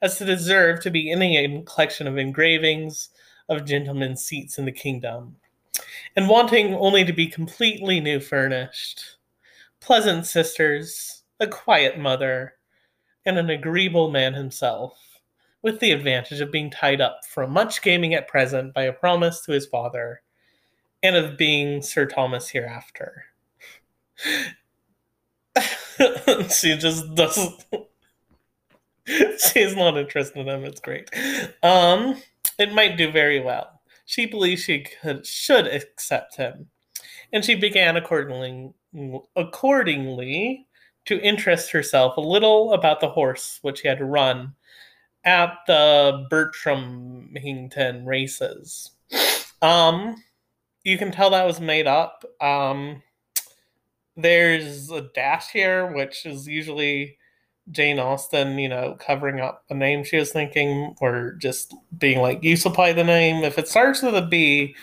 as 0.00 0.16
to 0.18 0.24
deserve 0.24 0.80
to 0.80 0.90
be 0.90 1.10
in 1.10 1.20
a 1.22 1.62
collection 1.62 2.06
of 2.06 2.16
engravings 2.16 3.10
of 3.48 3.64
gentlemen's 3.64 4.22
seats 4.22 4.58
in 4.58 4.64
the 4.64 4.72
kingdom, 4.72 5.36
and 6.16 6.28
wanting 6.28 6.74
only 6.74 7.04
to 7.04 7.12
be 7.12 7.26
completely 7.26 8.00
new 8.00 8.20
furnished. 8.20 9.16
Pleasant 9.80 10.26
sisters, 10.26 11.22
a 11.40 11.46
quiet 11.46 11.98
mother, 11.98 12.54
and 13.26 13.38
an 13.38 13.50
agreeable 13.50 14.10
man 14.10 14.34
himself, 14.34 14.98
with 15.62 15.80
the 15.80 15.90
advantage 15.90 16.40
of 16.40 16.52
being 16.52 16.70
tied 16.70 17.00
up 17.00 17.20
from 17.28 17.52
much 17.52 17.82
gaming 17.82 18.14
at 18.14 18.28
present 18.28 18.72
by 18.74 18.84
a 18.84 18.92
promise 18.92 19.40
to 19.42 19.52
his 19.52 19.66
father, 19.66 20.22
and 21.02 21.16
of 21.16 21.36
being 21.36 21.82
Sir 21.82 22.06
Thomas 22.06 22.48
hereafter. 22.48 23.24
she 26.50 26.76
just 26.76 27.14
doesn't. 27.14 27.64
She's 29.06 29.74
not 29.74 29.96
interested 29.96 30.38
in 30.38 30.48
him. 30.48 30.64
It's 30.64 30.80
great. 30.80 31.10
Um, 31.62 32.20
it 32.58 32.72
might 32.72 32.96
do 32.96 33.10
very 33.10 33.40
well. 33.40 33.80
She 34.04 34.26
believes 34.26 34.62
she 34.62 34.84
could 35.02 35.26
should 35.26 35.66
accept 35.66 36.36
him, 36.36 36.68
and 37.32 37.44
she 37.44 37.54
began 37.54 37.96
accordingly 37.96 38.72
accordingly 39.36 40.66
to 41.04 41.20
interest 41.20 41.70
herself 41.70 42.16
a 42.16 42.20
little 42.20 42.72
about 42.72 43.00
the 43.00 43.08
horse 43.08 43.58
which 43.62 43.80
he 43.80 43.88
had 43.88 44.00
run 44.00 44.54
at 45.28 45.58
the 45.66 46.26
Bertram 46.30 47.28
Bertramington 47.34 48.06
races. 48.06 48.92
Um, 49.60 50.22
you 50.84 50.96
can 50.96 51.12
tell 51.12 51.28
that 51.30 51.44
was 51.44 51.60
made 51.60 51.86
up. 51.86 52.24
Um, 52.40 53.02
there's 54.16 54.90
a 54.90 55.02
dash 55.02 55.50
here, 55.50 55.92
which 55.92 56.24
is 56.24 56.48
usually 56.48 57.18
Jane 57.70 57.98
Austen, 57.98 58.58
you 58.58 58.70
know, 58.70 58.96
covering 58.98 59.38
up 59.38 59.64
a 59.68 59.74
name 59.74 60.02
she 60.02 60.16
was 60.16 60.32
thinking, 60.32 60.96
or 60.98 61.32
just 61.32 61.74
being 61.98 62.20
like, 62.20 62.42
you 62.42 62.56
supply 62.56 62.94
the 62.94 63.04
name. 63.04 63.44
If 63.44 63.58
it 63.58 63.68
starts 63.68 64.00
with 64.00 64.14
a 64.14 64.22
B, 64.22 64.74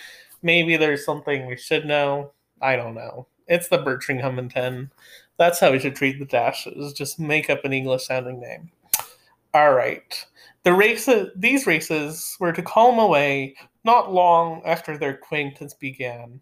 maybe 0.43 0.77
there's 0.77 1.03
something 1.03 1.47
we 1.47 1.58
should 1.58 1.88
know. 1.88 2.34
I 2.62 2.75
don't 2.75 2.93
know. 2.93 3.25
It's 3.47 3.69
the 3.69 3.79
Bertramington. 3.79 4.91
That's 5.38 5.60
how 5.60 5.71
we 5.71 5.79
should 5.79 5.95
treat 5.95 6.19
the 6.19 6.25
dashes. 6.25 6.93
Just 6.93 7.19
make 7.19 7.49
up 7.49 7.65
an 7.65 7.73
English 7.73 8.05
sounding 8.05 8.39
name. 8.39 8.69
All 9.56 9.74
right. 9.74 10.26
The 10.63 10.74
races, 10.74 11.30
these 11.34 11.65
races 11.65 12.36
were 12.41 12.52
to 12.52 12.62
call 12.62 12.91
him 12.91 13.00
away 13.00 13.56
not 13.86 14.12
long 14.12 14.62
after 14.65 14.98
their 14.98 15.12
acquaintance 15.12 15.74
began. 15.74 16.41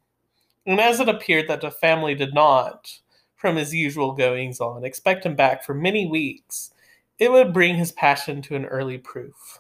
And 0.65 0.79
as 0.79 0.99
it 0.99 1.07
appeared 1.07 1.47
that 1.47 1.61
the 1.61 1.69
family 1.69 2.15
did 2.15 2.33
not, 2.33 2.91
from 3.35 3.55
his 3.55 3.71
usual 3.71 4.13
goings 4.13 4.59
on, 4.59 4.83
expect 4.83 5.27
him 5.27 5.35
back 5.35 5.63
for 5.63 5.75
many 5.75 6.07
weeks, 6.07 6.71
it 7.19 7.31
would 7.31 7.53
bring 7.53 7.75
his 7.75 7.91
passion 7.91 8.41
to 8.41 8.55
an 8.55 8.65
early 8.65 8.97
proof. 8.97 9.59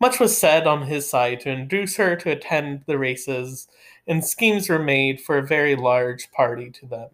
Much 0.00 0.20
was 0.20 0.38
said 0.38 0.68
on 0.68 0.82
his 0.82 1.10
side 1.10 1.40
to 1.40 1.50
induce 1.50 1.96
her 1.96 2.14
to 2.14 2.30
attend 2.30 2.84
the 2.86 2.96
races, 2.96 3.66
and 4.06 4.24
schemes 4.24 4.68
were 4.68 4.78
made 4.78 5.20
for 5.20 5.36
a 5.36 5.44
very 5.44 5.74
large 5.74 6.30
party 6.30 6.70
to 6.70 6.86
them, 6.86 7.10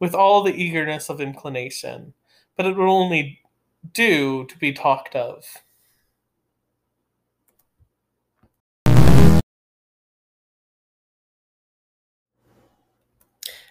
with 0.00 0.14
all 0.14 0.42
the 0.42 0.54
eagerness 0.54 1.10
of 1.10 1.20
inclination, 1.20 2.14
but 2.56 2.64
it 2.64 2.74
would 2.74 2.88
only 2.88 3.40
do 3.92 4.46
to 4.46 4.58
be 4.58 4.72
talked 4.72 5.14
of. 5.14 5.44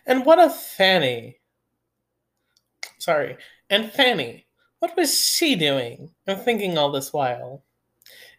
And 0.07 0.25
what 0.25 0.39
of 0.39 0.55
Fanny? 0.55 1.39
Sorry. 2.99 3.37
And 3.69 3.91
Fanny, 3.91 4.45
what 4.79 4.95
was 4.95 5.19
she 5.19 5.55
doing 5.55 6.11
and 6.27 6.39
thinking 6.39 6.77
all 6.77 6.91
this 6.91 7.11
while? 7.11 7.63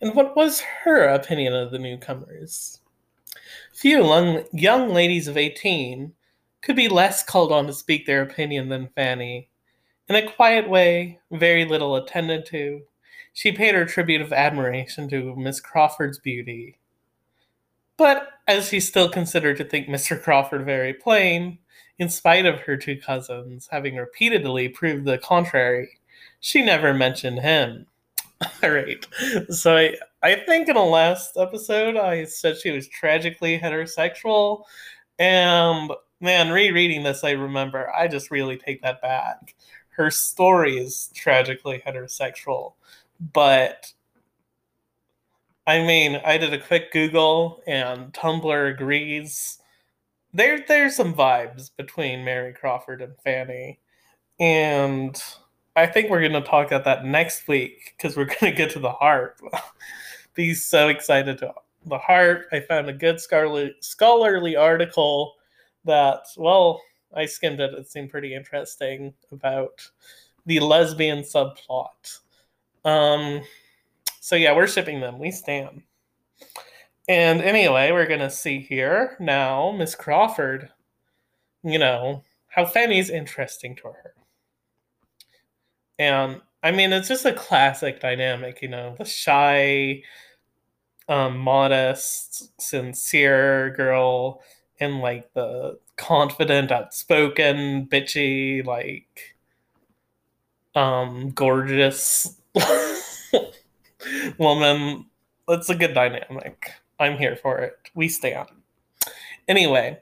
And 0.01 0.15
what 0.15 0.37
was 0.37 0.61
her 0.61 1.09
opinion 1.09 1.55
of 1.55 1.73
the 1.73 1.79
newcomers? 1.79 2.81
Few 3.73 3.99
young, 4.05 4.45
young 4.53 4.91
ladies 4.91 5.27
of 5.27 5.37
eighteen 5.37 6.13
could 6.63 6.77
be 6.77 6.89
less 6.89 7.25
called 7.25 7.51
on 7.51 7.67
to 7.67 7.73
speak 7.73 8.07
their 8.07 8.23
opinion 8.23 8.69
than 8.69 8.89
Fanny. 8.95 9.49
In 10.09 10.15
a 10.15 10.31
quiet 10.31 10.69
way, 10.69 11.19
very 11.31 11.65
little 11.65 11.97
attended 11.97 12.47
to, 12.47 12.83
she 13.33 13.53
paid 13.53 13.75
her 13.75 13.85
tribute 13.85 14.21
of 14.21 14.33
admiration 14.33 15.09
to 15.11 15.35
Miss 15.37 15.61
Crawford's 15.61 16.19
beauty. 16.19 16.79
But 17.97 18.29
as 18.47 18.69
she 18.69 18.81
still 18.81 19.09
considered 19.09 19.57
to 19.57 19.65
think 19.65 19.89
Mr. 19.89 20.21
Crawford 20.21 20.65
very 20.65 20.93
plain, 20.93 21.59
in 21.99 22.09
spite 22.09 22.47
of 22.47 22.61
her 22.61 22.77
two 22.77 23.01
cousins 23.01 23.69
having 23.71 23.97
repeatedly 23.97 24.69
proved 24.69 25.07
the 25.07 25.19
contrary, 25.19 25.99
she 26.41 26.63
never 26.63 26.93
mentioned 26.95 27.41
him. 27.41 27.87
All 28.63 28.71
right. 28.71 29.05
So 29.51 29.77
I, 29.77 29.97
I 30.23 30.35
think 30.37 30.69
in 30.69 30.75
the 30.75 30.83
last 30.83 31.37
episode 31.37 31.97
I 31.97 32.25
said 32.25 32.59
she 32.59 32.71
was 32.71 32.87
tragically 32.89 33.59
heterosexual. 33.59 34.65
And 35.19 35.91
man, 36.21 36.51
rereading 36.51 37.03
this, 37.03 37.25
I 37.25 37.31
remember 37.31 37.91
I 37.95 38.09
just 38.09 38.31
really 38.31 38.59
take 38.59 38.83
that 38.83 39.01
back. 39.01 39.55
Her 39.97 40.11
story 40.11 40.77
is 40.77 41.11
tragically 41.15 41.83
heterosexual. 41.87 42.75
But 43.33 43.93
I 45.67 45.81
mean, 45.81 46.21
I 46.25 46.39
did 46.39 46.53
a 46.53 46.61
quick 46.61 46.93
Google 46.93 47.63
and 47.67 48.13
Tumblr 48.13 48.71
agrees. 48.73 49.59
There 50.33 50.65
there's 50.69 50.97
some 50.97 51.15
vibes 51.15 51.71
between 51.77 52.25
Mary 52.25 52.53
Crawford 52.53 53.01
and 53.03 53.17
Fanny. 53.25 53.81
And 54.39 55.21
I 55.75 55.87
think 55.87 56.11
we're 56.11 56.21
going 56.21 56.33
to 56.33 56.41
talk 56.43 56.67
about 56.67 56.85
that 56.85 57.05
next 57.05 57.49
week 57.49 57.95
because 57.97 58.17
we're 58.17 58.25
going 58.41 58.53
to 58.53 58.53
get 58.53 58.71
to 58.73 58.79
the 58.79 58.93
heart. 58.93 59.41
Be 60.35 60.53
so 60.53 60.89
excited 60.89 61.39
to 61.39 61.55
the 61.87 61.99
heart. 61.99 62.47
I 62.53 62.61
found 62.61 62.89
a 62.89 62.93
good 62.93 63.21
scholarly, 63.21 63.75
scholarly 63.81 64.57
article 64.57 65.35
that, 65.87 66.27
well, 66.37 66.83
I 67.17 67.27
skimmed 67.27 67.61
it. 67.61 67.75
It 67.75 67.89
seemed 67.89 68.11
pretty 68.11 68.35
interesting 68.35 69.15
about 69.33 69.89
the 70.45 70.61
lesbian 70.61 71.21
subplot. 71.21 72.21
Um, 72.85 73.43
so 74.21 74.37
yeah, 74.37 74.55
we're 74.55 74.67
shipping 74.67 75.01
them. 75.01 75.19
We 75.19 75.31
stand. 75.31 75.83
And 77.09 77.41
anyway, 77.41 77.93
we're 77.93 78.07
gonna 78.07 78.31
see 78.31 78.61
here 78.61 79.17
now 79.21 79.73
Miss 79.73 79.95
Crawford. 79.95 80.71
You 81.63 81.79
know 81.79 82.23
how 82.49 82.65
Fanny's 82.65 83.11
interesting 83.11 83.77
to 83.77 83.89
her. 83.89 84.15
And 85.99 86.41
I 86.63 86.73
mean, 86.73 86.93
it's 86.93 87.09
just 87.09 87.25
a 87.25 87.33
classic 87.33 88.01
dynamic, 88.01 88.61
you 88.63 88.69
know, 88.69 88.97
the 88.99 89.05
shy, 89.05 90.03
um, 91.09 91.39
modest, 91.39 92.61
sincere 92.61 93.71
girl, 93.77 94.43
and 94.81 95.01
like 95.01 95.33
the 95.33 95.79
confident, 95.97 96.71
outspoken, 96.71 97.87
bitchy, 97.87 98.65
like 98.65 99.37
um, 100.75 101.31
gorgeous 101.31 102.37
woman. 104.39 105.07
It's 105.49 105.69
a 105.69 105.75
good 105.75 105.95
dynamic. 105.95 106.71
I'm 106.99 107.19
here 107.19 107.37
for 107.37 107.59
it. 107.59 107.79
We 107.95 108.09
stand. 108.09 108.49
Anyway, 109.49 110.01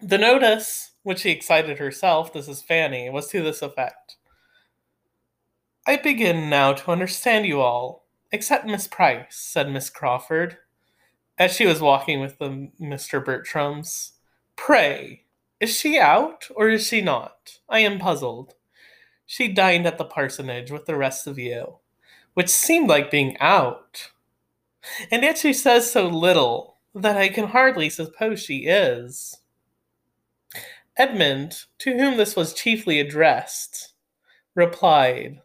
the 0.00 0.18
notice, 0.18 0.92
which 1.02 1.20
she 1.20 1.30
excited 1.30 1.78
herself, 1.78 2.32
this 2.32 2.48
is 2.48 2.62
Fanny, 2.62 3.10
was 3.10 3.28
to 3.28 3.42
this 3.42 3.62
effect. 3.62 4.16
I 5.86 5.96
begin 5.96 6.48
now 6.48 6.72
to 6.74 6.90
understand 6.90 7.46
you 7.46 7.60
all, 7.60 8.06
except 8.30 8.66
Miss 8.66 8.86
Price, 8.86 9.36
said 9.36 9.70
Miss 9.70 9.90
Crawford, 9.90 10.58
as 11.38 11.52
she 11.54 11.66
was 11.66 11.80
walking 11.80 12.20
with 12.20 12.38
the 12.38 12.70
Mr. 12.80 13.24
Bertrams. 13.24 14.12
Pray, 14.62 15.24
is 15.58 15.74
she 15.74 15.98
out, 15.98 16.46
or 16.54 16.68
is 16.68 16.86
she 16.86 17.00
not? 17.00 17.60
I 17.66 17.78
am 17.78 17.98
puzzled. 17.98 18.56
She 19.24 19.48
dined 19.48 19.86
at 19.86 19.96
the 19.96 20.04
parsonage 20.04 20.70
with 20.70 20.84
the 20.84 20.96
rest 20.96 21.26
of 21.26 21.38
you, 21.38 21.78
which 22.34 22.50
seemed 22.50 22.86
like 22.86 23.10
being 23.10 23.38
out. 23.38 24.10
And 25.10 25.22
yet 25.22 25.38
she 25.38 25.54
says 25.54 25.90
so 25.90 26.06
little 26.06 26.76
that 26.94 27.16
I 27.16 27.30
can 27.30 27.46
hardly 27.46 27.88
suppose 27.88 28.42
she 28.42 28.66
is. 28.66 29.38
Edmund, 30.94 31.64
to 31.78 31.96
whom 31.96 32.18
this 32.18 32.36
was 32.36 32.52
chiefly 32.52 33.00
addressed, 33.00 33.94
replied, 34.54 35.40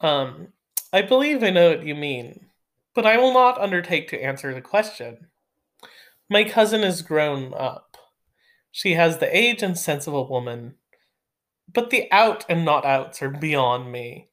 um, 0.00 0.52
I 0.92 1.02
believe 1.02 1.42
I 1.42 1.50
know 1.50 1.70
what 1.70 1.84
you 1.84 1.96
mean, 1.96 2.46
but 2.94 3.04
I 3.04 3.16
will 3.18 3.34
not 3.34 3.60
undertake 3.60 4.08
to 4.10 4.22
answer 4.22 4.54
the 4.54 4.62
question. 4.62 5.27
My 6.30 6.44
cousin 6.44 6.82
is 6.82 7.00
grown 7.00 7.54
up. 7.54 7.96
She 8.70 8.94
has 8.94 9.18
the 9.18 9.34
age 9.34 9.62
and 9.62 9.78
sense 9.78 10.06
of 10.06 10.12
a 10.14 10.22
woman, 10.22 10.74
but 11.72 11.88
the 11.90 12.10
out 12.12 12.44
and 12.48 12.64
not 12.64 12.84
outs 12.84 13.22
are 13.22 13.30
beyond 13.30 13.90
me. 13.90 14.28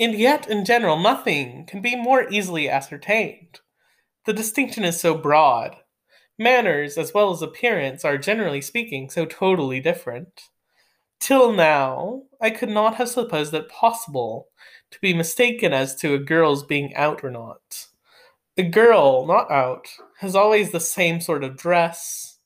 And 0.00 0.14
yet, 0.14 0.48
in 0.48 0.64
general, 0.64 0.98
nothing 0.98 1.64
can 1.66 1.80
be 1.80 1.94
more 1.94 2.28
easily 2.28 2.68
ascertained. 2.68 3.60
The 4.26 4.32
distinction 4.32 4.84
is 4.84 4.98
so 4.98 5.16
broad. 5.16 5.76
Manners, 6.38 6.98
as 6.98 7.14
well 7.14 7.30
as 7.30 7.40
appearance, 7.40 8.04
are, 8.04 8.18
generally 8.18 8.60
speaking, 8.60 9.10
so 9.10 9.24
totally 9.24 9.78
different. 9.78 10.48
Till 11.20 11.52
now, 11.52 12.22
I 12.40 12.50
could 12.50 12.68
not 12.68 12.96
have 12.96 13.08
supposed 13.08 13.54
it 13.54 13.68
possible 13.68 14.48
to 14.90 15.00
be 15.00 15.14
mistaken 15.14 15.72
as 15.72 15.94
to 15.96 16.14
a 16.14 16.18
girl's 16.18 16.64
being 16.64 16.96
out 16.96 17.22
or 17.22 17.30
not. 17.30 17.86
A 18.58 18.62
girl, 18.62 19.26
not 19.26 19.50
out, 19.50 19.88
has 20.18 20.36
always 20.36 20.72
the 20.72 20.80
same 20.80 21.22
sort 21.22 21.42
of 21.42 21.56
dress, 21.56 22.38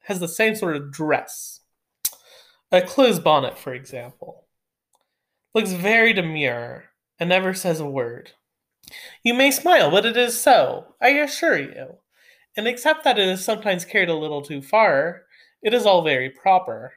has 0.00 0.20
the 0.20 0.28
same 0.28 0.54
sort 0.54 0.76
of 0.76 0.92
dress. 0.92 1.60
A 2.70 2.82
closed 2.82 3.24
bonnet, 3.24 3.56
for 3.56 3.72
example, 3.72 4.48
looks 5.54 5.72
very 5.72 6.12
demure 6.12 6.84
and 7.18 7.30
never 7.30 7.54
says 7.54 7.80
a 7.80 7.86
word. 7.86 8.32
You 9.22 9.32
may 9.32 9.50
smile, 9.50 9.90
but 9.90 10.04
it 10.04 10.18
is 10.18 10.38
so, 10.38 10.94
I 11.00 11.08
assure 11.08 11.58
you. 11.58 12.00
And 12.58 12.68
except 12.68 13.04
that 13.04 13.18
it 13.18 13.26
is 13.26 13.42
sometimes 13.42 13.86
carried 13.86 14.10
a 14.10 14.14
little 14.14 14.42
too 14.42 14.60
far, 14.60 15.22
it 15.62 15.72
is 15.72 15.86
all 15.86 16.02
very 16.02 16.28
proper. 16.28 16.92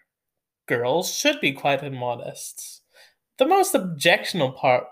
Girls 0.68 1.14
should 1.14 1.40
be 1.40 1.54
quite 1.54 1.82
immodest. 1.82 2.79
The 3.40 3.46
most 3.46 3.74
objectionable 3.74 4.52
part, 4.52 4.88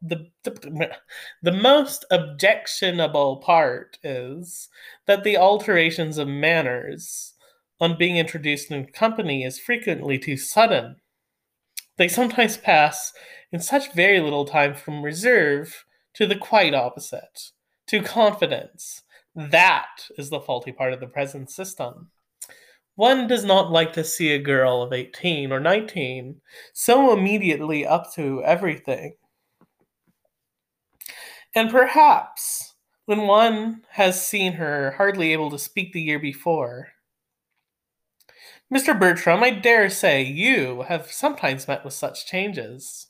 the, 0.00 0.30
the, 0.44 0.96
the 1.42 1.52
most 1.52 2.04
objectionable 2.12 3.38
part 3.38 3.98
is 4.04 4.68
that 5.06 5.24
the 5.24 5.36
alterations 5.36 6.16
of 6.16 6.28
manners 6.28 7.34
on 7.80 7.98
being 7.98 8.16
introduced 8.16 8.70
in 8.70 8.86
company 8.86 9.42
is 9.42 9.58
frequently 9.58 10.16
too 10.16 10.36
sudden. 10.36 10.96
They 11.96 12.06
sometimes 12.06 12.56
pass 12.56 13.12
in 13.50 13.58
such 13.58 13.92
very 13.92 14.20
little 14.20 14.44
time 14.44 14.74
from 14.74 15.02
reserve 15.02 15.84
to 16.14 16.24
the 16.24 16.36
quite 16.36 16.74
opposite, 16.74 17.50
to 17.88 18.00
confidence. 18.00 19.02
That 19.34 20.06
is 20.16 20.30
the 20.30 20.40
faulty 20.40 20.70
part 20.70 20.92
of 20.92 21.00
the 21.00 21.08
present 21.08 21.50
system. 21.50 22.12
One 22.98 23.28
does 23.28 23.44
not 23.44 23.70
like 23.70 23.92
to 23.92 24.02
see 24.02 24.32
a 24.32 24.40
girl 24.40 24.82
of 24.82 24.92
18 24.92 25.52
or 25.52 25.60
19 25.60 26.40
so 26.72 27.12
immediately 27.12 27.86
up 27.86 28.12
to 28.14 28.42
everything. 28.42 29.14
And 31.54 31.70
perhaps 31.70 32.74
when 33.06 33.28
one 33.28 33.82
has 33.90 34.26
seen 34.26 34.54
her 34.54 34.94
hardly 34.96 35.32
able 35.32 35.48
to 35.52 35.60
speak 35.60 35.92
the 35.92 36.02
year 36.02 36.18
before. 36.18 36.88
Mr. 38.74 38.98
Bertram, 38.98 39.44
I 39.44 39.50
dare 39.50 39.88
say 39.90 40.24
you 40.24 40.84
have 40.88 41.12
sometimes 41.12 41.68
met 41.68 41.84
with 41.84 41.94
such 41.94 42.26
changes. 42.26 43.06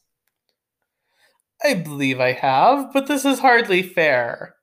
I 1.65 1.73
believe 1.73 2.21
I 2.21 2.33
have, 2.33 2.93
but 2.93 3.07
this 3.07 3.25
is 3.25 3.39
hardly 3.39 3.83
fair. 3.83 4.57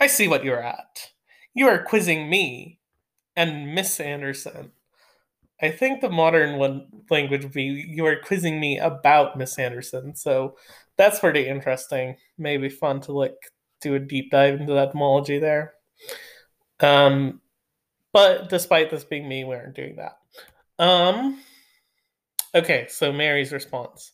I 0.00 0.06
see 0.06 0.28
what 0.28 0.44
you're 0.44 0.62
at. 0.62 1.10
You 1.52 1.66
are 1.66 1.82
quizzing 1.82 2.30
me 2.30 2.77
and 3.38 3.72
Miss 3.72 4.00
Anderson. 4.00 4.72
I 5.62 5.70
think 5.70 6.00
the 6.00 6.10
modern 6.10 6.58
one 6.58 6.88
language 7.08 7.44
would 7.44 7.52
be 7.52 7.86
you 7.88 8.04
are 8.04 8.16
quizzing 8.16 8.58
me 8.58 8.78
about 8.78 9.38
Miss 9.38 9.56
Anderson. 9.60 10.16
So 10.16 10.56
that's 10.96 11.20
pretty 11.20 11.46
interesting. 11.46 12.16
Maybe 12.36 12.68
fun 12.68 13.00
to 13.02 13.12
like 13.12 13.36
do 13.80 13.94
a 13.94 14.00
deep 14.00 14.32
dive 14.32 14.60
into 14.60 14.72
that 14.74 14.88
etymology 14.88 15.38
there. 15.38 15.74
Um, 16.80 17.40
but 18.12 18.48
despite 18.48 18.90
this 18.90 19.04
being 19.04 19.28
me, 19.28 19.44
we 19.44 19.54
aren't 19.54 19.76
doing 19.76 19.96
that. 19.96 20.18
Um, 20.80 21.40
okay, 22.56 22.86
so 22.88 23.12
Mary's 23.12 23.52
response. 23.52 24.12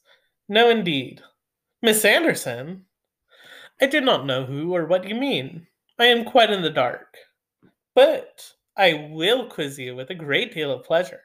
No, 0.50 0.68
indeed. 0.68 1.22
Miss 1.80 2.04
Anderson? 2.04 2.84
I 3.80 3.86
do 3.86 4.02
not 4.02 4.26
know 4.26 4.44
who 4.44 4.74
or 4.74 4.84
what 4.84 5.08
you 5.08 5.14
mean. 5.14 5.66
I 5.98 6.06
am 6.06 6.26
quite 6.26 6.50
in 6.50 6.60
the 6.60 6.70
dark. 6.70 7.16
But 7.94 8.52
I 8.76 9.08
will 9.12 9.46
quiz 9.46 9.78
you 9.78 9.94
with 9.94 10.10
a 10.10 10.14
great 10.14 10.52
deal 10.52 10.72
of 10.72 10.84
pleasure, 10.84 11.20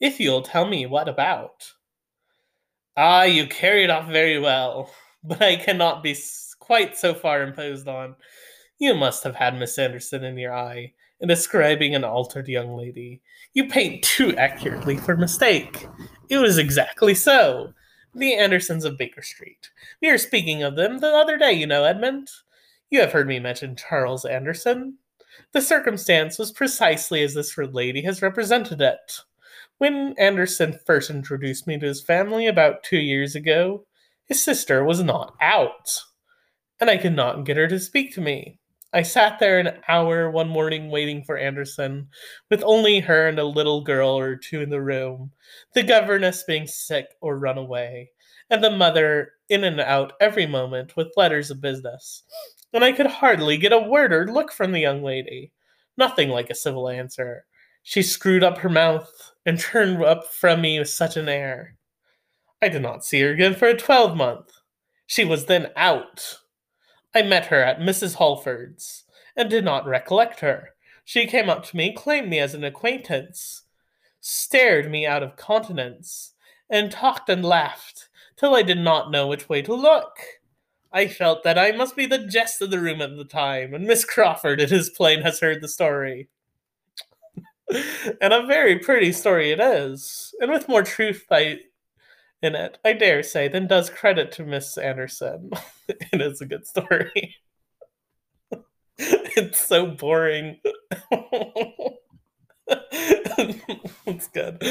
if 0.00 0.18
you'll 0.18 0.42
tell 0.42 0.66
me 0.66 0.86
what 0.86 1.08
about. 1.08 1.72
Ah, 2.96 3.22
you 3.22 3.46
carry 3.46 3.84
it 3.84 3.90
off 3.90 4.10
very 4.10 4.38
well, 4.40 4.92
but 5.22 5.40
I 5.40 5.56
cannot 5.56 6.02
be 6.02 6.16
quite 6.58 6.96
so 6.96 7.14
far 7.14 7.42
imposed 7.42 7.86
on. 7.86 8.16
You 8.78 8.94
must 8.94 9.22
have 9.24 9.36
had 9.36 9.58
Miss 9.58 9.78
Anderson 9.78 10.24
in 10.24 10.36
your 10.36 10.52
eye 10.52 10.92
in 11.20 11.28
describing 11.28 11.94
an 11.94 12.04
altered 12.04 12.48
young 12.48 12.76
lady. 12.76 13.22
You 13.54 13.68
paint 13.68 14.02
too 14.02 14.36
accurately 14.36 14.96
for 14.96 15.16
mistake. 15.16 15.86
It 16.28 16.38
was 16.38 16.58
exactly 16.58 17.14
so. 17.14 17.72
The 18.14 18.34
Andersons 18.34 18.84
of 18.84 18.98
Baker 18.98 19.22
Street. 19.22 19.70
We 20.02 20.10
were 20.10 20.18
speaking 20.18 20.62
of 20.62 20.76
them 20.76 20.98
the 20.98 21.08
other 21.08 21.38
day, 21.38 21.52
you 21.52 21.66
know, 21.66 21.84
Edmund. 21.84 22.28
You 22.90 23.00
have 23.00 23.12
heard 23.12 23.28
me 23.28 23.38
mention 23.38 23.76
Charles 23.76 24.24
Anderson. 24.24 24.98
The 25.52 25.60
circumstance 25.62 26.38
was 26.38 26.52
precisely 26.52 27.22
as 27.22 27.34
this 27.34 27.56
lady 27.56 28.02
has 28.02 28.22
represented 28.22 28.80
it. 28.80 29.20
When 29.78 30.14
Anderson 30.18 30.78
first 30.84 31.08
introduced 31.08 31.66
me 31.66 31.78
to 31.78 31.86
his 31.86 32.02
family 32.02 32.46
about 32.46 32.82
two 32.82 32.98
years 32.98 33.34
ago, 33.34 33.86
his 34.26 34.42
sister 34.42 34.84
was 34.84 35.02
not 35.02 35.34
out, 35.40 36.00
and 36.80 36.90
I 36.90 36.96
could 36.96 37.14
not 37.14 37.44
get 37.44 37.56
her 37.56 37.68
to 37.68 37.80
speak 37.80 38.14
to 38.14 38.20
me. 38.20 38.58
I 38.92 39.02
sat 39.02 39.38
there 39.38 39.58
an 39.58 39.80
hour 39.86 40.30
one 40.30 40.48
morning 40.48 40.90
waiting 40.90 41.22
for 41.22 41.38
Anderson, 41.38 42.08
with 42.50 42.62
only 42.64 43.00
her 43.00 43.28
and 43.28 43.38
a 43.38 43.44
little 43.44 43.82
girl 43.82 44.18
or 44.18 44.34
two 44.34 44.62
in 44.62 44.70
the 44.70 44.82
room, 44.82 45.30
the 45.74 45.82
governess 45.82 46.44
being 46.46 46.66
sick 46.66 47.06
or 47.20 47.38
run 47.38 47.58
away, 47.58 48.10
and 48.50 48.64
the 48.64 48.70
mother 48.70 49.32
in 49.48 49.64
and 49.64 49.80
out 49.80 50.14
every 50.20 50.46
moment 50.46 50.96
with 50.96 51.16
letters 51.16 51.50
of 51.50 51.60
business 51.60 52.24
and 52.72 52.84
I 52.84 52.92
could 52.92 53.06
hardly 53.06 53.56
get 53.56 53.72
a 53.72 53.78
word 53.78 54.12
or 54.12 54.26
look 54.26 54.52
from 54.52 54.72
the 54.72 54.80
young 54.80 55.02
lady. 55.02 55.52
Nothing 55.96 56.28
like 56.28 56.50
a 56.50 56.54
civil 56.54 56.88
answer. 56.88 57.44
She 57.82 58.02
screwed 58.02 58.44
up 58.44 58.58
her 58.58 58.68
mouth 58.68 59.10
and 59.46 59.58
turned 59.60 60.02
up 60.02 60.26
from 60.26 60.60
me 60.60 60.78
with 60.78 60.88
such 60.88 61.16
an 61.16 61.28
air. 61.28 61.76
I 62.60 62.68
did 62.68 62.82
not 62.82 63.04
see 63.04 63.20
her 63.20 63.30
again 63.30 63.54
for 63.54 63.68
a 63.68 63.74
twelvemonth. 63.74 64.50
She 65.06 65.24
was 65.24 65.46
then 65.46 65.68
out. 65.76 66.38
I 67.14 67.22
met 67.22 67.46
her 67.46 67.62
at 67.62 67.80
Mrs. 67.80 68.14
Holford's, 68.16 69.04
and 69.34 69.48
did 69.48 69.64
not 69.64 69.86
recollect 69.86 70.40
her. 70.40 70.74
She 71.04 71.26
came 71.26 71.48
up 71.48 71.64
to 71.66 71.76
me, 71.76 71.94
claimed 71.94 72.28
me 72.28 72.38
as 72.38 72.52
an 72.52 72.64
acquaintance, 72.64 73.62
stared 74.20 74.90
me 74.90 75.06
out 75.06 75.22
of 75.22 75.36
countenance, 75.36 76.34
and 76.68 76.92
talked 76.92 77.30
and 77.30 77.42
laughed 77.42 78.10
till 78.36 78.54
I 78.54 78.62
did 78.62 78.78
not 78.78 79.10
know 79.10 79.26
which 79.26 79.48
way 79.48 79.62
to 79.62 79.74
look. 79.74 80.18
I 80.92 81.06
felt 81.06 81.44
that 81.44 81.58
I 81.58 81.72
must 81.72 81.96
be 81.96 82.06
the 82.06 82.18
jest 82.18 82.62
of 82.62 82.70
the 82.70 82.80
room 82.80 83.00
at 83.02 83.16
the 83.16 83.24
time, 83.24 83.74
and 83.74 83.86
Miss 83.86 84.04
Crawford, 84.04 84.60
it 84.60 84.72
is 84.72 84.90
plain, 84.90 85.22
has 85.22 85.40
heard 85.40 85.60
the 85.60 85.68
story. 85.68 86.28
and 88.20 88.32
a 88.32 88.46
very 88.46 88.78
pretty 88.78 89.12
story 89.12 89.50
it 89.50 89.60
is, 89.60 90.34
and 90.40 90.50
with 90.50 90.68
more 90.68 90.82
truth 90.82 91.26
by, 91.28 91.58
in 92.42 92.54
it, 92.54 92.78
I 92.84 92.94
dare 92.94 93.22
say, 93.22 93.48
than 93.48 93.66
does 93.66 93.90
credit 93.90 94.32
to 94.32 94.44
Miss 94.44 94.78
Anderson. 94.78 95.50
it 95.88 96.20
is 96.20 96.40
a 96.40 96.46
good 96.46 96.66
story. 96.66 97.36
it's 98.98 99.58
so 99.64 99.86
boring. 99.86 100.58
it's 104.06 104.28
good. 104.28 104.62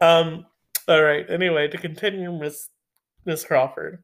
Um, 0.00 0.46
All 0.86 1.02
right. 1.02 1.28
Anyway, 1.28 1.68
to 1.68 1.78
continue, 1.78 2.32
Miss 2.32 2.68
Miss 3.24 3.44
Crawford, 3.44 4.02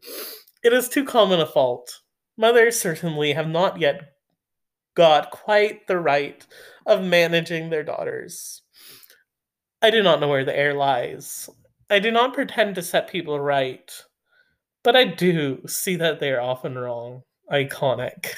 it 0.62 0.72
is 0.72 0.88
too 0.88 1.04
common 1.04 1.40
a 1.40 1.46
fault. 1.46 2.00
Mothers 2.36 2.80
certainly 2.80 3.32
have 3.32 3.48
not 3.48 3.80
yet 3.80 4.14
got 4.94 5.30
quite 5.30 5.86
the 5.86 5.98
right 5.98 6.46
of 6.86 7.02
managing 7.02 7.70
their 7.70 7.84
daughters. 7.84 8.62
I 9.82 9.90
do 9.90 10.02
not 10.02 10.20
know 10.20 10.28
where 10.28 10.44
the 10.44 10.56
error 10.56 10.74
lies. 10.74 11.48
I 11.88 11.98
do 11.98 12.10
not 12.10 12.34
pretend 12.34 12.74
to 12.74 12.82
set 12.82 13.08
people 13.08 13.40
right, 13.40 13.90
but 14.84 14.94
I 14.94 15.04
do 15.04 15.62
see 15.66 15.96
that 15.96 16.20
they 16.20 16.30
are 16.30 16.40
often 16.40 16.76
wrong. 16.76 17.22
Iconic. 17.50 18.34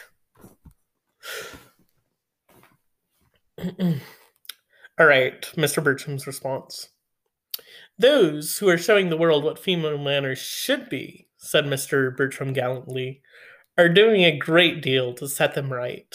All 4.98 5.06
right, 5.06 5.42
Mr. 5.56 5.82
Bertram's 5.82 6.26
response. 6.26 6.88
Those 7.98 8.58
who 8.58 8.68
are 8.68 8.78
showing 8.78 9.10
the 9.10 9.16
world 9.16 9.44
what 9.44 9.58
female 9.58 9.98
manners 9.98 10.38
should 10.38 10.88
be, 10.88 11.28
said 11.42 11.64
Mr. 11.64 12.16
Bertram 12.16 12.52
gallantly, 12.52 13.20
are 13.76 13.88
doing 13.88 14.22
a 14.22 14.38
great 14.38 14.80
deal 14.80 15.12
to 15.14 15.28
set 15.28 15.54
them 15.54 15.72
right. 15.72 16.14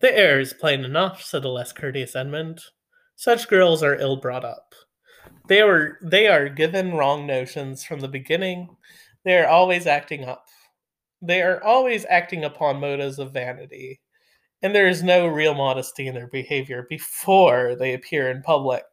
The 0.00 0.16
error 0.16 0.40
is 0.40 0.54
plain 0.54 0.84
enough, 0.84 1.22
said 1.22 1.42
the 1.42 1.48
less 1.48 1.72
courteous 1.72 2.14
Edmund. 2.14 2.60
Such 3.16 3.48
girls 3.48 3.82
are 3.82 3.96
ill 3.96 4.16
brought 4.16 4.44
up. 4.44 4.74
They 5.48 5.60
are 5.60 5.98
they 6.00 6.28
are 6.28 6.48
given 6.48 6.94
wrong 6.94 7.26
notions 7.26 7.84
from 7.84 8.00
the 8.00 8.08
beginning. 8.08 8.68
They 9.24 9.36
are 9.36 9.48
always 9.48 9.86
acting 9.86 10.24
up. 10.24 10.46
They 11.20 11.42
are 11.42 11.62
always 11.62 12.06
acting 12.08 12.44
upon 12.44 12.80
motives 12.80 13.18
of 13.18 13.32
vanity, 13.32 14.00
and 14.62 14.74
there 14.74 14.86
is 14.86 15.02
no 15.02 15.26
real 15.26 15.54
modesty 15.54 16.06
in 16.06 16.14
their 16.14 16.28
behavior 16.28 16.86
before 16.88 17.74
they 17.74 17.94
appear 17.94 18.30
in 18.30 18.42
public 18.42 18.84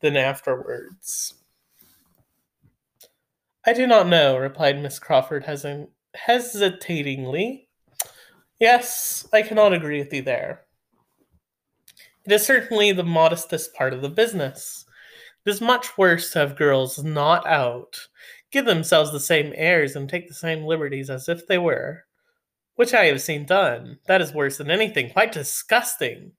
than 0.00 0.16
afterwards. 0.16 1.39
I 3.66 3.72
do 3.74 3.86
not 3.86 4.08
know, 4.08 4.38
replied 4.38 4.82
Miss 4.82 4.98
Crawford 4.98 5.44
hesitatingly. 6.14 7.68
Yes, 8.58 9.28
I 9.32 9.42
cannot 9.42 9.72
agree 9.74 9.98
with 9.98 10.12
you 10.12 10.22
there. 10.22 10.62
It 12.24 12.32
is 12.32 12.44
certainly 12.44 12.92
the 12.92 13.02
modestest 13.02 13.74
part 13.74 13.92
of 13.92 14.02
the 14.02 14.08
business. 14.08 14.84
It 15.44 15.50
is 15.50 15.60
much 15.60 15.96
worse 15.98 16.30
to 16.32 16.38
have 16.40 16.56
girls 16.56 17.02
not 17.02 17.46
out, 17.46 18.08
give 18.50 18.66
themselves 18.66 19.12
the 19.12 19.20
same 19.20 19.52
airs, 19.56 19.96
and 19.96 20.08
take 20.08 20.28
the 20.28 20.34
same 20.34 20.64
liberties 20.64 21.10
as 21.10 21.28
if 21.28 21.46
they 21.46 21.58
were, 21.58 22.04
which 22.76 22.94
I 22.94 23.06
have 23.06 23.22
seen 23.22 23.46
done. 23.46 23.98
That 24.06 24.20
is 24.20 24.34
worse 24.34 24.58
than 24.58 24.70
anything, 24.70 25.10
quite 25.10 25.32
disgusting. 25.32 26.32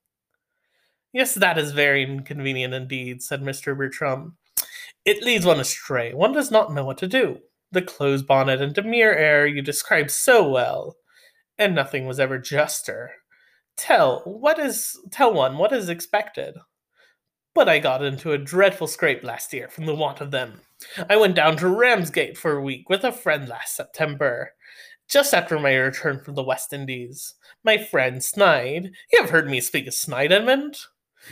Yes, 1.14 1.34
that 1.36 1.58
is 1.58 1.72
very 1.72 2.04
inconvenient 2.04 2.74
indeed, 2.74 3.22
said 3.22 3.42
Mr. 3.42 3.78
Bertram. 3.78 4.38
It 5.04 5.24
leads 5.24 5.46
one 5.46 5.60
astray. 5.60 6.14
One 6.14 6.32
does 6.32 6.52
not 6.52 6.74
know 6.74 6.86
what 6.86 7.00
to 7.00 7.08
do. 7.08 7.40
The 7.72 7.82
close 7.82 8.22
bonnet 8.22 8.62
and 8.62 8.74
demure 8.74 9.14
air 9.14 9.48
you 9.48 9.62
describe 9.62 10.12
so 10.12 10.48
well, 10.48 10.98
and 11.58 11.74
nothing 11.74 12.06
was 12.06 12.20
ever 12.20 12.38
juster. 12.38 13.12
Tell 13.78 14.22
what 14.26 14.60
is 14.60 15.00
tell 15.12 15.34
one 15.34 15.58
what 15.58 15.72
is 15.72 15.90
expected. 15.90 16.56
But 17.56 17.68
I 17.68 17.80
got 17.80 18.04
into 18.04 18.32
a 18.32 18.38
dreadful 18.38 18.88
scrape 18.88 19.24
last 19.24 19.52
year 19.54 19.68
from 19.70 19.86
the 19.86 19.96
want 19.96 20.22
of 20.22 20.32
them. 20.32 20.62
I 21.10 21.18
went 21.18 21.36
down 21.36 21.58
to 21.58 21.68
Ramsgate 21.68 22.38
for 22.38 22.58
a 22.58 22.62
week 22.62 22.90
with 22.90 23.04
a 23.04 23.12
friend 23.12 23.48
last 23.48 23.76
September, 23.76 24.52
just 25.10 25.34
after 25.34 25.60
my 25.60 25.76
return 25.76 26.20
from 26.20 26.36
the 26.36 26.44
West 26.44 26.74
Indies. 26.74 27.34
My 27.64 27.78
friend 27.78 28.18
Sneyd. 28.18 28.92
You 29.12 29.22
have 29.22 29.32
heard 29.32 29.50
me 29.50 29.62
speak 29.62 29.88
of 29.88 29.94
Sneyd, 29.94 30.32
Edmund? 30.32 30.78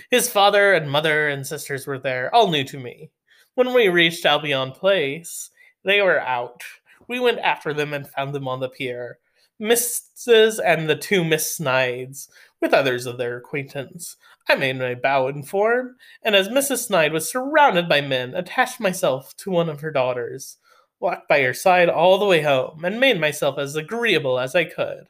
His 0.10 0.30
father 0.30 0.74
and 0.74 0.90
mother 0.90 1.30
and 1.30 1.46
sisters 1.46 1.88
were 1.88 2.00
there, 2.00 2.34
all 2.34 2.50
new 2.50 2.64
to 2.66 2.80
me. 2.80 3.12
When 3.60 3.74
we 3.74 3.90
reached 3.90 4.26
Albion 4.26 4.72
Place, 4.72 5.50
they 5.84 6.02
were 6.02 6.22
out. 6.22 6.64
We 7.10 7.20
went 7.20 7.40
after 7.40 7.74
them 7.74 7.94
and 7.94 8.08
found 8.10 8.34
them 8.34 8.48
on 8.48 8.62
the 8.62 8.70
pier. 8.70 9.20
Mrs. 9.62 10.62
and 10.64 10.90
the 10.90 10.96
two 10.96 11.26
Miss 11.26 11.58
Sneyds, 11.58 12.30
with 12.62 12.74
others 12.74 13.06
of 13.06 13.18
their 13.18 13.36
acquaintance. 13.36 14.16
I 14.48 14.56
made 14.56 14.78
my 14.78 14.96
bow 14.96 15.28
in 15.28 15.44
form, 15.44 15.98
and 16.24 16.38
as 16.38 16.48
Mrs. 16.48 16.88
Sneyd 16.88 17.12
was 17.12 17.30
surrounded 17.30 17.90
by 17.90 18.00
men, 18.00 18.34
attached 18.34 18.80
myself 18.80 19.36
to 19.40 19.52
one 19.52 19.68
of 19.68 19.82
her 19.82 19.92
daughters, 19.92 20.56
walked 21.02 21.28
by 21.28 21.42
her 21.42 21.54
side 21.54 21.90
all 21.90 22.18
the 22.18 22.26
way 22.26 22.42
home, 22.42 22.86
and 22.86 22.98
made 22.98 23.20
myself 23.20 23.60
as 23.60 23.76
agreeable 23.76 24.40
as 24.40 24.56
I 24.56 24.64
could. 24.64 25.10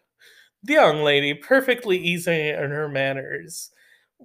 The 0.63 0.73
young 0.73 1.03
lady, 1.03 1.35
perfectly 1.35 1.99
easy 1.99 2.49
in 2.49 2.71
her 2.71 2.89
manners, 2.89 3.69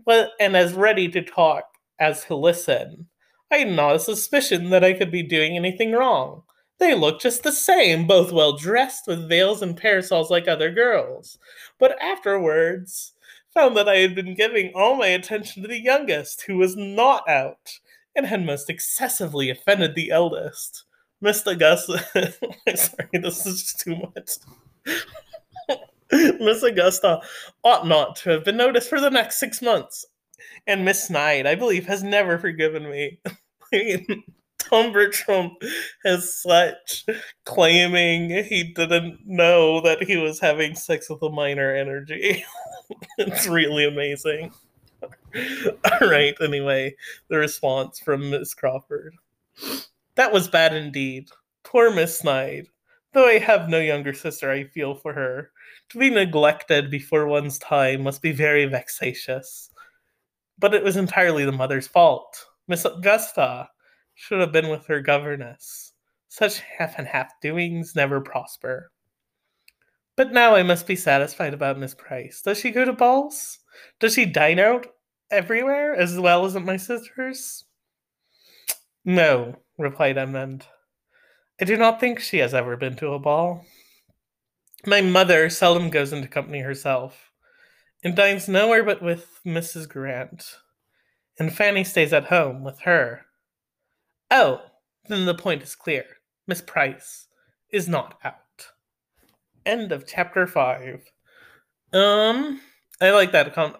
and 0.06 0.56
as 0.56 0.72
ready 0.72 1.10
to 1.10 1.20
talk 1.20 1.64
as 1.98 2.24
to 2.24 2.34
listen. 2.36 3.08
I 3.54 3.58
had 3.58 3.70
not 3.70 3.94
a 3.94 4.00
suspicion 4.00 4.70
that 4.70 4.82
I 4.82 4.94
could 4.94 5.12
be 5.12 5.22
doing 5.22 5.56
anything 5.56 5.92
wrong. 5.92 6.42
They 6.80 6.92
looked 6.92 7.22
just 7.22 7.44
the 7.44 7.52
same, 7.52 8.04
both 8.04 8.32
well 8.32 8.56
dressed 8.56 9.06
with 9.06 9.28
veils 9.28 9.62
and 9.62 9.76
parasols 9.76 10.28
like 10.28 10.48
other 10.48 10.72
girls. 10.72 11.38
But 11.78 11.96
afterwards, 12.02 13.12
found 13.54 13.76
that 13.76 13.88
I 13.88 13.98
had 13.98 14.16
been 14.16 14.34
giving 14.34 14.72
all 14.74 14.96
my 14.96 15.06
attention 15.06 15.62
to 15.62 15.68
the 15.68 15.80
youngest, 15.80 16.42
who 16.42 16.56
was 16.56 16.74
not 16.74 17.28
out, 17.28 17.78
and 18.16 18.26
had 18.26 18.44
most 18.44 18.68
excessively 18.68 19.50
offended 19.50 19.94
the 19.94 20.10
eldest. 20.10 20.82
Miss 21.20 21.46
Augusta, 21.46 22.04
sorry, 22.74 23.08
this 23.12 23.46
is 23.46 23.62
just 23.62 23.78
too 23.78 23.94
much. 23.94 24.30
Miss 26.40 26.60
Augusta 26.64 27.20
ought 27.62 27.86
not 27.86 28.16
to 28.16 28.30
have 28.30 28.44
been 28.44 28.56
noticed 28.56 28.90
for 28.90 29.00
the 29.00 29.10
next 29.10 29.38
six 29.38 29.62
months. 29.62 30.04
And 30.66 30.84
Miss 30.84 31.08
Sneyd, 31.08 31.46
I 31.46 31.54
believe, 31.54 31.86
has 31.86 32.02
never 32.02 32.36
forgiven 32.36 32.90
me. 32.90 33.20
Tom 34.58 34.92
Bertram 34.92 35.56
has 36.04 36.40
such 36.40 37.04
claiming 37.44 38.30
he 38.44 38.72
didn't 38.74 39.20
know 39.26 39.80
that 39.82 40.02
he 40.02 40.16
was 40.16 40.40
having 40.40 40.74
sex 40.74 41.10
with 41.10 41.22
a 41.22 41.28
minor 41.28 41.74
energy. 41.74 42.44
it's 43.18 43.46
really 43.46 43.86
amazing. 43.86 44.52
All 45.02 46.08
right, 46.08 46.34
anyway, 46.40 46.94
the 47.28 47.36
response 47.36 47.98
from 47.98 48.30
Miss 48.30 48.54
Crawford. 48.54 49.14
That 50.14 50.32
was 50.32 50.48
bad 50.48 50.74
indeed. 50.74 51.28
Poor 51.62 51.92
Miss 51.92 52.22
Sneyd. 52.22 52.66
Though 53.12 53.26
I 53.26 53.38
have 53.38 53.68
no 53.68 53.78
younger 53.78 54.12
sister, 54.12 54.50
I 54.50 54.64
feel 54.64 54.94
for 54.94 55.12
her. 55.12 55.50
To 55.90 55.98
be 55.98 56.10
neglected 56.10 56.90
before 56.90 57.26
one's 57.26 57.58
time 57.58 58.02
must 58.02 58.22
be 58.22 58.32
very 58.32 58.64
vexatious. 58.66 59.70
But 60.58 60.74
it 60.74 60.82
was 60.82 60.96
entirely 60.96 61.44
the 61.44 61.52
mother's 61.52 61.86
fault. 61.86 62.46
Miss 62.66 62.84
Augusta 62.84 63.68
should 64.14 64.40
have 64.40 64.52
been 64.52 64.68
with 64.68 64.86
her 64.86 65.00
governess. 65.00 65.92
Such 66.28 66.60
half 66.60 66.98
and 66.98 67.06
half 67.06 67.32
doings 67.40 67.94
never 67.94 68.20
prosper. 68.20 68.90
But 70.16 70.32
now 70.32 70.54
I 70.54 70.62
must 70.62 70.86
be 70.86 70.96
satisfied 70.96 71.54
about 71.54 71.78
Miss 71.78 71.94
Price. 71.94 72.40
Does 72.42 72.58
she 72.58 72.70
go 72.70 72.84
to 72.84 72.92
balls? 72.92 73.58
Does 74.00 74.14
she 74.14 74.24
dine 74.24 74.58
out 74.58 74.86
everywhere 75.30 75.94
as 75.94 76.18
well 76.18 76.44
as 76.44 76.54
at 76.54 76.64
my 76.64 76.76
sister's? 76.76 77.64
No, 79.04 79.56
replied 79.76 80.16
Edmund. 80.16 80.66
I 81.60 81.64
do 81.64 81.76
not 81.76 82.00
think 82.00 82.20
she 82.20 82.38
has 82.38 82.54
ever 82.54 82.76
been 82.76 82.96
to 82.96 83.12
a 83.12 83.18
ball. 83.18 83.64
My 84.86 85.00
mother 85.00 85.50
seldom 85.50 85.90
goes 85.90 86.12
into 86.12 86.28
company 86.28 86.60
herself, 86.60 87.30
and 88.02 88.14
dines 88.14 88.48
nowhere 88.48 88.84
but 88.84 89.02
with 89.02 89.40
Mrs. 89.46 89.88
Grant, 89.88 90.58
and 91.38 91.54
Fanny 91.54 91.84
stays 91.84 92.12
at 92.12 92.24
home 92.24 92.64
with 92.64 92.80
her. 92.80 93.26
Oh, 94.30 94.62
then 95.08 95.26
the 95.26 95.34
point 95.34 95.62
is 95.62 95.74
clear. 95.74 96.04
Miss 96.46 96.60
Price 96.60 97.26
is 97.70 97.88
not 97.88 98.18
out. 98.24 98.34
End 99.66 99.92
of 99.92 100.06
chapter 100.06 100.46
five. 100.46 101.02
Um, 101.92 102.60
I 103.00 103.10
like 103.10 103.32
that. 103.32 103.54
Com- 103.54 103.76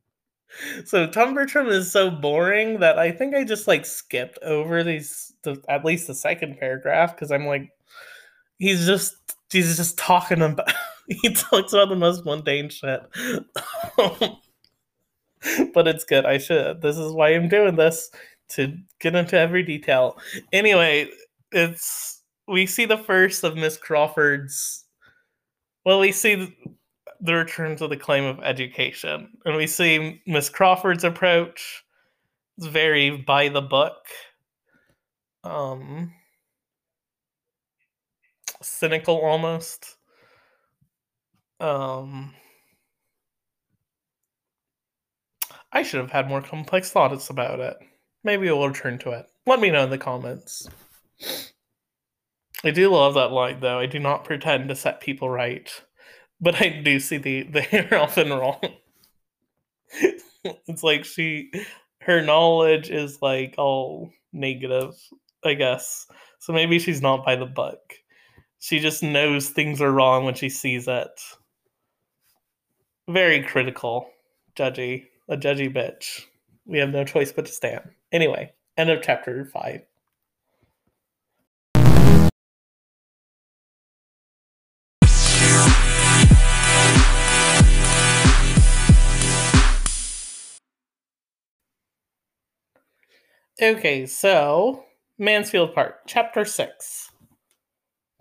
so 0.84 1.06
Tom 1.06 1.34
Bertram 1.34 1.68
is 1.68 1.90
so 1.90 2.10
boring 2.10 2.80
that 2.80 2.98
I 2.98 3.12
think 3.12 3.34
I 3.34 3.44
just 3.44 3.68
like 3.68 3.86
skipped 3.86 4.38
over 4.42 4.82
these, 4.84 5.32
the, 5.42 5.62
at 5.68 5.84
least 5.84 6.06
the 6.06 6.14
second 6.14 6.58
paragraph, 6.58 7.14
because 7.14 7.30
I'm 7.30 7.46
like, 7.46 7.70
he's 8.58 8.86
just 8.86 9.14
he's 9.50 9.76
just 9.76 9.96
talking 9.98 10.42
about 10.42 10.72
he 11.08 11.32
talks 11.32 11.72
about 11.72 11.88
the 11.88 11.96
most 11.96 12.24
mundane 12.24 12.68
shit. 12.68 13.00
but 15.74 15.88
it's 15.88 16.04
good. 16.04 16.24
I 16.24 16.38
should. 16.38 16.82
This 16.82 16.96
is 16.96 17.12
why 17.12 17.30
I'm 17.30 17.48
doing 17.48 17.76
this 17.76 18.10
to 18.50 18.74
get 19.00 19.14
into 19.14 19.38
every 19.38 19.62
detail. 19.62 20.18
Anyway, 20.52 21.08
it's 21.52 22.22
we 22.46 22.66
see 22.66 22.86
the 22.86 22.98
first 22.98 23.44
of 23.44 23.56
Miss 23.56 23.76
Crawford's. 23.76 24.84
Well, 25.84 26.00
we 26.00 26.12
see 26.12 26.54
the 27.20 27.34
return 27.34 27.76
to 27.76 27.88
the 27.88 27.96
claim 27.96 28.24
of 28.24 28.40
education, 28.42 29.30
and 29.44 29.56
we 29.56 29.66
see 29.66 30.22
Miss 30.26 30.48
Crawford's 30.48 31.04
approach. 31.04 31.84
It's 32.56 32.66
very 32.66 33.10
by 33.16 33.48
the 33.48 33.62
book. 33.62 33.96
Um, 35.44 36.12
cynical 38.62 39.16
almost. 39.20 39.96
Um, 41.60 42.34
I 45.72 45.82
should 45.82 46.00
have 46.00 46.10
had 46.10 46.28
more 46.28 46.42
complex 46.42 46.90
thoughts 46.90 47.30
about 47.30 47.60
it. 47.60 47.76
Maybe 48.24 48.46
we'll 48.46 48.68
return 48.68 48.98
to 49.00 49.10
it. 49.10 49.26
Let 49.46 49.60
me 49.60 49.70
know 49.70 49.84
in 49.84 49.90
the 49.90 49.98
comments. 49.98 50.68
I 52.64 52.70
do 52.70 52.90
love 52.90 53.14
that 53.14 53.32
line, 53.32 53.60
though. 53.60 53.78
I 53.78 53.86
do 53.86 53.98
not 53.98 54.24
pretend 54.24 54.68
to 54.68 54.76
set 54.76 55.00
people 55.00 55.30
right, 55.30 55.70
but 56.40 56.60
I 56.60 56.80
do 56.84 56.98
see 56.98 57.18
the 57.18 57.42
they 57.44 57.88
are 57.90 57.98
often 57.98 58.30
wrong. 58.30 58.60
it's 59.92 60.82
like 60.82 61.04
she, 61.04 61.50
her 62.00 62.22
knowledge 62.22 62.90
is 62.90 63.18
like 63.22 63.54
all 63.58 64.10
negative, 64.32 64.94
I 65.44 65.54
guess. 65.54 66.06
So 66.40 66.52
maybe 66.52 66.78
she's 66.78 67.02
not 67.02 67.24
by 67.24 67.36
the 67.36 67.46
book. 67.46 67.94
She 68.58 68.80
just 68.80 69.02
knows 69.02 69.48
things 69.48 69.80
are 69.80 69.92
wrong 69.92 70.24
when 70.24 70.34
she 70.34 70.48
sees 70.48 70.88
it. 70.88 71.20
Very 73.08 73.42
critical, 73.42 74.10
judgy, 74.56 75.04
a 75.28 75.36
judgy 75.36 75.72
bitch. 75.72 76.22
We 76.66 76.78
have 76.78 76.90
no 76.90 77.04
choice 77.04 77.32
but 77.32 77.46
to 77.46 77.52
stand. 77.52 77.90
Anyway, 78.12 78.52
end 78.76 78.90
of 78.90 79.02
chapter 79.02 79.44
five. 79.44 79.82
Okay, 93.60 94.06
so 94.06 94.84
Mansfield 95.18 95.74
Park, 95.74 96.02
Chapter 96.06 96.44
6 96.44 97.10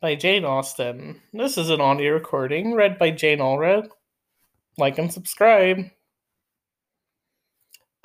by 0.01 0.16
Jane 0.16 0.43
Austen. 0.43 1.22
This 1.32 1.60
is 1.60 1.70
an 1.70 1.80
audio 1.80 2.14
recording 2.14 2.74
read 2.74 2.97
by 2.97 3.12
Jane 3.12 3.38
Allred. 3.38 3.88
Like 4.80 4.97
and 4.97 5.14
subscribe. 5.14 5.91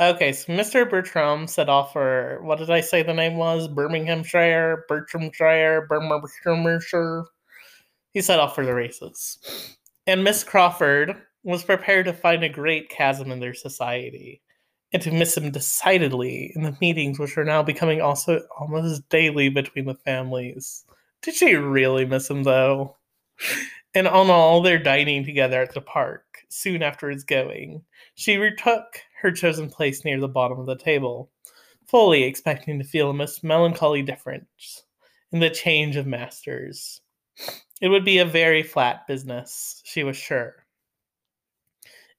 Okay, 0.01 0.33
so 0.33 0.53
Mr. 0.53 0.89
Bertram 0.89 1.47
set 1.47 1.69
off 1.69 1.93
for 1.93 2.41
what 2.43 2.59
did 2.59 2.71
I 2.71 2.81
say 2.81 3.03
the 3.03 3.13
name 3.13 3.37
was? 3.37 3.69
Birminghamshire, 3.69 4.85
Bertramshire, 4.89 5.87
Birminghamshire. 5.89 7.25
He 8.13 8.21
set 8.21 8.41
off 8.41 8.55
for 8.55 8.65
the 8.65 8.75
races. 8.75 9.39
And 10.07 10.25
Miss 10.25 10.45
Crawford 10.45 11.17
was 11.45 11.63
prepared 11.63 12.07
to 12.07 12.13
find 12.13 12.43
a 12.43 12.49
great 12.49 12.89
chasm 12.89 13.31
in 13.31 13.41
their 13.41 13.55
society 13.55 14.41
and 14.93 15.03
to 15.03 15.11
miss 15.11 15.37
him 15.37 15.51
decidedly 15.51 16.53
in 16.55 16.63
the 16.63 16.77
meetings 16.81 17.19
which 17.19 17.37
were 17.37 17.45
now 17.45 17.63
becoming 17.63 18.01
also 18.01 18.41
almost 18.59 19.09
daily 19.09 19.49
between 19.49 19.87
the 19.87 19.95
families. 19.95 20.85
Did 21.23 21.35
she 21.35 21.55
really 21.55 22.05
miss 22.05 22.29
him 22.29 22.43
though? 22.43 22.97
And 23.95 24.09
on 24.09 24.31
all 24.31 24.63
their 24.63 24.79
dining 24.79 25.25
together 25.25 25.61
at 25.61 25.75
the 25.75 25.81
park, 25.81 26.25
soon 26.53 26.83
after 26.83 27.11
his 27.11 27.25
going, 27.25 27.83
she 28.15 28.37
retook 28.37 29.01
her 29.21 29.33
chosen 29.33 29.69
place 29.69 30.05
near 30.05 30.21
the 30.21 30.29
bottom 30.29 30.59
of 30.59 30.67
the 30.67 30.77
table, 30.77 31.31
fully 31.87 32.25
expecting 32.25 32.79
to 32.79 32.85
feel 32.85 33.11
a 33.11 33.15
most 33.15 33.43
melancholy 33.43 34.03
difference 34.03 34.85
in 35.33 35.41
the 35.41 35.51
change 35.51 35.97
of 35.97 36.07
masters. 36.07 37.01
It 37.81 37.89
would 37.89 38.05
be 38.05 38.19
a 38.19 38.25
very 38.25 38.63
flat 38.63 39.07
business, 39.07 39.81
she 39.85 40.05
was 40.05 40.17
sure. 40.17 40.67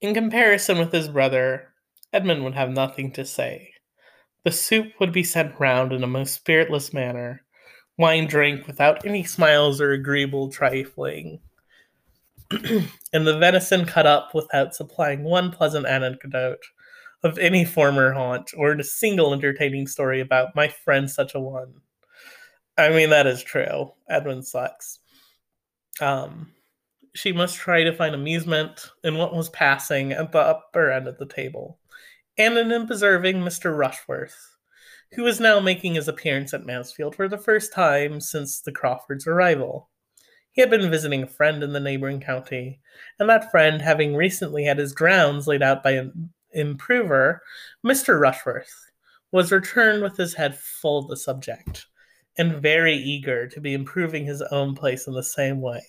In 0.02 0.14
comparison 0.14 0.80
with 0.80 0.92
his 0.92 1.08
brother, 1.08 1.74
Edmund 2.12 2.44
would 2.44 2.56
have 2.56 2.72
nothing 2.72 3.12
to 3.14 3.26
say. 3.26 3.74
The 4.44 4.52
soup 4.52 4.94
would 5.00 5.14
be 5.14 5.24
sent 5.24 5.60
round 5.60 5.94
in 5.94 6.04
a 6.04 6.08
most 6.08 6.34
spiritless 6.34 6.92
manner, 6.92 7.44
wine 7.98 8.28
drank 8.28 8.68
without 8.68 9.06
any 9.06 9.24
smiles 9.24 9.80
or 9.80 9.92
agreeable 9.92 10.50
trifling, 10.50 11.40
and 13.14 13.28
the 13.28 13.38
venison 13.38 13.86
cut 13.86 14.06
up 14.06 14.34
without 14.34 14.76
supplying 14.76 15.24
one 15.24 15.51
pleasant 15.51 15.86
anecdote 15.86 16.64
of 17.24 17.38
any 17.38 17.64
former 17.64 18.12
haunt 18.12 18.51
or 18.58 18.72
a 18.72 18.84
single 18.84 19.34
entertaining 19.34 19.88
story 19.88 20.20
about 20.20 20.56
my 20.56 20.68
friend 20.68 21.10
such 21.10 21.36
a 21.36 21.39
one. 21.39 21.74
I 22.78 22.89
mean, 22.89 23.12
that 23.12 23.28
is 23.28 23.43
true. 23.43 23.91
Edmund 24.10 24.45
sucks. 24.45 24.99
Um, 26.01 26.51
she 27.14 27.32
must 27.32 27.58
try 27.58 27.84
to 27.84 27.93
find 27.93 28.16
amusement 28.16 28.89
in 29.04 29.18
what 29.18 29.36
was 29.36 29.49
passing 29.49 30.12
at 30.12 30.32
the 30.32 30.39
upper 30.39 30.91
end 30.91 31.08
of 31.08 31.18
the 31.18 31.28
table 31.28 31.80
and 32.38 32.58
in 32.58 32.72
observing 32.72 33.38
Mr. 33.38 33.78
Rushworth, 33.78 34.58
who 35.14 35.24
was 35.24 35.39
now 35.39 35.60
making 35.60 35.95
his 35.95 36.08
appearance 36.08 36.54
at 36.54 36.66
Mansfield 36.66 37.16
for 37.16 37.28
the 37.28 37.38
first 37.38 37.72
time 37.72 38.20
since 38.20 38.62
the 38.62 38.72
Crawfords' 38.72 39.28
arrival. 39.28 39.89
He 40.54 40.62
had 40.62 40.70
been 40.70 40.89
visiting 40.89 41.24
a 41.24 41.28
friend 41.28 41.64
in 41.64 41.74
the 41.74 41.80
neighboring 41.80 42.20
county, 42.20 42.80
and 43.20 43.28
that 43.28 43.49
friend, 43.51 43.82
having 43.82 44.16
recently 44.16 44.64
had 44.64 44.78
his 44.78 44.93
grounds 44.93 45.47
laid 45.47 45.64
out 45.64 45.84
by 45.84 45.91
an 45.91 46.32
improver, 46.51 47.41
Mr. 47.86 48.20
Rushworth, 48.20 48.91
was 49.32 49.51
returned 49.51 50.04
with 50.04 50.16
his 50.16 50.36
head 50.36 50.56
full 50.58 50.99
of 50.99 51.08
the 51.08 51.18
subject, 51.18 51.88
and 52.38 52.62
very 52.62 52.95
eager 52.95 53.47
to 53.47 53.60
be 53.60 53.74
improving 53.74 54.26
his 54.26 54.43
own 54.43 54.76
place 54.76 55.08
in 55.08 55.14
the 55.14 55.24
same 55.24 55.60
way. 55.60 55.84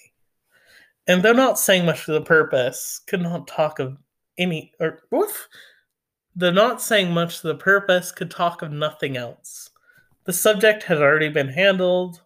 And 1.07 1.23
though 1.23 1.35
not 1.35 1.59
saying 1.59 1.85
much 1.85 2.07
to 2.07 2.13
the 2.13 2.23
purpose, 2.23 3.01
could 3.07 3.21
not 3.21 3.47
talk 3.47 3.79
of 3.79 3.99
any 4.39 4.73
or 4.81 5.03
Though 6.37 6.51
not 6.51 6.81
saying 6.81 7.13
much 7.13 7.41
to 7.41 7.49
the 7.49 7.55
purpose, 7.55 8.11
could 8.11 8.31
talk 8.31 8.63
of 8.63 8.73
nothing 8.73 9.17
else. 9.17 9.71
The 10.25 10.33
subject 10.33 10.83
had 10.85 10.99
already 10.99 11.29
been 11.29 11.49
handled 11.49 12.23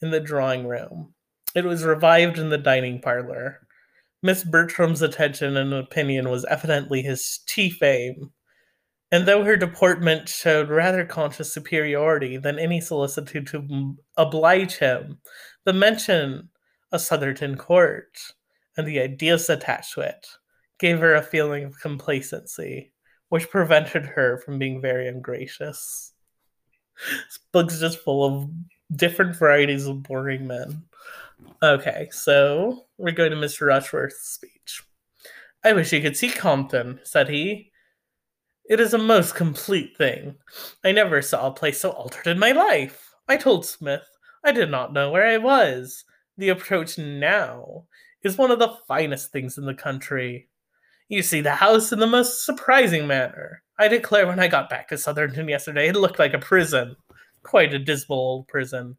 in 0.00 0.10
the 0.10 0.20
drawing 0.20 0.66
room. 0.66 1.14
It 1.58 1.64
was 1.64 1.82
revived 1.82 2.38
in 2.38 2.50
the 2.50 2.56
dining 2.56 3.00
parlor. 3.00 3.66
Miss 4.22 4.44
Bertram's 4.44 5.02
attention 5.02 5.56
and 5.56 5.74
opinion 5.74 6.30
was 6.30 6.44
evidently 6.44 7.02
his 7.02 7.40
chief 7.48 7.82
aim, 7.82 8.30
and 9.10 9.26
though 9.26 9.42
her 9.42 9.56
deportment 9.56 10.28
showed 10.28 10.68
rather 10.68 11.04
conscious 11.04 11.52
superiority 11.52 12.36
than 12.36 12.60
any 12.60 12.80
solicitude 12.80 13.48
to 13.48 13.96
oblige 14.16 14.76
him, 14.76 15.18
the 15.64 15.72
mention 15.72 16.48
of 16.92 17.00
Sotherton 17.00 17.56
Court 17.56 18.16
and 18.76 18.86
the 18.86 19.00
ideas 19.00 19.50
attached 19.50 19.94
to 19.94 20.02
it 20.02 20.28
gave 20.78 21.00
her 21.00 21.16
a 21.16 21.22
feeling 21.22 21.64
of 21.64 21.80
complacency 21.80 22.92
which 23.30 23.50
prevented 23.50 24.06
her 24.06 24.38
from 24.38 24.60
being 24.60 24.80
very 24.80 25.08
ungracious. 25.08 26.12
This 27.10 27.40
book's 27.52 27.80
just 27.80 27.98
full 27.98 28.24
of 28.24 28.48
different 28.94 29.34
varieties 29.34 29.86
of 29.86 30.04
boring 30.04 30.46
men. 30.46 30.84
Okay, 31.62 32.08
so 32.10 32.86
we're 32.98 33.12
going 33.12 33.30
to 33.30 33.36
Mr. 33.36 33.66
Rushworth's 33.66 34.28
speech. 34.28 34.82
I 35.64 35.72
wish 35.72 35.92
you 35.92 36.00
could 36.00 36.16
see 36.16 36.30
Compton, 36.30 37.00
said 37.02 37.28
he. 37.28 37.72
It 38.68 38.80
is 38.80 38.94
a 38.94 38.98
most 38.98 39.34
complete 39.34 39.96
thing. 39.96 40.36
I 40.84 40.92
never 40.92 41.22
saw 41.22 41.46
a 41.46 41.52
place 41.52 41.80
so 41.80 41.90
altered 41.90 42.26
in 42.26 42.38
my 42.38 42.52
life. 42.52 43.12
I 43.26 43.36
told 43.36 43.66
Smith 43.66 44.06
I 44.44 44.52
did 44.52 44.70
not 44.70 44.92
know 44.92 45.10
where 45.10 45.26
I 45.26 45.38
was. 45.38 46.04
The 46.36 46.50
approach 46.50 46.98
now 46.98 47.86
is 48.22 48.38
one 48.38 48.50
of 48.50 48.58
the 48.58 48.76
finest 48.86 49.32
things 49.32 49.58
in 49.58 49.66
the 49.66 49.74
country. 49.74 50.48
You 51.08 51.22
see 51.22 51.40
the 51.40 51.54
house 51.54 51.92
in 51.92 51.98
the 51.98 52.06
most 52.06 52.44
surprising 52.44 53.06
manner. 53.06 53.62
I 53.78 53.88
declare, 53.88 54.26
when 54.26 54.38
I 54.38 54.48
got 54.48 54.70
back 54.70 54.88
to 54.88 54.98
Sotherton 54.98 55.48
yesterday, 55.48 55.88
it 55.88 55.96
looked 55.96 56.18
like 56.18 56.34
a 56.34 56.38
prison. 56.38 56.96
Quite 57.42 57.72
a 57.74 57.78
dismal 57.78 58.18
old 58.18 58.48
prison. 58.48 58.96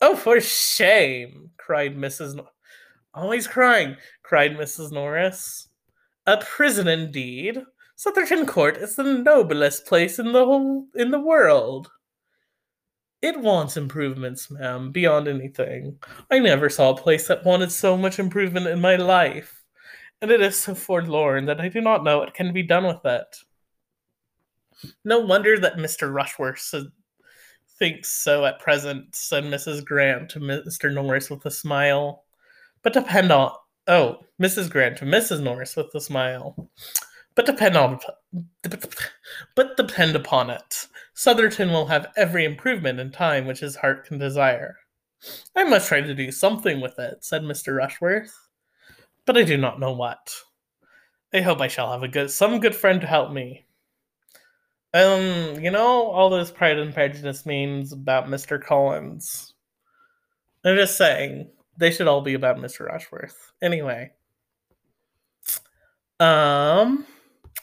Oh, 0.00 0.16
for 0.16 0.40
shame! 0.40 1.50
cried 1.56 1.96
Mrs. 1.96 2.34
No- 2.34 2.48
Always 3.14 3.46
crying, 3.46 3.96
cried 4.22 4.56
Mrs. 4.56 4.92
Norris. 4.92 5.68
A 6.26 6.36
prison 6.36 6.86
indeed. 6.88 7.62
Sotherton 7.96 8.46
Court 8.46 8.76
is 8.76 8.94
the 8.94 9.02
noblest 9.02 9.86
place 9.86 10.18
in 10.18 10.32
the 10.32 10.44
whole 10.44 10.86
in 10.94 11.10
the 11.10 11.18
world. 11.20 11.90
It 13.20 13.40
wants 13.40 13.76
improvements, 13.76 14.50
ma'am, 14.50 14.92
beyond 14.92 15.26
anything. 15.26 15.98
I 16.30 16.38
never 16.38 16.68
saw 16.68 16.90
a 16.90 16.96
place 16.96 17.26
that 17.26 17.44
wanted 17.44 17.72
so 17.72 17.96
much 17.96 18.20
improvement 18.20 18.68
in 18.68 18.80
my 18.80 18.94
life 18.94 19.58
and 20.20 20.30
it 20.30 20.40
is 20.40 20.56
so 20.56 20.74
forlorn 20.74 21.46
that 21.46 21.60
I 21.60 21.68
do 21.68 21.80
not 21.80 22.04
know 22.04 22.18
what 22.18 22.34
can 22.34 22.52
be 22.52 22.62
done 22.62 22.86
with 22.86 23.04
it. 23.04 23.36
No 25.04 25.20
wonder 25.20 25.58
that 25.58 25.76
Mr. 25.76 26.12
Rushworth 26.12 26.60
thinks 27.78 28.12
so 28.12 28.44
at 28.44 28.60
present, 28.60 29.14
said 29.14 29.44
Mrs. 29.44 29.84
Grant 29.84 30.30
to 30.30 30.40
Mr. 30.40 30.92
Norris 30.92 31.30
with 31.30 31.44
a 31.46 31.50
smile. 31.50 32.24
But 32.82 32.92
depend 32.92 33.32
on 33.32 33.52
oh, 33.86 34.18
Mrs. 34.40 34.70
Grant 34.70 34.98
to 34.98 35.04
Mrs. 35.04 35.40
Norris 35.40 35.76
with 35.76 35.94
a 35.94 36.00
smile. 36.00 36.70
But 37.34 37.46
depend 37.46 37.76
on 37.76 38.00
but 39.54 39.76
depend 39.76 40.16
upon 40.16 40.50
it. 40.50 40.86
Sotherton 41.14 41.70
will 41.70 41.86
have 41.86 42.12
every 42.16 42.44
improvement 42.44 43.00
in 43.00 43.12
time 43.12 43.46
which 43.46 43.60
his 43.60 43.76
heart 43.76 44.06
can 44.06 44.18
desire. 44.18 44.76
I 45.56 45.64
must 45.64 45.88
try 45.88 46.00
to 46.00 46.14
do 46.14 46.30
something 46.30 46.80
with 46.80 46.98
it, 46.98 47.24
said 47.24 47.42
Mr. 47.42 47.76
Rushworth 47.76 48.34
but 49.28 49.36
I 49.36 49.42
do 49.42 49.58
not 49.58 49.78
know 49.78 49.92
what. 49.92 50.32
I 51.34 51.42
hope 51.42 51.60
I 51.60 51.68
shall 51.68 51.92
have 51.92 52.02
a 52.02 52.08
good 52.08 52.30
some 52.30 52.60
good 52.60 52.74
friend 52.74 52.98
to 53.02 53.06
help 53.06 53.30
me. 53.30 53.66
Um, 54.94 55.60
you 55.60 55.70
know, 55.70 56.08
all 56.08 56.30
those 56.30 56.50
Pride 56.50 56.78
and 56.78 56.94
Prejudice 56.94 57.44
memes 57.44 57.92
about 57.92 58.26
Mr. 58.26 58.62
Collins. 58.62 59.54
I'm 60.64 60.76
just 60.76 60.96
saying, 60.96 61.50
they 61.76 61.90
should 61.90 62.08
all 62.08 62.22
be 62.22 62.34
about 62.34 62.56
Mr. 62.56 62.86
Rushworth. 62.86 63.52
Anyway. 63.62 64.12
Um 66.20 67.06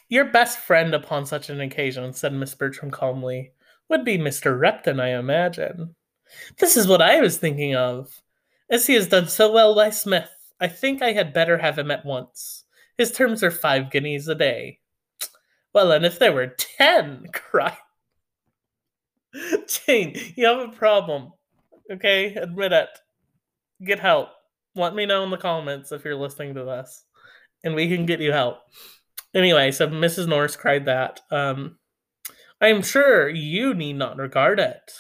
Your 0.07 0.26
best 0.26 0.59
friend 0.59 0.93
upon 0.93 1.26
such 1.26 1.49
an 1.49 1.59
occasion, 1.61 2.13
said 2.13 2.32
Miss 2.34 2.53
Bertram 2.55 2.91
calmly, 2.91 3.51
would 3.89 4.05
be 4.05 4.17
Mr. 4.17 4.57
Repton, 4.57 4.99
I 4.99 5.17
imagine. 5.19 5.95
This 6.59 6.78
is 6.78 6.88
what 6.88 7.01
I 7.01 7.21
was 7.21 7.38
thinking 7.38 7.76
of. 7.76 8.21
As 8.69 8.88
he 8.88 8.93
has 8.93 9.07
done 9.07 9.28
so 9.28 9.51
well 9.51 9.76
by 9.76 9.89
Smith, 9.89 10.30
I 10.59 10.67
think 10.67 11.01
I 11.01 11.11
had 11.11 11.34
better 11.34 11.57
have 11.57 11.78
him 11.78 11.91
at 11.91 12.05
once. 12.05 12.63
His 12.97 13.11
terms 13.11 13.43
are 13.43 13.51
five 13.51 13.91
guineas 13.91 14.28
a 14.28 14.36
day. 14.36 14.80
Well, 15.76 15.91
and 15.91 16.05
if 16.05 16.19
there 16.19 16.32
were 16.32 16.47
ten, 16.47 17.26
cried 17.34 17.76
Jane, 19.67 20.15
you 20.38 20.45
have 20.45 20.69
a 20.69 20.71
problem. 20.71 21.34
Okay, 21.91 22.34
admit 22.34 22.71
it. 22.71 22.88
Get 23.86 23.99
help. 23.99 24.30
Let 24.73 24.95
me 24.95 25.05
know 25.05 25.26
in 25.26 25.32
the 25.32 25.38
comments 25.38 25.91
if 25.91 26.05
you're 26.05 26.15
listening 26.15 26.55
to 26.55 26.63
this, 26.63 27.03
and 27.65 27.76
we 27.76 27.89
can 27.89 28.05
get 28.05 28.21
you 28.21 28.32
help. 28.32 28.59
Anyway, 29.34 29.69
so 29.71 29.89
Mrs. 29.89 30.30
Norris 30.30 30.55
cried 30.55 30.86
that. 30.86 31.19
Um, 31.30 31.78
I 32.61 32.67
am 32.67 32.82
sure 32.82 33.28
you 33.28 33.73
need 33.73 33.97
not 33.97 34.15
regard 34.15 34.61
it. 34.61 34.93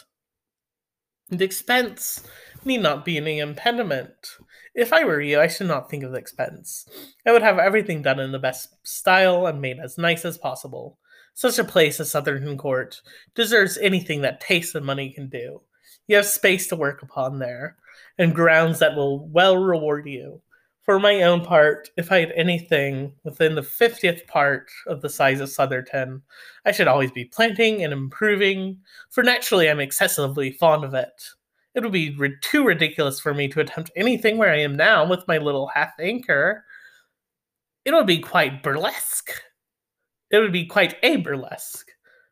The 1.29 1.45
expense 1.45 2.27
need 2.65 2.81
not 2.81 3.05
be 3.05 3.15
any 3.15 3.39
impediment. 3.39 4.27
If 4.75 4.91
I 4.91 5.05
were 5.05 5.21
you, 5.21 5.39
I 5.39 5.47
should 5.47 5.67
not 5.67 5.89
think 5.89 6.03
of 6.03 6.11
the 6.11 6.17
expense. 6.17 6.85
I 7.25 7.31
would 7.31 7.41
have 7.41 7.57
everything 7.57 8.01
done 8.01 8.19
in 8.19 8.33
the 8.33 8.39
best 8.39 8.75
style 8.85 9.47
and 9.47 9.61
made 9.61 9.79
as 9.79 9.97
nice 9.97 10.25
as 10.25 10.37
possible. 10.37 10.99
Such 11.33 11.57
a 11.59 11.63
place 11.63 12.01
as 12.01 12.11
Sotherton 12.11 12.57
Court 12.57 13.01
deserves 13.35 13.77
anything 13.77 14.21
that 14.21 14.41
taste 14.41 14.75
and 14.75 14.85
money 14.85 15.11
can 15.11 15.29
do. 15.29 15.61
You 16.07 16.17
have 16.17 16.25
space 16.25 16.67
to 16.67 16.75
work 16.75 17.01
upon 17.03 17.39
there, 17.39 17.77
and 18.17 18.35
grounds 18.35 18.79
that 18.79 18.95
will 18.95 19.27
well 19.29 19.57
reward 19.57 20.07
you. 20.07 20.41
For 20.81 20.99
my 20.99 21.23
own 21.23 21.43
part, 21.43 21.89
if 21.97 22.11
I 22.11 22.19
had 22.19 22.33
anything 22.33 23.13
within 23.23 23.55
the 23.55 23.63
fiftieth 23.63 24.27
part 24.27 24.69
of 24.87 25.01
the 25.01 25.09
size 25.09 25.39
of 25.39 25.49
Sotherton, 25.49 26.21
I 26.65 26.73
should 26.73 26.87
always 26.87 27.11
be 27.11 27.25
planting 27.25 27.83
and 27.83 27.93
improving, 27.93 28.77
for 29.09 29.23
naturally 29.23 29.69
I'm 29.69 29.79
excessively 29.79 30.51
fond 30.51 30.83
of 30.83 30.93
it. 30.93 31.23
It 31.75 31.83
would 31.83 31.91
be 31.91 32.15
ri- 32.15 32.37
too 32.41 32.63
ridiculous 32.63 33.19
for 33.19 33.33
me 33.33 33.49
to 33.49 33.59
attempt 33.59 33.91
anything 33.95 34.37
where 34.37 34.51
I 34.51 34.59
am 34.59 34.77
now 34.77 35.05
with 35.05 35.27
my 35.27 35.37
little 35.37 35.67
half 35.67 35.91
anchor. 35.99 36.63
It 37.83 37.93
would 37.93 38.07
be 38.07 38.19
quite 38.19 38.63
burlesque. 38.63 39.31
It 40.31 40.39
would 40.39 40.53
be 40.53 40.65
quite 40.65 40.95
a 41.03 41.17
burlesque. 41.17 41.91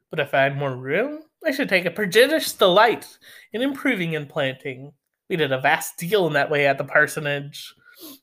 But 0.09 0.19
if 0.19 0.33
I 0.33 0.41
had 0.41 0.57
more 0.57 0.75
room, 0.75 1.23
I 1.45 1.51
should 1.51 1.69
take 1.69 1.85
a 1.85 1.91
prodigious 1.91 2.53
delight 2.53 3.17
in 3.51 3.61
improving 3.61 4.15
and 4.15 4.29
planting. 4.29 4.93
We 5.29 5.35
did 5.35 5.51
a 5.51 5.59
vast 5.59 5.97
deal 5.97 6.25
in 6.27 6.33
that 6.33 6.49
way 6.49 6.65
at 6.65 6.77
the 6.77 6.83
parsonage. 6.83 7.73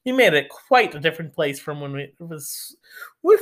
We 0.04 0.12
made 0.12 0.34
it 0.34 0.48
quite 0.48 0.94
a 0.94 1.00
different 1.00 1.34
place 1.34 1.60
from 1.60 1.80
when 1.80 1.92
we, 1.92 2.02
it 2.02 2.14
was, 2.18 2.76
woof, 3.22 3.40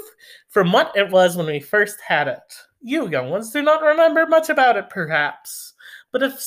from 0.48 0.72
what 0.72 0.92
it 0.96 1.10
was 1.10 1.36
when 1.36 1.46
we 1.46 1.60
first 1.60 1.98
had 2.06 2.28
it. 2.28 2.54
You 2.80 3.08
young 3.08 3.30
ones 3.30 3.50
do 3.50 3.62
not 3.62 3.82
remember 3.82 4.26
much 4.26 4.48
about 4.48 4.76
it, 4.76 4.90
perhaps. 4.90 5.74
But 6.12 6.22
if 6.22 6.40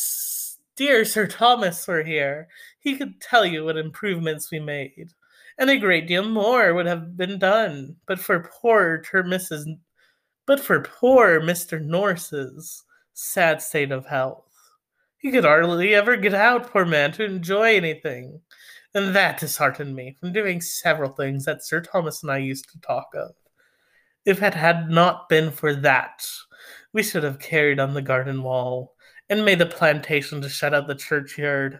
dear 0.81 1.05
Sir 1.05 1.27
Thomas 1.27 1.87
were 1.87 2.01
here, 2.01 2.47
he 2.79 2.97
could 2.97 3.21
tell 3.21 3.45
you 3.45 3.63
what 3.63 3.77
improvements 3.77 4.49
we 4.49 4.59
made. 4.59 5.13
And 5.59 5.69
a 5.69 5.77
great 5.77 6.07
deal 6.07 6.27
more 6.27 6.73
would 6.73 6.87
have 6.87 7.15
been 7.15 7.37
done, 7.37 7.97
but 8.07 8.17
for 8.17 8.49
poor 8.59 9.03
Mrs. 9.13 9.65
But 10.47 10.59
for 10.59 10.81
poor 10.81 11.39
Mr. 11.39 11.79
Norris's 11.79 12.83
sad 13.13 13.61
state 13.61 13.91
of 13.91 14.07
health. 14.07 14.51
He 15.19 15.29
could 15.29 15.43
hardly 15.43 15.93
ever 15.93 16.17
get 16.17 16.33
out, 16.33 16.71
poor 16.71 16.83
man, 16.83 17.11
to 17.11 17.25
enjoy 17.25 17.75
anything. 17.75 18.41
And 18.95 19.15
that 19.15 19.39
disheartened 19.39 19.95
me 19.95 20.15
from 20.19 20.33
doing 20.33 20.61
several 20.61 21.11
things 21.11 21.45
that 21.45 21.63
Sir 21.63 21.81
Thomas 21.81 22.23
and 22.23 22.31
I 22.31 22.39
used 22.39 22.67
to 22.71 22.81
talk 22.81 23.09
of. 23.13 23.35
If 24.25 24.41
it 24.41 24.55
had 24.55 24.89
not 24.89 25.29
been 25.29 25.51
for 25.51 25.75
that, 25.75 26.25
we 26.91 27.03
should 27.03 27.21
have 27.21 27.37
carried 27.37 27.79
on 27.79 27.93
the 27.93 28.01
garden 28.01 28.41
wall 28.41 28.95
and 29.31 29.45
made 29.45 29.59
the 29.59 29.65
plantation 29.65 30.41
to 30.41 30.49
shut 30.49 30.73
out 30.73 30.87
the 30.87 30.93
churchyard, 30.93 31.79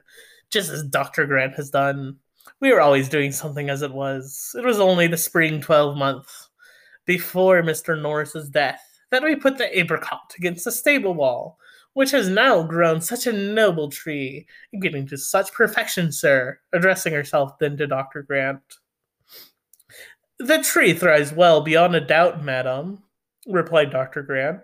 just 0.49 0.71
as 0.71 0.83
Dr. 0.83 1.27
Grant 1.27 1.53
has 1.55 1.69
done. 1.69 2.15
We 2.61 2.71
were 2.71 2.79
always 2.79 3.09
doing 3.09 3.33
something 3.33 3.69
as 3.69 3.81
it 3.81 3.91
was. 3.91 4.55
It 4.57 4.65
was 4.65 4.79
only 4.79 5.07
the 5.07 5.17
spring 5.17 5.59
twelve 5.59 5.97
month 5.97 6.31
before 7.05 7.61
Mr. 7.61 8.01
Norris's 8.01 8.49
death 8.49 8.81
that 9.11 9.21
we 9.21 9.35
put 9.35 9.57
the 9.57 9.77
apricot 9.77 10.33
against 10.37 10.63
the 10.63 10.71
stable 10.71 11.13
wall, 11.13 11.57
which 11.91 12.11
has 12.11 12.29
now 12.29 12.63
grown 12.63 13.01
such 13.01 13.27
a 13.27 13.33
noble 13.33 13.91
tree, 13.91 14.47
getting 14.79 15.05
to 15.07 15.17
such 15.17 15.51
perfection, 15.51 16.09
sir, 16.09 16.57
addressing 16.71 17.11
herself 17.11 17.59
then 17.59 17.75
to 17.75 17.85
Dr. 17.85 18.23
Grant. 18.23 18.61
The 20.39 20.63
tree 20.63 20.93
thrives 20.93 21.33
well 21.33 21.59
beyond 21.59 21.95
a 21.95 22.01
doubt, 22.01 22.45
madam, 22.45 23.03
replied 23.45 23.91
Dr. 23.91 24.23
Grant. 24.23 24.61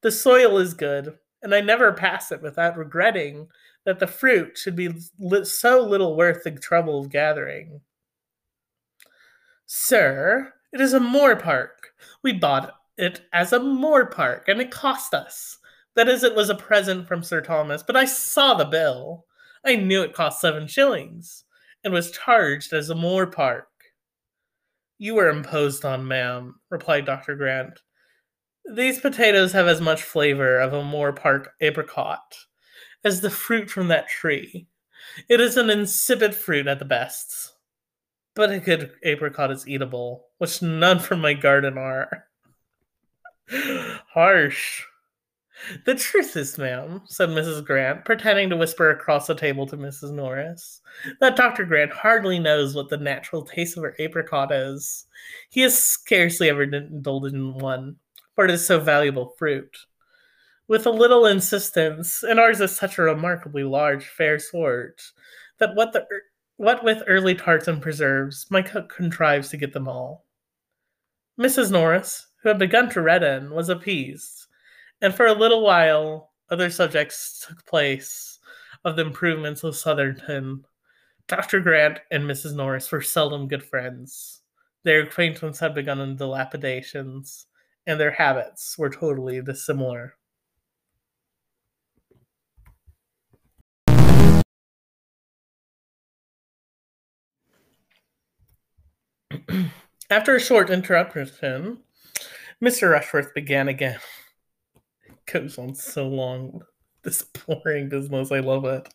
The 0.00 0.10
soil 0.10 0.56
is 0.56 0.72
good, 0.72 1.18
and 1.42 1.54
I 1.54 1.60
never 1.60 1.92
pass 1.92 2.32
it 2.32 2.42
without 2.42 2.76
regretting 2.76 3.48
that 3.84 3.98
the 3.98 4.06
fruit 4.06 4.58
should 4.58 4.76
be 4.76 4.90
li- 5.18 5.44
so 5.44 5.80
little 5.80 6.16
worth 6.16 6.44
the 6.44 6.50
trouble 6.52 7.00
of 7.00 7.10
gathering. 7.10 7.80
Sir, 9.66 10.52
it 10.72 10.80
is 10.80 10.92
a 10.92 11.00
moor 11.00 11.36
park. 11.36 11.92
We 12.22 12.32
bought 12.32 12.74
it 12.98 13.22
as 13.32 13.52
a 13.52 13.60
moor 13.60 14.06
park, 14.06 14.48
and 14.48 14.60
it 14.60 14.70
cost 14.70 15.14
us. 15.14 15.58
That 15.96 16.08
is, 16.08 16.22
it 16.22 16.34
was 16.34 16.50
a 16.50 16.54
present 16.54 17.08
from 17.08 17.22
Sir 17.22 17.40
Thomas, 17.40 17.82
but 17.82 17.96
I 17.96 18.04
saw 18.04 18.54
the 18.54 18.64
bill. 18.64 19.24
I 19.64 19.76
knew 19.76 20.02
it 20.02 20.14
cost 20.14 20.40
seven 20.40 20.66
shillings, 20.66 21.44
and 21.84 21.92
was 21.92 22.10
charged 22.10 22.72
as 22.72 22.90
a 22.90 22.94
moor 22.94 23.26
park. 23.26 23.68
You 24.98 25.14
were 25.14 25.30
imposed 25.30 25.84
on, 25.84 26.06
ma'am, 26.06 26.60
replied 26.68 27.06
Dr. 27.06 27.34
Grant. 27.34 27.80
These 28.64 29.00
potatoes 29.00 29.52
have 29.52 29.66
as 29.66 29.80
much 29.80 30.02
flavor 30.02 30.58
of 30.58 30.72
a 30.72 30.84
moor 30.84 31.12
park 31.12 31.52
apricot 31.60 32.36
as 33.04 33.20
the 33.20 33.30
fruit 33.30 33.70
from 33.70 33.88
that 33.88 34.08
tree. 34.08 34.66
It 35.28 35.40
is 35.40 35.56
an 35.56 35.70
insipid 35.70 36.34
fruit 36.34 36.66
at 36.66 36.78
the 36.78 36.84
best, 36.84 37.54
but 38.34 38.50
a 38.50 38.60
good 38.60 38.92
apricot 39.02 39.50
is 39.50 39.66
eatable, 39.66 40.26
which 40.38 40.62
none 40.62 40.98
from 40.98 41.20
my 41.20 41.34
garden 41.34 41.78
are. 41.78 42.26
Harsh. 44.14 44.82
The 45.84 45.94
truth 45.94 46.36
is, 46.36 46.56
ma'am, 46.56 47.02
said 47.06 47.28
Mrs. 47.28 47.64
Grant, 47.64 48.04
pretending 48.04 48.48
to 48.50 48.56
whisper 48.56 48.90
across 48.90 49.26
the 49.26 49.34
table 49.34 49.66
to 49.66 49.76
Mrs. 49.76 50.12
Norris, 50.12 50.80
that 51.20 51.36
Dr. 51.36 51.64
Grant 51.64 51.92
hardly 51.92 52.38
knows 52.38 52.74
what 52.74 52.88
the 52.88 52.96
natural 52.96 53.42
taste 53.42 53.76
of 53.76 53.82
her 53.82 53.94
apricot 53.98 54.52
is. 54.52 55.06
He 55.50 55.60
has 55.60 55.78
scarcely 55.78 56.48
ever 56.48 56.62
indulged 56.62 57.34
in 57.34 57.54
one, 57.54 57.96
for 58.40 58.46
it 58.46 58.50
is 58.50 58.66
so 58.66 58.80
valuable 58.80 59.34
fruit. 59.36 59.76
With 60.66 60.86
a 60.86 60.90
little 60.90 61.26
insistence, 61.26 62.22
and 62.22 62.40
ours 62.40 62.62
is 62.62 62.74
such 62.74 62.96
a 62.96 63.02
remarkably 63.02 63.64
large, 63.64 64.06
fair 64.06 64.38
sort, 64.38 65.02
that 65.58 65.74
what 65.74 65.92
the 65.92 66.06
what 66.56 66.82
with 66.82 67.02
early 67.06 67.34
tarts 67.34 67.68
and 67.68 67.82
preserves, 67.82 68.46
my 68.48 68.62
cook 68.62 68.90
contrives 68.96 69.50
to 69.50 69.58
get 69.58 69.74
them 69.74 69.88
all. 69.88 70.24
Mrs. 71.38 71.70
Norris, 71.70 72.28
who 72.42 72.48
had 72.48 72.58
begun 72.58 72.88
to 72.88 73.02
redden, 73.02 73.50
was 73.50 73.68
appeased, 73.68 74.46
and 75.02 75.14
for 75.14 75.26
a 75.26 75.34
little 75.34 75.62
while 75.62 76.30
other 76.48 76.70
subjects 76.70 77.44
took 77.46 77.66
place 77.66 78.38
of 78.86 78.96
the 78.96 79.04
improvements 79.04 79.64
of 79.64 79.76
Sotherton. 79.76 80.64
Dr. 81.28 81.60
Grant 81.60 81.98
and 82.10 82.24
Mrs. 82.24 82.54
Norris 82.54 82.90
were 82.90 83.02
seldom 83.02 83.48
good 83.48 83.62
friends. 83.62 84.40
Their 84.84 85.02
acquaintance 85.02 85.58
had 85.58 85.74
begun 85.74 86.00
in 86.00 86.16
dilapidations, 86.16 87.44
and 87.86 88.00
their 88.00 88.12
habits 88.12 88.76
were 88.78 88.90
totally 88.90 89.40
dissimilar. 89.42 90.14
After 100.10 100.34
a 100.34 100.40
short 100.40 100.70
interruption, 100.70 101.78
Mr. 102.62 102.90
Rushworth 102.90 103.32
began 103.34 103.68
again. 103.68 103.98
It 105.04 105.14
goes 105.32 105.58
on 105.58 105.74
so 105.74 106.08
long. 106.08 106.62
This 107.02 107.22
boring 107.22 107.88
business, 107.88 108.30
I 108.30 108.40
love 108.40 108.64
it. 108.66 108.88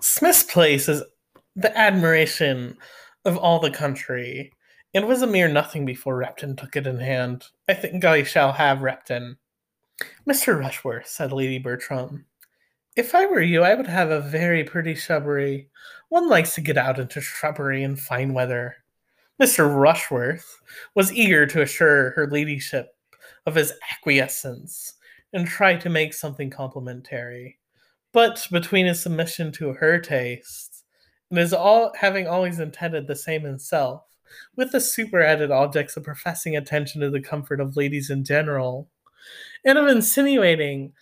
Smith's 0.00 0.42
Place 0.42 0.88
is 0.88 1.02
the 1.54 1.76
admiration 1.76 2.78
of 3.24 3.36
all 3.36 3.60
the 3.60 3.70
country. 3.70 4.52
It 4.96 5.06
was 5.06 5.20
a 5.20 5.26
mere 5.26 5.46
nothing 5.46 5.84
before 5.84 6.16
Repton 6.16 6.56
took 6.56 6.74
it 6.74 6.86
in 6.86 6.98
hand. 6.98 7.48
I 7.68 7.74
think 7.74 8.02
I 8.02 8.22
shall 8.22 8.52
have 8.52 8.80
Repton. 8.80 9.36
Mr. 10.26 10.58
Rushworth, 10.58 11.06
said 11.06 11.32
Lady 11.32 11.58
Bertram, 11.58 12.24
if 12.96 13.14
I 13.14 13.26
were 13.26 13.42
you, 13.42 13.62
I 13.62 13.74
would 13.74 13.88
have 13.88 14.10
a 14.10 14.22
very 14.22 14.64
pretty 14.64 14.94
shrubbery. 14.94 15.68
One 16.08 16.30
likes 16.30 16.54
to 16.54 16.62
get 16.62 16.78
out 16.78 16.98
into 16.98 17.20
shrubbery 17.20 17.82
in 17.82 17.96
fine 17.96 18.32
weather. 18.32 18.76
Mr. 19.38 19.70
Rushworth 19.70 20.62
was 20.94 21.12
eager 21.12 21.44
to 21.44 21.60
assure 21.60 22.12
her 22.12 22.26
ladyship 22.26 22.96
of 23.44 23.54
his 23.54 23.74
acquiescence 23.92 24.94
and 25.34 25.46
try 25.46 25.76
to 25.76 25.90
make 25.90 26.14
something 26.14 26.48
complimentary. 26.48 27.58
But 28.12 28.46
between 28.50 28.86
his 28.86 29.02
submission 29.02 29.52
to 29.52 29.74
her 29.74 29.98
taste 29.98 30.84
and 31.28 31.38
his 31.38 31.52
all 31.52 31.92
having 32.00 32.26
always 32.26 32.60
intended 32.60 33.06
the 33.06 33.14
same 33.14 33.42
himself, 33.42 34.04
with 34.56 34.72
the 34.72 34.80
super 34.80 35.20
added 35.20 35.50
objects 35.50 35.96
of 35.96 36.04
professing 36.04 36.56
attention 36.56 37.00
to 37.00 37.10
the 37.10 37.20
comfort 37.20 37.60
of 37.60 37.76
ladies 37.76 38.10
in 38.10 38.24
general, 38.24 38.88
and 39.64 39.78
of 39.78 39.86
insinuating 39.88 40.92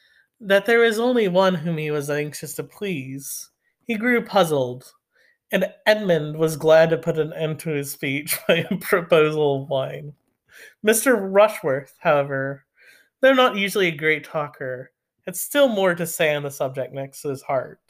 that 0.40 0.66
there 0.66 0.80
was 0.80 0.98
only 0.98 1.28
one 1.28 1.54
whom 1.54 1.78
he 1.78 1.90
was 1.90 2.10
anxious 2.10 2.54
to 2.54 2.64
please. 2.64 3.50
He 3.86 3.96
grew 3.96 4.24
puzzled, 4.24 4.92
and 5.52 5.72
Edmund 5.86 6.36
was 6.36 6.56
glad 6.56 6.90
to 6.90 6.98
put 6.98 7.18
an 7.18 7.32
end 7.32 7.60
to 7.60 7.70
his 7.70 7.92
speech 7.92 8.38
by 8.48 8.66
a 8.70 8.76
proposal 8.76 9.62
of 9.62 9.68
wine. 9.68 10.12
Mr. 10.86 11.16
Rushworth, 11.18 11.94
however, 11.98 12.64
though 13.20 13.32
not 13.32 13.56
usually 13.56 13.88
a 13.88 13.96
great 13.96 14.24
talker, 14.24 14.92
had 15.24 15.36
still 15.36 15.68
more 15.68 15.94
to 15.94 16.06
say 16.06 16.34
on 16.34 16.42
the 16.42 16.50
subject 16.50 16.92
next 16.92 17.22
to 17.22 17.28
his 17.28 17.42
heart. 17.42 17.80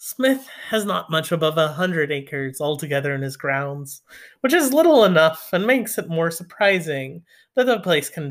Smith 0.00 0.48
has 0.68 0.84
not 0.84 1.10
much 1.10 1.32
above 1.32 1.58
a 1.58 1.68
hundred 1.68 2.12
acres 2.12 2.60
altogether 2.60 3.14
in 3.14 3.20
his 3.20 3.36
grounds, 3.36 4.02
which 4.40 4.52
is 4.52 4.72
little 4.72 5.04
enough 5.04 5.50
and 5.52 5.66
makes 5.66 5.98
it 5.98 6.08
more 6.08 6.30
surprising 6.30 7.22
that 7.56 7.64
the 7.64 7.80
place 7.80 8.08
can, 8.08 8.30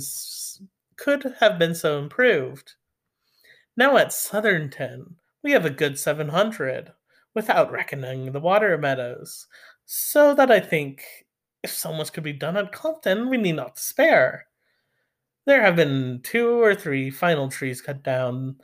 could 0.96 1.36
have 1.40 1.60
been 1.60 1.76
so 1.76 2.00
improved. 2.00 2.74
Now 3.76 3.98
at 3.98 4.14
Sotherton, 4.14 5.18
we 5.44 5.52
have 5.52 5.66
a 5.66 5.70
good 5.70 6.00
seven 6.00 6.30
hundred, 6.30 6.94
without 7.34 7.72
reckoning 7.72 8.32
the 8.32 8.40
water 8.40 8.78
meadows, 8.78 9.46
so 9.86 10.34
that 10.34 10.50
I 10.50 10.60
think 10.60 11.04
if 11.64 11.72
so 11.72 11.92
much 11.92 12.14
could 12.14 12.24
be 12.24 12.34
done 12.34 12.56
at 12.56 12.72
Compton, 12.72 13.30
we 13.30 13.38
need 13.38 13.58
not 13.58 13.76
despair. 13.76 14.48
There 15.46 15.62
have 15.62 15.76
been 15.76 16.22
two 16.24 16.62
or 16.62 16.74
three 16.74 17.10
final 17.10 17.50
trees 17.50 17.82
cut 17.82 18.04
down 18.04 18.56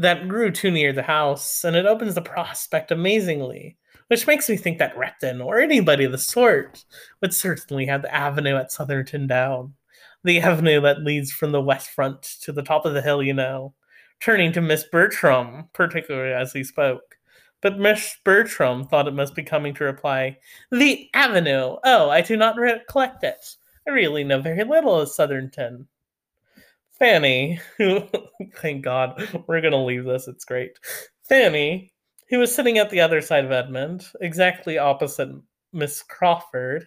that 0.00 0.28
grew 0.28 0.50
too 0.50 0.70
near 0.70 0.92
the 0.92 1.02
house, 1.02 1.62
and 1.62 1.76
it 1.76 1.84
opens 1.84 2.14
the 2.14 2.22
prospect 2.22 2.90
amazingly, 2.90 3.76
which 4.08 4.26
makes 4.26 4.48
me 4.48 4.56
think 4.56 4.78
that 4.78 4.96
Repton, 4.96 5.42
or 5.42 5.60
anybody 5.60 6.04
of 6.04 6.12
the 6.12 6.18
sort, 6.18 6.84
would 7.20 7.34
certainly 7.34 7.84
have 7.86 8.02
the 8.02 8.14
avenue 8.14 8.56
at 8.56 8.72
Sotherton 8.72 9.26
down. 9.26 9.74
The 10.24 10.40
avenue 10.40 10.80
that 10.80 11.02
leads 11.02 11.30
from 11.30 11.52
the 11.52 11.60
west 11.60 11.90
front 11.90 12.22
to 12.42 12.52
the 12.52 12.62
top 12.62 12.86
of 12.86 12.94
the 12.94 13.02
hill, 13.02 13.22
you 13.22 13.34
know. 13.34 13.74
Turning 14.20 14.52
to 14.52 14.60
Miss 14.60 14.84
Bertram, 14.84 15.68
particularly 15.74 16.32
as 16.32 16.52
he 16.52 16.64
spoke. 16.64 17.16
But 17.60 17.78
Miss 17.78 18.16
Bertram 18.24 18.84
thought 18.84 19.08
it 19.08 19.14
must 19.14 19.34
be 19.34 19.42
coming 19.42 19.74
to 19.74 19.84
reply, 19.84 20.38
The 20.70 21.10
avenue! 21.12 21.76
Oh, 21.84 22.08
I 22.08 22.22
do 22.22 22.38
not 22.38 22.56
recollect 22.56 23.22
it. 23.22 23.56
I 23.86 23.90
really 23.90 24.24
know 24.24 24.40
very 24.40 24.64
little 24.64 24.98
of 24.98 25.10
Sotherton. 25.10 25.88
Fanny, 27.00 27.58
who, 27.78 28.02
thank 28.56 28.84
God, 28.84 29.20
we're 29.48 29.62
going 29.62 29.72
to 29.72 29.78
leave 29.78 30.04
this, 30.04 30.28
it's 30.28 30.44
great. 30.44 30.78
Fanny, 31.26 31.94
who 32.28 32.38
was 32.38 32.54
sitting 32.54 32.76
at 32.76 32.90
the 32.90 33.00
other 33.00 33.22
side 33.22 33.46
of 33.46 33.50
Edmund, 33.50 34.06
exactly 34.20 34.76
opposite 34.76 35.30
Miss 35.72 36.02
Crawford, 36.02 36.86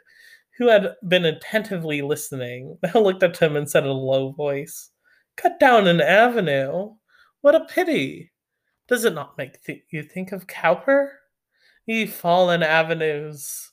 who 0.57 0.68
had 0.68 0.93
been 1.07 1.26
attentively 1.26 2.03
listening, 2.03 2.78
now 2.84 2.91
looked 3.01 3.24
at 3.24 3.39
him 3.39 3.55
and 3.55 3.68
said 3.68 3.86
in 3.86 3.89
a 3.89 3.93
low 3.93 4.32
voice, 4.34 4.91
Cut 5.36 5.59
down 5.59 5.88
an 5.88 5.99
avenue? 5.99 6.91
What 7.41 7.55
a 7.55 7.66
pity! 7.66 8.32
Does 8.88 9.05
it 9.05 9.16
not 9.16 9.36
make 9.36 9.64
th- 9.64 9.84
you 9.89 10.03
think 10.03 10.32
of 10.32 10.45
Cowper? 10.45 11.09
Ye 11.88 12.05
fallen 12.05 12.61
avenues! 12.61 13.72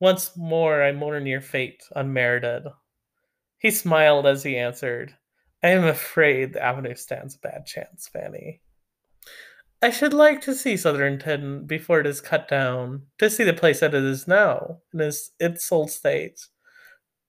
Once 0.00 0.36
more 0.36 0.82
I 0.82 0.92
mourn 0.92 1.24
your 1.24 1.40
fate, 1.40 1.82
unmerited. 1.96 2.64
He 3.58 3.70
smiled 3.70 4.26
as 4.26 4.42
he 4.42 4.58
answered, 4.58 5.16
I 5.62 5.68
am 5.68 5.84
afraid 5.84 6.52
the 6.52 6.64
avenue 6.64 6.94
stands 6.94 7.34
a 7.34 7.38
bad 7.38 7.66
chance, 7.66 8.08
Fanny. 8.08 8.60
I 9.80 9.90
should 9.90 10.12
like 10.12 10.40
to 10.42 10.54
see 10.54 10.76
Sotherton 10.76 11.66
before 11.66 12.00
it 12.00 12.06
is 12.06 12.20
cut 12.20 12.48
down, 12.48 13.02
to 13.18 13.30
see 13.30 13.44
the 13.44 13.52
place 13.52 13.80
that 13.80 13.94
it 13.94 14.02
is 14.02 14.26
now, 14.26 14.78
in 14.92 15.00
its, 15.00 15.30
its 15.38 15.70
old 15.70 15.90
state. 15.90 16.46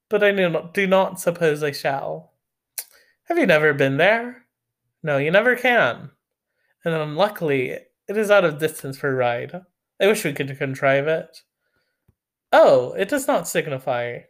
But 0.10 0.24
I 0.24 0.32
do 0.32 0.50
not, 0.50 0.74
do 0.74 0.88
not 0.88 1.20
suppose 1.20 1.62
I 1.62 1.72
shall. 1.72 2.34
Have 3.26 3.38
you 3.38 3.46
never 3.46 3.74
been 3.74 3.98
there? 3.98 4.46
No, 5.04 5.18
you 5.18 5.30
never 5.30 5.56
can. 5.56 6.10
And 6.84 6.94
unluckily, 6.94 7.70
it 7.70 8.18
is 8.18 8.32
out 8.32 8.46
of 8.46 8.58
distance 8.58 8.98
for 8.98 9.10
a 9.10 9.14
ride. 9.14 9.62
I 10.02 10.08
wish 10.08 10.24
we 10.24 10.34
could 10.34 10.58
contrive 10.58 11.08
it. 11.08 11.42
Oh, 12.52 12.94
it 12.94 13.10
does 13.10 13.28
not 13.28 13.48
signify. 13.48 14.22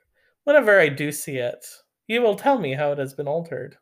Whenever 0.43 0.79
I 0.79 0.89
do 0.89 1.11
see 1.11 1.37
it, 1.37 1.65
you 2.07 2.21
will 2.21 2.35
tell 2.35 2.59
me 2.59 2.73
how 2.73 2.91
it 2.91 2.97
has 2.97 3.13
been 3.13 3.27
altered. 3.27 3.77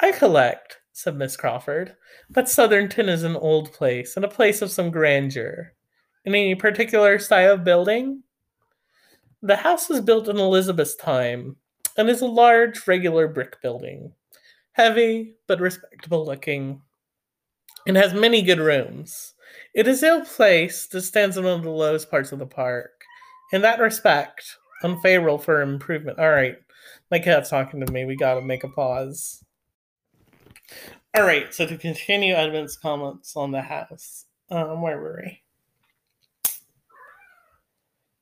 I 0.00 0.12
collect, 0.12 0.78
said 0.92 1.16
Miss 1.16 1.36
Crawford, 1.36 1.96
but 2.28 2.48
Sotherton 2.48 3.08
is 3.08 3.22
an 3.22 3.36
old 3.36 3.72
place 3.72 4.16
and 4.16 4.24
a 4.24 4.28
place 4.28 4.60
of 4.60 4.70
some 4.70 4.90
grandeur. 4.90 5.72
In 6.24 6.34
Any 6.34 6.54
particular 6.54 7.18
style 7.18 7.54
of 7.54 7.64
building? 7.64 8.22
The 9.42 9.56
house 9.56 9.88
was 9.88 10.00
built 10.00 10.28
in 10.28 10.38
Elizabeth's 10.38 10.96
time 10.96 11.56
and 11.96 12.10
is 12.10 12.20
a 12.20 12.26
large, 12.26 12.86
regular 12.86 13.28
brick 13.28 13.62
building, 13.62 14.12
heavy 14.72 15.34
but 15.46 15.60
respectable 15.60 16.26
looking, 16.26 16.82
and 17.86 17.96
has 17.96 18.12
many 18.12 18.42
good 18.42 18.58
rooms. 18.58 19.34
It 19.74 19.88
is 19.88 20.02
ill 20.02 20.24
placed, 20.24 20.94
it 20.94 21.02
stands 21.02 21.36
in 21.36 21.44
one 21.44 21.58
of 21.58 21.62
the 21.62 21.70
lowest 21.70 22.10
parts 22.10 22.32
of 22.32 22.38
the 22.38 22.46
park. 22.46 23.04
In 23.52 23.62
that 23.62 23.78
respect, 23.78 24.56
unfavorable 24.82 25.38
for 25.38 25.62
improvement. 25.62 26.18
All 26.18 26.30
right, 26.30 26.56
my 27.10 27.18
cat's 27.18 27.50
talking 27.50 27.84
to 27.84 27.92
me. 27.92 28.04
We 28.04 28.16
gotta 28.16 28.42
make 28.42 28.64
a 28.64 28.68
pause. 28.68 29.44
All 31.16 31.24
right, 31.24 31.52
so 31.54 31.66
to 31.66 31.78
continue 31.78 32.34
Edmund's 32.34 32.76
comments 32.76 33.36
on 33.36 33.50
the 33.50 33.62
house, 33.62 34.26
um, 34.50 34.82
where 34.82 35.00
were 35.00 35.22
we? 35.24 35.42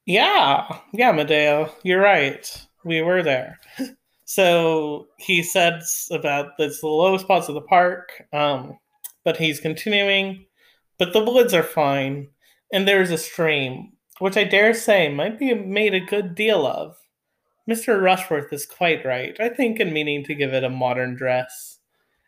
Yeah, 0.07 0.79
yeah, 0.93 1.13
Medea, 1.13 1.71
you're 1.83 2.01
right. 2.01 2.67
We 2.85 3.01
were 3.03 3.23
there. 3.23 3.59
so 4.27 5.09
he 5.19 5.43
says 5.43 6.09
about 6.11 6.53
it's 6.59 6.81
the 6.81 6.89
lowest 6.89 7.25
spots 7.25 7.49
of 7.49 7.55
the 7.55 7.63
park, 7.63 8.11
um, 8.33 8.79
but 9.25 9.39
he's 9.39 9.61
continuing. 9.61 10.47
But 10.99 11.13
the 11.13 11.25
woods 11.25 11.55
are 11.55 11.63
fine, 11.63 12.29
and 12.73 12.87
there 12.87 13.03
is 13.03 13.11
a 13.11 13.19
stream, 13.19 13.95
which 14.19 14.37
I 14.37 14.45
dare 14.45 14.75
say 14.75 15.09
might 15.09 15.39
be 15.39 15.55
made 15.55 15.95
a 15.95 16.01
good 16.01 16.35
deal 16.35 16.67
of. 16.67 16.97
Mr. 17.69 18.01
Rushworth 18.01 18.53
is 18.53 18.67
quite 18.67 19.07
right, 19.07 19.35
I 19.41 19.49
think, 19.49 19.81
in 19.81 19.93
meaning 19.93 20.23
to 20.25 20.35
give 20.35 20.53
it 20.53 20.65
a 20.65 20.71
modern 20.71 21.17
dress 21.17 21.74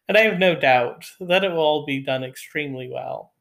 and 0.09 0.17
I 0.17 0.23
have 0.23 0.39
no 0.39 0.55
doubt 0.55 1.07
that 1.21 1.45
it 1.45 1.51
will 1.51 1.59
all 1.59 1.87
be 1.87 2.03
done 2.03 2.25
extremely 2.25 2.89
well. 2.93 3.33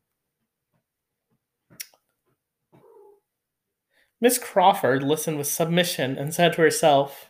Miss 4.22 4.38
Crawford 4.38 5.04
listened 5.04 5.38
with 5.38 5.48
submission 5.48 6.18
and 6.18 6.34
said 6.34 6.54
to 6.54 6.62
herself, 6.62 7.30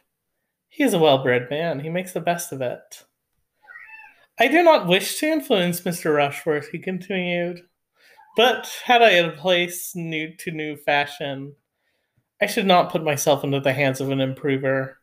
He 0.70 0.84
is 0.84 0.94
a 0.94 1.00
well 1.00 1.22
bred 1.22 1.50
man. 1.50 1.82
He 1.82 1.90
makes 1.90 2.14
the 2.14 2.22
best 2.22 2.52
of 2.52 2.62
it. 2.62 3.04
I 4.40 4.48
do 4.48 4.64
not 4.64 4.88
wish 4.88 5.20
to 5.20 5.28
influence 5.28 5.82
Mr. 5.82 6.14
Rushworth, 6.14 6.70
he 6.70 6.80
continued, 6.80 7.62
but 8.36 8.70
had 8.84 9.02
I 9.02 9.12
a 9.12 9.32
place 9.32 9.96
new 9.96 10.36
to 10.38 10.52
new 10.52 10.76
fashion, 10.76 11.56
I 12.42 12.46
should 12.46 12.66
not 12.66 12.92
put 12.92 13.04
myself 13.04 13.44
into 13.46 13.62
the 13.62 13.74
hands 13.74 14.02
of 14.02 14.12
an 14.12 14.20
improver. 14.20 15.00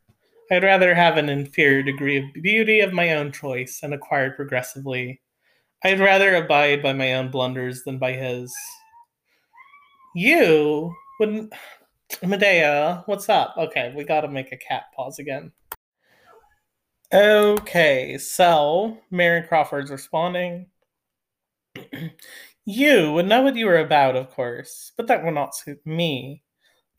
I'd 0.52 0.64
rather 0.64 0.94
have 0.94 1.16
an 1.16 1.30
inferior 1.30 1.82
degree 1.82 2.18
of 2.18 2.42
beauty 2.42 2.80
of 2.80 2.92
my 2.92 3.14
own 3.14 3.32
choice 3.32 3.80
and 3.82 3.94
acquired 3.94 4.36
progressively. 4.36 5.22
I'd 5.82 5.98
rather 5.98 6.34
abide 6.34 6.82
by 6.82 6.92
my 6.92 7.14
own 7.14 7.30
blunders 7.30 7.84
than 7.84 7.98
by 7.98 8.12
his. 8.12 8.54
You 10.14 10.94
wouldn't. 11.18 11.54
Medea, 12.22 13.02
what's 13.06 13.30
up? 13.30 13.54
Okay, 13.56 13.94
we 13.96 14.04
gotta 14.04 14.28
make 14.28 14.52
a 14.52 14.58
cat 14.58 14.82
pause 14.94 15.18
again. 15.18 15.52
Okay, 17.14 18.18
so 18.18 18.98
Mary 19.10 19.40
Crawford's 19.48 19.90
responding. 19.90 20.66
you 22.66 23.12
would 23.12 23.26
know 23.26 23.40
what 23.40 23.56
you 23.56 23.64
were 23.64 23.78
about, 23.78 24.16
of 24.16 24.28
course, 24.28 24.92
but 24.98 25.06
that 25.06 25.24
will 25.24 25.32
not 25.32 25.56
suit 25.56 25.80
me. 25.86 26.42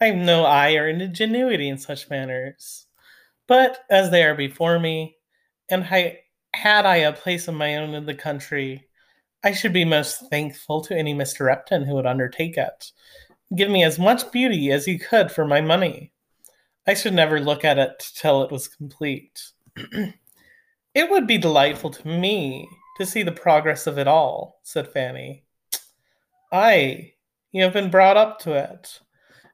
I 0.01 0.05
have 0.05 0.15
no 0.15 0.43
eye 0.43 0.73
or 0.73 0.87
ingenuity 0.87 1.69
in 1.69 1.77
such 1.77 2.09
matters. 2.09 2.87
But 3.47 3.79
as 3.89 4.09
they 4.09 4.23
are 4.23 4.35
before 4.35 4.79
me, 4.79 5.17
and 5.69 5.83
I, 5.89 6.19
had 6.53 6.85
I 6.85 6.97
a 6.97 7.13
place 7.13 7.47
of 7.47 7.55
my 7.55 7.75
own 7.75 7.93
in 7.93 8.05
the 8.05 8.13
country, 8.13 8.87
I 9.43 9.51
should 9.51 9.73
be 9.73 9.85
most 9.85 10.29
thankful 10.29 10.81
to 10.81 10.95
any 10.95 11.13
Mr. 11.13 11.45
Repton 11.45 11.83
who 11.83 11.95
would 11.95 12.05
undertake 12.05 12.57
it. 12.57 12.91
Give 13.55 13.69
me 13.69 13.83
as 13.83 13.99
much 13.99 14.31
beauty 14.31 14.71
as 14.71 14.85
he 14.85 14.97
could 14.97 15.31
for 15.31 15.45
my 15.45 15.59
money. 15.59 16.13
I 16.87 16.93
should 16.93 17.13
never 17.13 17.39
look 17.39 17.65
at 17.65 17.77
it 17.77 18.03
till 18.15 18.43
it 18.43 18.51
was 18.51 18.67
complete. 18.67 19.51
it 19.75 21.09
would 21.09 21.27
be 21.27 21.37
delightful 21.37 21.89
to 21.89 22.07
me 22.07 22.67
to 22.97 23.05
see 23.05 23.23
the 23.23 23.31
progress 23.31 23.87
of 23.87 23.97
it 23.97 24.07
all, 24.07 24.61
said 24.63 24.87
Fanny. 24.87 25.43
Ay, 26.53 27.13
you 27.51 27.63
have 27.63 27.73
been 27.73 27.89
brought 27.89 28.17
up 28.17 28.39
to 28.39 28.53
it. 28.53 29.01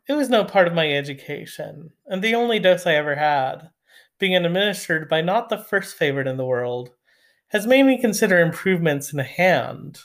It 0.08 0.14
was 0.14 0.30
no 0.30 0.44
part 0.44 0.68
of 0.68 0.74
my 0.74 0.92
education, 0.92 1.92
and 2.08 2.24
the 2.24 2.36
only 2.36 2.60
dose 2.60 2.86
I 2.86 2.94
ever 2.94 3.16
had 3.16 3.70
being 4.20 4.36
administered 4.36 5.10
by 5.10 5.22
not 5.22 5.50
the 5.50 5.58
first 5.58 5.96
favorite 5.96 6.28
in 6.28 6.38
the 6.38 6.46
world, 6.46 6.92
has 7.50 7.66
made 7.66 7.84
me 7.84 8.00
consider 8.00 8.40
improvements 8.40 9.12
in 9.12 9.20
a 9.20 9.24
hand 9.24 10.00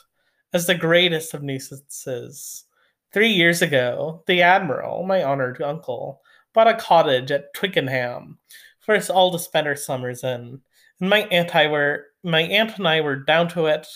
as 0.53 0.65
the 0.65 0.75
greatest 0.75 1.33
of 1.33 1.43
nuisances. 1.43 2.63
Three 3.11 3.31
years 3.31 3.61
ago, 3.61 4.23
the 4.25 4.41
Admiral, 4.41 5.03
my 5.03 5.23
honored 5.23 5.61
uncle, 5.61 6.21
bought 6.53 6.67
a 6.67 6.75
cottage 6.75 7.31
at 7.31 7.53
Twickenham 7.53 8.39
for 8.79 8.95
us 8.95 9.09
all 9.09 9.31
to 9.31 9.39
spend 9.39 9.67
our 9.67 9.75
summers 9.75 10.23
in. 10.23 10.61
And 10.99 11.09
my 11.09 11.27
aunt 11.31 11.55
I 11.55 11.67
were 11.67 12.05
my 12.23 12.41
aunt 12.41 12.77
and 12.77 12.87
I 12.87 13.01
were 13.01 13.17
down 13.17 13.49
to 13.49 13.67
it 13.67 13.87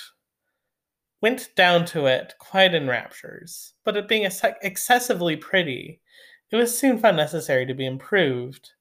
went 1.21 1.49
down 1.55 1.85
to 1.85 2.05
it 2.05 2.33
quite 2.39 2.73
in 2.73 2.87
raptures, 2.87 3.73
but 3.83 3.97
it 3.97 4.07
being 4.07 4.29
excessively 4.61 5.35
pretty, 5.35 6.01
it 6.51 6.55
was 6.55 6.77
soon 6.77 6.97
found 6.97 7.17
necessary 7.17 7.65
to 7.65 7.73
be 7.73 7.85
improved. 7.85 8.71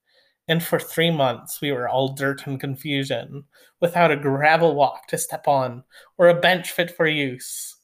And 0.49 0.63
for 0.63 0.79
three 0.79 1.11
months 1.11 1.61
we 1.61 1.73
were 1.73 1.89
all 1.89 2.15
dirt 2.15 2.47
and 2.47 2.59
confusion, 2.59 3.45
without 3.81 4.11
a 4.11 4.17
gravel 4.17 4.75
walk 4.75 5.07
to 5.09 5.19
step 5.19 5.47
on, 5.47 5.85
or 6.17 6.29
a 6.29 6.41
bench 6.41 6.71
fit 6.71 6.91
for 6.91 7.07
use. 7.07 7.77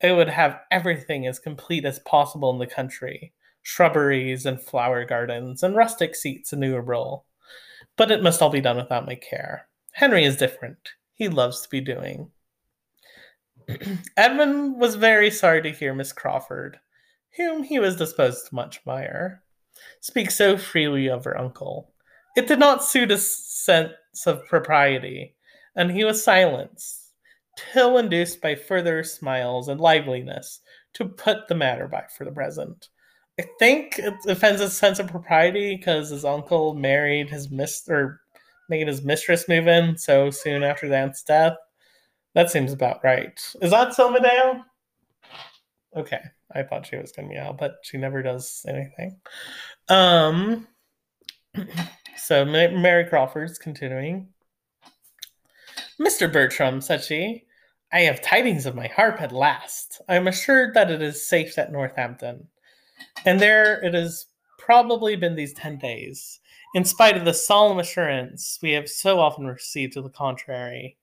It 0.00 0.12
would 0.12 0.28
have 0.28 0.60
everything 0.70 1.26
as 1.26 1.38
complete 1.38 1.84
as 1.84 1.98
possible 2.00 2.50
in 2.50 2.58
the 2.58 2.66
country 2.66 3.32
shrubberies 3.62 4.46
and 4.46 4.60
flower 4.60 5.04
gardens, 5.04 5.62
and 5.62 5.76
rustic 5.76 6.14
seats 6.14 6.52
innumerable. 6.52 7.26
But 7.96 8.10
it 8.10 8.22
must 8.22 8.40
all 8.40 8.50
be 8.50 8.60
done 8.60 8.76
without 8.76 9.06
my 9.06 9.14
care. 9.14 9.68
Henry 9.92 10.24
is 10.24 10.36
different. 10.36 10.90
He 11.14 11.28
loves 11.28 11.62
to 11.62 11.68
be 11.68 11.80
doing. 11.80 12.30
Edmund 14.16 14.80
was 14.80 14.94
very 14.94 15.30
sorry 15.30 15.62
to 15.62 15.72
hear 15.72 15.94
Miss 15.94 16.12
Crawford, 16.12 16.78
whom 17.36 17.62
he 17.62 17.78
was 17.78 17.96
disposed 17.96 18.48
to 18.48 18.54
much 18.54 18.78
admire, 18.78 19.42
speak 20.00 20.30
so 20.30 20.56
freely 20.56 21.08
of 21.08 21.24
her 21.24 21.38
uncle. 21.38 21.92
It 22.36 22.46
did 22.46 22.58
not 22.58 22.84
suit 22.84 23.10
his 23.10 23.26
sense 23.26 23.92
of 24.26 24.46
propriety, 24.46 25.34
and 25.76 25.90
he 25.90 26.04
was 26.04 26.22
silenced, 26.22 27.12
till 27.56 27.98
induced 27.98 28.40
by 28.40 28.54
further 28.54 29.02
smiles 29.02 29.68
and 29.68 29.80
liveliness 29.80 30.60
to 30.94 31.06
put 31.06 31.48
the 31.48 31.54
matter 31.54 31.88
by 31.88 32.04
for 32.16 32.24
the 32.24 32.32
present. 32.32 32.88
I 33.38 33.44
think 33.58 33.98
it 33.98 34.14
offends 34.28 34.60
his 34.60 34.76
sense 34.76 34.98
of 34.98 35.08
propriety 35.08 35.76
because 35.76 36.10
his 36.10 36.24
uncle 36.24 36.74
married 36.74 37.30
his 37.30 37.50
miss 37.50 37.88
or 37.88 38.20
made 38.68 38.86
his 38.86 39.02
mistress 39.02 39.48
move 39.48 39.66
in 39.66 39.96
so 39.96 40.30
soon 40.30 40.62
after 40.62 40.88
the 40.88 40.96
aunt's 40.96 41.22
death. 41.22 41.56
That 42.34 42.50
seems 42.50 42.72
about 42.72 43.02
right. 43.02 43.40
Is 43.60 43.70
that 43.70 43.94
so, 43.94 44.10
Medea? 44.10 44.64
Okay, 45.96 46.20
I 46.54 46.62
thought 46.62 46.86
she 46.86 46.96
was 46.96 47.12
gonna 47.12 47.36
out, 47.38 47.58
but 47.58 47.76
she 47.82 47.96
never 47.96 48.22
does 48.22 48.64
anything. 48.68 49.20
Um, 49.88 50.68
so 52.16 52.44
Mary 52.44 53.04
Crawford's 53.04 53.58
continuing. 53.58 54.28
Mr. 56.00 56.32
Bertram, 56.32 56.80
said 56.80 57.02
she, 57.02 57.44
I 57.92 58.00
have 58.00 58.22
tidings 58.22 58.66
of 58.66 58.74
my 58.74 58.86
harp 58.86 59.20
at 59.20 59.32
last. 59.32 60.00
I 60.08 60.14
am 60.14 60.28
assured 60.28 60.74
that 60.74 60.90
it 60.90 61.02
is 61.02 61.26
safe 61.26 61.58
at 61.58 61.72
Northampton. 61.72 62.46
And 63.26 63.40
there 63.40 63.82
it 63.84 63.94
has 63.94 64.26
probably 64.58 65.16
been 65.16 65.34
these 65.34 65.52
ten 65.54 65.78
days, 65.78 66.40
in 66.74 66.84
spite 66.84 67.16
of 67.16 67.24
the 67.24 67.34
solemn 67.34 67.78
assurance 67.78 68.58
we 68.62 68.70
have 68.72 68.88
so 68.88 69.18
often 69.18 69.46
received 69.46 69.94
to 69.94 70.02
the 70.02 70.08
contrary. 70.08 70.96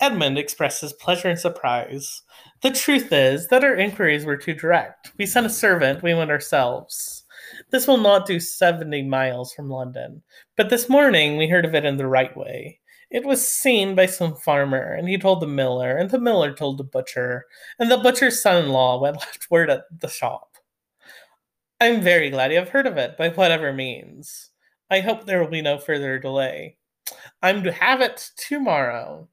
Edmund 0.00 0.38
expresses 0.38 0.92
pleasure 0.94 1.28
and 1.28 1.38
surprise. 1.38 2.22
The 2.62 2.70
truth 2.70 3.12
is 3.12 3.48
that 3.48 3.64
our 3.64 3.74
inquiries 3.74 4.24
were 4.24 4.36
too 4.36 4.54
direct. 4.54 5.12
We 5.18 5.26
sent 5.26 5.46
a 5.46 5.50
servant, 5.50 6.02
we 6.02 6.14
went 6.14 6.30
ourselves. 6.30 7.24
This 7.70 7.86
will 7.86 7.98
not 7.98 8.26
do 8.26 8.40
70 8.40 9.02
miles 9.02 9.52
from 9.52 9.68
London, 9.68 10.22
but 10.56 10.70
this 10.70 10.88
morning 10.88 11.36
we 11.36 11.48
heard 11.48 11.64
of 11.64 11.74
it 11.74 11.84
in 11.84 11.96
the 11.96 12.06
right 12.06 12.34
way. 12.36 12.80
It 13.10 13.26
was 13.26 13.46
seen 13.46 13.94
by 13.94 14.06
some 14.06 14.36
farmer, 14.36 14.94
and 14.94 15.08
he 15.08 15.18
told 15.18 15.40
the 15.40 15.46
miller, 15.46 15.96
and 15.96 16.08
the 16.08 16.20
miller 16.20 16.54
told 16.54 16.78
the 16.78 16.84
butcher, 16.84 17.44
and 17.78 17.90
the 17.90 17.98
butcher's 17.98 18.40
son 18.40 18.64
in 18.64 18.70
law 18.70 19.00
went 19.00 19.16
left 19.20 19.50
word 19.50 19.68
at 19.68 19.82
the 20.00 20.08
shop. 20.08 20.56
I'm 21.80 22.00
very 22.00 22.30
glad 22.30 22.52
you 22.52 22.58
have 22.58 22.68
heard 22.68 22.86
of 22.86 22.98
it, 22.98 23.16
by 23.16 23.30
whatever 23.30 23.72
means. 23.72 24.50
I 24.90 25.00
hope 25.00 25.24
there 25.24 25.40
will 25.40 25.50
be 25.50 25.62
no 25.62 25.78
further 25.78 26.18
delay. 26.18 26.76
I'm 27.42 27.62
to 27.64 27.72
have 27.72 28.00
it 28.00 28.30
tomorrow. 28.36 29.28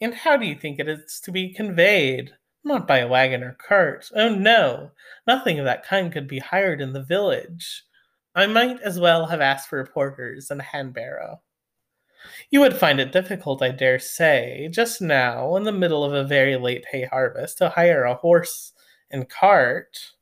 And 0.00 0.14
how 0.14 0.36
do 0.36 0.46
you 0.46 0.56
think 0.56 0.78
it 0.78 0.88
is 0.88 1.20
to 1.24 1.32
be 1.32 1.52
conveyed? 1.52 2.32
Not 2.64 2.88
by 2.88 2.98
a 2.98 3.08
wagon 3.08 3.42
or 3.42 3.52
cart. 3.52 4.10
Oh 4.14 4.34
no, 4.34 4.92
nothing 5.26 5.58
of 5.58 5.66
that 5.66 5.84
kind 5.84 6.10
could 6.10 6.26
be 6.26 6.38
hired 6.38 6.80
in 6.80 6.94
the 6.94 7.02
village. 7.02 7.84
I 8.34 8.46
might 8.46 8.80
as 8.80 8.98
well 8.98 9.26
have 9.26 9.40
asked 9.40 9.68
for 9.68 9.84
porters 9.86 10.50
and 10.50 10.60
a 10.60 10.64
hand 10.64 10.94
barrow. 10.94 11.42
You 12.50 12.60
would 12.60 12.76
find 12.76 13.00
it 13.00 13.12
difficult, 13.12 13.62
I 13.62 13.70
dare 13.70 13.98
say, 13.98 14.68
just 14.72 15.02
now, 15.02 15.56
in 15.56 15.64
the 15.64 15.72
middle 15.72 16.04
of 16.04 16.14
a 16.14 16.24
very 16.24 16.56
late 16.56 16.86
hay 16.90 17.04
harvest, 17.04 17.58
to 17.58 17.68
hire 17.68 18.04
a 18.04 18.14
horse 18.14 18.72
and 19.10 19.28
cart. 19.28 20.12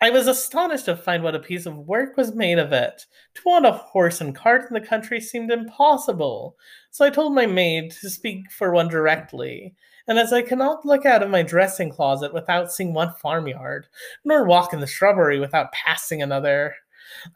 I 0.00 0.10
was 0.10 0.28
astonished 0.28 0.84
to 0.84 0.96
find 0.96 1.24
what 1.24 1.34
a 1.34 1.40
piece 1.40 1.66
of 1.66 1.76
work 1.76 2.16
was 2.16 2.34
made 2.34 2.58
of 2.58 2.72
it. 2.72 3.04
To 3.34 3.42
want 3.44 3.66
a 3.66 3.72
horse 3.72 4.20
and 4.20 4.34
cart 4.34 4.66
in 4.68 4.74
the 4.74 4.86
country 4.86 5.20
seemed 5.20 5.50
impossible, 5.50 6.56
so 6.90 7.04
I 7.04 7.10
told 7.10 7.34
my 7.34 7.46
maid 7.46 7.90
to 8.00 8.08
speak 8.08 8.50
for 8.52 8.70
one 8.72 8.88
directly. 8.88 9.74
And 10.06 10.18
as 10.18 10.32
I 10.32 10.42
cannot 10.42 10.86
look 10.86 11.04
out 11.04 11.22
of 11.22 11.30
my 11.30 11.42
dressing 11.42 11.90
closet 11.90 12.32
without 12.32 12.72
seeing 12.72 12.94
one 12.94 13.12
farmyard, 13.14 13.88
nor 14.24 14.44
walk 14.44 14.72
in 14.72 14.80
the 14.80 14.86
shrubbery 14.86 15.40
without 15.40 15.72
passing 15.72 16.22
another, 16.22 16.74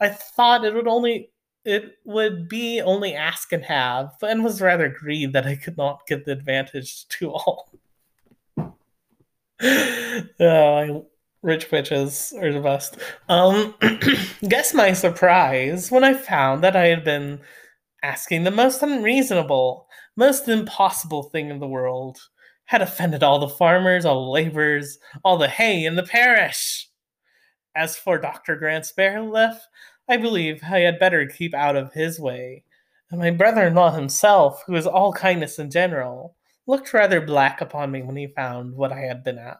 I 0.01 0.09
thought 0.11 0.65
it 0.65 0.75
would 0.75 0.89
only 0.89 1.31
it 1.65 1.99
would 2.05 2.49
be 2.49 2.81
only 2.81 3.15
ask 3.15 3.53
and 3.53 3.65
have, 3.65 4.13
and 4.23 4.43
was 4.43 4.61
rather 4.61 4.89
grieved 4.89 5.33
that 5.35 5.47
I 5.47 5.57
could 5.57 5.77
not 5.77 6.07
get 6.09 6.25
the 6.25 6.33
advantage 6.33 7.07
to 7.09 7.31
all. 7.33 7.71
oh, 9.63 10.27
I 10.41 11.03
Rich 11.43 11.71
bitches 11.71 12.41
are 12.41 12.53
the 12.53 12.61
best. 12.61 12.99
Um, 13.29 13.75
guess 14.49 14.73
my 14.73 14.93
surprise 14.93 15.91
when 15.91 16.05
I 16.05 16.15
found 16.15 16.63
that 16.63 16.77
I 16.77 16.87
had 16.87 17.03
been 17.03 17.41
asking 18.03 18.45
the 18.45 18.53
most 18.53 18.83
unreasonable, 18.83 19.89
most 20.17 20.49
impossible 20.49 21.25
thing 21.25 21.51
in 21.51 21.59
the 21.59 21.67
world, 21.67 22.19
had 22.67 22.81
offended 22.81 23.25
all 23.25 23.41
the 23.41 23.49
farmers, 23.49 24.05
all 24.05 24.25
the 24.25 24.31
laborers, 24.31 24.99
all 25.25 25.37
the 25.37 25.49
hay 25.49 25.85
in 25.85 25.97
the 25.97 26.05
parish. 26.05 26.89
As 27.75 27.97
for 27.97 28.19
Dr. 28.19 28.55
Grant 28.55 28.85
Sparrowleaf, 28.85 29.59
I 30.09 30.19
believe 30.19 30.63
I 30.63 30.81
had 30.81 30.99
better 30.99 31.27
keep 31.27 31.55
out 31.55 31.75
of 31.75 31.93
his 31.93 32.21
way. 32.21 32.65
And 33.11 33.21
my 33.21 33.31
brother 33.31 33.67
in 33.67 33.75
law 33.75 33.91
himself, 33.91 34.63
who 34.67 34.77
is 34.77 34.87
all 34.87 35.13
kindness 35.13 35.59
in 35.59 35.71
general, 35.71 36.37
looked 36.67 36.95
rather 36.95 37.21
black 37.21 37.61
upon 37.61 37.91
me 37.91 38.03
when 38.03 38.17
he 38.17 38.29
found 38.29 38.75
what 38.75 38.93
I 38.93 39.01
had 39.01 39.25
been 39.25 39.39
at. 39.39 39.59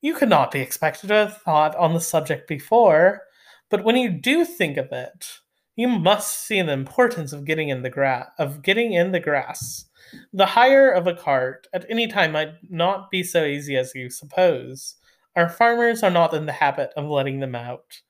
You 0.00 0.14
could 0.14 0.28
not 0.28 0.50
be 0.50 0.60
expected 0.60 1.08
to 1.08 1.14
have 1.14 1.38
thought 1.38 1.76
on 1.76 1.92
the 1.92 2.00
subject 2.00 2.48
before, 2.48 3.22
but 3.68 3.84
when 3.84 3.96
you 3.96 4.08
do 4.10 4.44
think 4.44 4.76
of 4.76 4.92
it, 4.92 5.40
you 5.76 5.88
must 5.88 6.46
see 6.46 6.60
the 6.60 6.72
importance 6.72 7.32
of 7.32 7.44
getting 7.44 7.68
in 7.68 7.82
the 7.82 7.90
grass 7.90 8.28
of 8.38 8.62
getting 8.62 8.92
in 8.92 9.12
the 9.12 9.20
grass. 9.20 9.86
The 10.32 10.46
hire 10.46 10.90
of 10.90 11.06
a 11.06 11.14
cart 11.14 11.68
at 11.72 11.86
any 11.88 12.06
time 12.06 12.32
might 12.32 12.54
not 12.68 13.10
be 13.10 13.22
so 13.22 13.44
easy 13.44 13.76
as 13.76 13.94
you 13.94 14.10
suppose. 14.10 14.96
Our 15.36 15.48
farmers 15.48 16.02
are 16.02 16.10
not 16.10 16.34
in 16.34 16.46
the 16.46 16.52
habit 16.52 16.90
of 16.96 17.04
letting 17.06 17.40
them 17.40 17.54
out. 17.54 18.00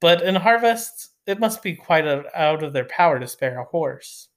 But 0.00 0.22
in 0.22 0.36
harvest, 0.36 1.10
it 1.26 1.38
must 1.38 1.62
be 1.62 1.74
quite 1.74 2.06
out 2.06 2.62
of 2.62 2.72
their 2.72 2.86
power 2.86 3.18
to 3.18 3.26
spare 3.26 3.58
a 3.58 3.64
horse. 3.64 4.28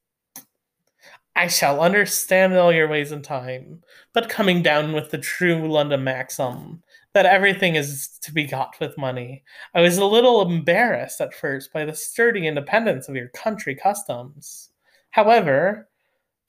I 1.36 1.48
shall 1.48 1.82
understand 1.82 2.54
all 2.56 2.74
your 2.74 2.88
ways 2.88 3.12
in 3.12 3.22
time, 3.22 3.84
but 4.14 4.30
coming 4.30 4.62
down 4.62 4.94
with 4.94 5.12
the 5.12 5.18
true 5.18 5.68
London 5.72 6.04
maxim 6.04 6.84
that 7.14 7.26
everything 7.26 7.76
is 7.76 8.18
to 8.22 8.34
be 8.34 8.46
got 8.46 8.80
with 8.80 8.98
money, 8.98 9.44
I 9.74 9.82
was 9.82 9.98
a 9.98 10.06
little 10.06 10.42
embarrassed 10.42 11.22
at 11.22 11.34
first 11.34 11.74
by 11.74 11.86
the 11.86 11.94
sturdy 11.94 12.48
independence 12.48 13.08
of 13.08 13.16
your 13.16 13.30
country 13.30 13.76
customs. 13.76 14.70
However, 15.12 15.90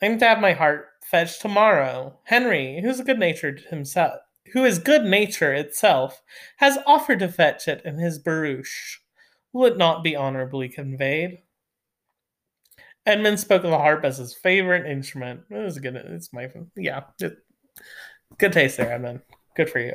I'm 0.01 0.19
to 0.19 0.27
have 0.27 0.41
my 0.41 0.53
heart 0.53 0.89
fetched 1.05 1.41
tomorrow. 1.41 2.19
Henry, 2.25 2.81
who's 2.83 3.01
good 3.01 3.19
natured 3.19 3.61
himself, 3.71 4.21
who 4.53 4.65
is 4.65 4.79
good 4.79 5.05
nature 5.05 5.53
itself, 5.53 6.23
has 6.57 6.79
offered 6.87 7.21
to 7.21 7.29
fetch 7.29 7.69
it 7.69 7.83
in 7.85 7.99
his 7.99 8.19
barouche. 8.19 8.99
Will 9.53 9.67
it 9.67 9.79
not 9.79 10.03
be 10.03 10.17
honorably 10.17 10.69
conveyed? 10.69 11.43
Edmund 13.05 13.41
spoke 13.41 13.65
of 13.65 13.71
the 13.71 13.79
harp 13.79 14.05
as 14.05 14.19
his 14.19 14.35
favorite 14.35 14.87
instrument. 14.87 15.41
It 15.51 15.59
was 15.59 15.79
good. 15.79 15.97
It's 15.97 16.33
my 16.33 16.49
yeah. 16.77 17.03
It, 17.21 17.39
good 18.39 18.53
taste 18.53 18.77
there, 18.77 18.93
Edmund. 18.93 19.21
Good 19.57 19.71
for 19.71 19.81
you. 19.81 19.95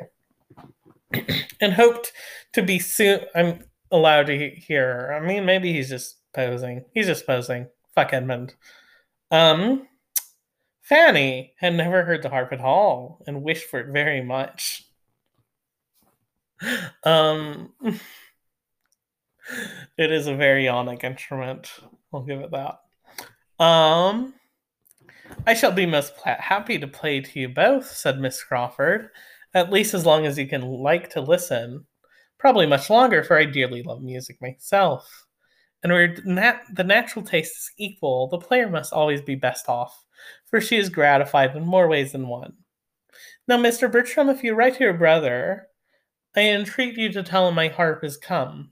and 1.62 1.74
hoped 1.74 2.12
to 2.54 2.62
be 2.62 2.80
soon. 2.80 3.22
I'm 3.34 3.64
allowed 3.92 4.28
to 4.28 4.50
hear. 4.50 5.16
I 5.16 5.26
mean, 5.26 5.46
maybe 5.46 5.72
he's 5.72 5.90
just 5.90 6.18
posing. 6.34 6.84
He's 6.94 7.08
just 7.08 7.26
posing. 7.26 7.68
Fuck 7.96 8.14
Edmund. 8.14 8.56
Um, 9.32 9.88
Fanny 10.82 11.54
had 11.60 11.76
never 11.76 12.04
heard 12.04 12.24
the 12.24 12.30
harp 12.30 12.54
at 12.54 12.62
all 12.62 13.24
and 13.28 13.44
wished 13.44 13.70
for 13.70 13.80
it 13.80 13.92
very 13.92 14.22
much. 14.22 14.84
Um, 17.04 17.74
it 19.96 20.12
is 20.12 20.26
a 20.26 20.36
very 20.36 20.66
onic 20.66 21.04
instrument. 21.04 21.72
I'll 22.12 22.24
give 22.24 22.42
it 22.42 22.50
that. 22.50 22.80
Um, 23.60 24.34
I 25.46 25.54
shall 25.54 25.72
be 25.72 25.86
most 25.86 26.14
happy 26.24 26.78
to 26.80 26.88
play 26.88 27.22
to 27.22 27.40
you 27.40 27.50
both, 27.50 27.90
said 27.90 28.20
Miss 28.20 28.44
Crawford, 28.44 29.10
at 29.54 29.72
least 29.72 29.94
as 29.94 30.06
long 30.06 30.26
as 30.26 30.38
you 30.38 30.48
can 30.48 30.62
like 30.62 31.10
to 31.12 31.22
listen. 31.22 31.86
Probably 32.38 32.68
much 32.68 32.90
longer, 32.90 33.24
for 33.24 33.38
I 33.38 33.46
dearly 33.46 33.82
love 33.82 34.02
music 34.02 34.38
myself. 34.42 35.26
And 35.84 35.92
where 35.92 36.16
nat- 36.26 36.64
the 36.74 36.84
natural 36.84 37.24
taste 37.24 37.56
is 37.56 37.72
equal, 37.78 38.28
the 38.28 38.38
player 38.38 38.70
must 38.70 38.94
always 38.94 39.22
be 39.22 39.36
best 39.36 39.70
off, 39.70 40.04
for 40.46 40.62
she 40.62 40.78
is 40.78 40.90
gratified 40.90 41.56
in 41.56 41.66
more 41.66 41.88
ways 41.88 42.12
than 42.12 42.28
one. 42.28 42.54
Now, 43.48 43.58
Mr. 43.58 43.92
Bertram, 43.92 44.30
if 44.30 44.44
you 44.44 44.54
write 44.54 44.76
to 44.76 44.84
your 44.84 44.94
brother, 44.94 45.68
I 46.36 46.42
entreat 46.42 46.98
you 46.98 47.12
to 47.14 47.24
tell 47.24 47.48
him 47.48 47.56
my 47.56 47.70
harp 47.70 48.04
is 48.04 48.18
come. 48.18 48.72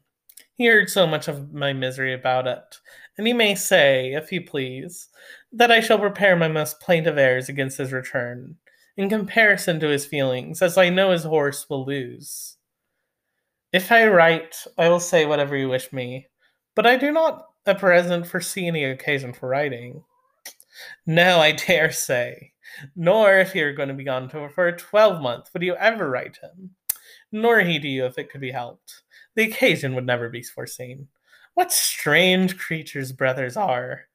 He 0.58 0.68
heard 0.68 0.90
so 0.90 1.08
much 1.08 1.28
of 1.28 1.54
my 1.54 1.74
misery 1.74 2.14
about 2.14 2.48
it, 2.48 2.80
and 3.18 3.28
he 3.28 3.34
may 3.34 3.56
say, 3.56 4.14
if 4.14 4.30
he 4.30 4.40
please, 4.40 5.10
that 5.52 5.72
I 5.72 5.80
shall 5.80 6.00
prepare 6.00 6.36
my 6.36 6.48
most 6.48 6.80
plaintive 6.80 7.18
airs 7.18 7.50
against 7.50 7.78
his 7.78 7.94
return, 7.94 8.56
in 8.98 9.10
comparison 9.10 9.80
to 9.80 9.88
his 9.88 10.06
feelings, 10.06 10.62
as 10.62 10.78
I 10.78 10.90
know 10.90 11.12
his 11.12 11.24
horse 11.24 11.70
will 11.70 11.86
lose. 11.86 12.58
If 13.72 13.92
I 13.92 14.08
write, 14.08 14.56
I 14.78 14.90
will 14.90 15.00
say 15.00 15.26
whatever 15.26 15.56
you 15.56 15.70
wish 15.70 15.92
me, 15.92 16.28
but 16.76 16.86
I 16.86 16.96
do 16.98 17.12
not 17.12 17.46
at 17.66 17.80
present 17.80 18.28
foresee 18.28 18.68
any 18.68 18.84
occasion 18.86 19.34
for 19.34 19.50
writing. 19.50 20.04
No, 21.06 21.40
I 21.40 21.54
dare 21.54 21.92
say. 21.92 22.52
Nor 22.96 23.40
if 23.40 23.56
you're 23.56 23.74
going 23.74 23.90
to 23.90 23.96
be 23.96 24.04
gone 24.04 24.30
for 24.30 24.68
a 24.68 24.78
twelvemonth 24.78 25.54
would 25.54 25.64
you 25.64 25.76
ever 25.76 26.10
write 26.10 26.38
him. 26.42 26.72
Nor 27.32 27.62
he 27.62 27.80
to 27.80 27.88
you 27.88 28.06
if 28.06 28.18
it 28.18 28.30
could 28.30 28.42
be 28.42 28.52
helped. 28.52 29.02
The 29.36 29.44
occasion 29.44 29.96
would 29.96 30.06
never 30.06 30.30
be 30.30 30.44
foreseen. 30.44 31.08
What 31.56 31.72
strange 31.72 32.58
creatures 32.58 33.14
brothers 33.14 33.56
are! 33.56 34.08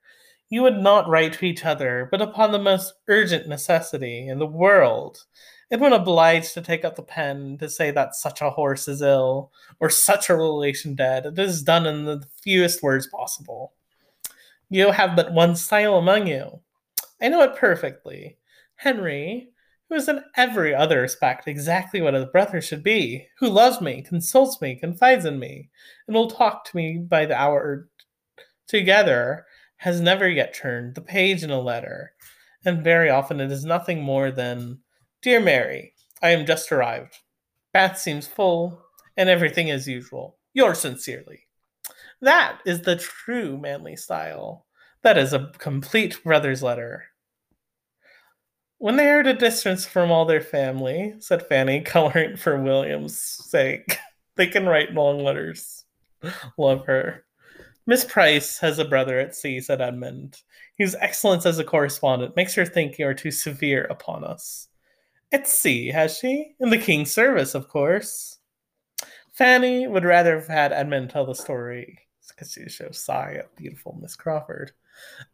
You 0.50 0.60
would 0.62 0.76
not 0.76 1.08
write 1.08 1.32
to 1.34 1.46
each 1.46 1.64
other, 1.64 2.06
but 2.10 2.20
upon 2.20 2.52
the 2.52 2.58
most 2.58 2.92
urgent 3.08 3.48
necessity 3.48 4.28
in 4.28 4.38
the 4.38 4.46
world, 4.46 5.24
and 5.70 5.80
when 5.80 5.94
obliged 5.94 6.52
to 6.52 6.60
take 6.60 6.84
up 6.84 6.96
the 6.96 7.02
pen 7.02 7.56
to 7.58 7.70
say 7.70 7.92
that 7.92 8.14
such 8.14 8.42
a 8.42 8.50
horse 8.50 8.88
is 8.88 9.00
ill, 9.00 9.52
or 9.80 9.88
such 9.88 10.28
a 10.28 10.36
relation 10.36 10.94
dead, 10.94 11.24
it 11.24 11.38
is 11.38 11.62
done 11.62 11.86
in 11.86 12.04
the 12.04 12.22
fewest 12.42 12.82
words 12.82 13.06
possible. 13.06 13.72
You 14.68 14.90
have 14.90 15.16
but 15.16 15.32
one 15.32 15.56
style 15.56 15.96
among 15.96 16.26
you. 16.26 16.60
I 17.22 17.28
know 17.28 17.40
it 17.40 17.56
perfectly. 17.56 18.36
Henry, 18.76 19.48
who 19.90 19.96
is 19.96 20.08
in 20.08 20.22
every 20.36 20.72
other 20.72 21.00
respect 21.00 21.48
exactly 21.48 22.00
what 22.00 22.14
a 22.14 22.26
brother 22.26 22.60
should 22.60 22.84
be, 22.84 23.26
who 23.38 23.48
loves 23.48 23.80
me, 23.80 24.02
consults 24.02 24.60
me, 24.62 24.76
confides 24.76 25.24
in 25.24 25.36
me, 25.38 25.68
and 26.06 26.14
will 26.14 26.30
talk 26.30 26.64
to 26.64 26.76
me 26.76 26.96
by 26.96 27.26
the 27.26 27.36
hour 27.36 27.88
together, 28.68 29.44
has 29.78 30.00
never 30.00 30.28
yet 30.28 30.54
turned 30.54 30.94
the 30.94 31.00
page 31.00 31.42
in 31.42 31.50
a 31.50 31.60
letter, 31.60 32.12
and 32.64 32.84
very 32.84 33.10
often 33.10 33.40
it 33.40 33.50
is 33.50 33.64
nothing 33.64 34.00
more 34.00 34.30
than 34.30 34.78
Dear 35.22 35.40
Mary, 35.40 35.92
I 36.22 36.30
am 36.30 36.46
just 36.46 36.70
arrived. 36.70 37.18
Bath 37.72 37.98
seems 37.98 38.28
full, 38.28 38.80
and 39.16 39.28
everything 39.28 39.70
as 39.72 39.88
usual. 39.88 40.38
Yours 40.54 40.78
sincerely. 40.78 41.48
That 42.20 42.60
is 42.64 42.82
the 42.82 42.96
true 42.96 43.58
manly 43.58 43.96
style. 43.96 44.66
That 45.02 45.18
is 45.18 45.32
a 45.32 45.50
complete 45.58 46.22
brother's 46.22 46.62
letter. 46.62 47.06
When 48.80 48.96
they 48.96 49.10
are 49.10 49.20
at 49.20 49.26
a 49.26 49.34
distance 49.34 49.84
from 49.84 50.10
all 50.10 50.24
their 50.24 50.40
family, 50.40 51.14
said 51.18 51.46
Fanny, 51.46 51.82
coloring 51.82 52.38
for 52.38 52.58
William's 52.58 53.14
sake, 53.14 53.98
they 54.36 54.46
can 54.46 54.64
write 54.64 54.94
long 54.94 55.22
letters. 55.22 55.84
Love 56.56 56.86
her. 56.86 57.26
Miss 57.86 58.06
Price 58.06 58.58
has 58.60 58.78
a 58.78 58.86
brother 58.86 59.20
at 59.20 59.34
sea, 59.34 59.60
said 59.60 59.82
Edmund, 59.82 60.40
whose 60.78 60.94
excellence 60.94 61.44
as 61.44 61.58
a 61.58 61.64
correspondent 61.64 62.36
makes 62.36 62.54
her 62.54 62.64
think 62.64 62.98
you 62.98 63.06
are 63.06 63.12
too 63.12 63.30
severe 63.30 63.84
upon 63.84 64.24
us. 64.24 64.68
At 65.30 65.46
sea, 65.46 65.88
has 65.88 66.16
she? 66.16 66.54
In 66.58 66.70
the 66.70 66.78
king's 66.78 67.12
service, 67.12 67.54
of 67.54 67.68
course. 67.68 68.38
Fanny 69.30 69.88
would 69.88 70.06
rather 70.06 70.36
have 70.38 70.48
had 70.48 70.72
Edmund 70.72 71.10
tell 71.10 71.26
the 71.26 71.34
story 71.34 71.98
because 72.30 72.52
she 72.52 72.66
shows 72.70 73.04
sigh 73.04 73.34
at 73.40 73.54
beautiful 73.56 73.98
Miss 74.00 74.16
Crawford. 74.16 74.72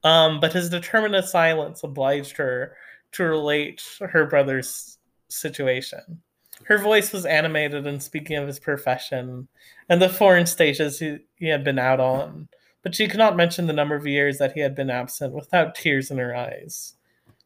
Um, 0.02 0.40
but 0.40 0.52
his 0.52 0.68
determined 0.68 1.24
silence 1.24 1.84
obliged 1.84 2.36
her 2.38 2.76
to 3.12 3.24
relate 3.24 3.82
her 4.00 4.26
brother's 4.26 4.98
situation. 5.28 6.22
Her 6.64 6.78
voice 6.78 7.12
was 7.12 7.26
animated 7.26 7.86
in 7.86 8.00
speaking 8.00 8.36
of 8.36 8.46
his 8.46 8.58
profession 8.58 9.48
and 9.88 10.00
the 10.00 10.08
foreign 10.08 10.46
stages 10.46 10.98
he, 10.98 11.18
he 11.36 11.48
had 11.48 11.64
been 11.64 11.78
out 11.78 12.00
on, 12.00 12.48
but 12.82 12.94
she 12.94 13.08
could 13.08 13.18
not 13.18 13.36
mention 13.36 13.66
the 13.66 13.72
number 13.72 13.94
of 13.94 14.06
years 14.06 14.38
that 14.38 14.52
he 14.52 14.60
had 14.60 14.74
been 14.74 14.90
absent 14.90 15.34
without 15.34 15.74
tears 15.74 16.10
in 16.10 16.18
her 16.18 16.34
eyes. 16.34 16.94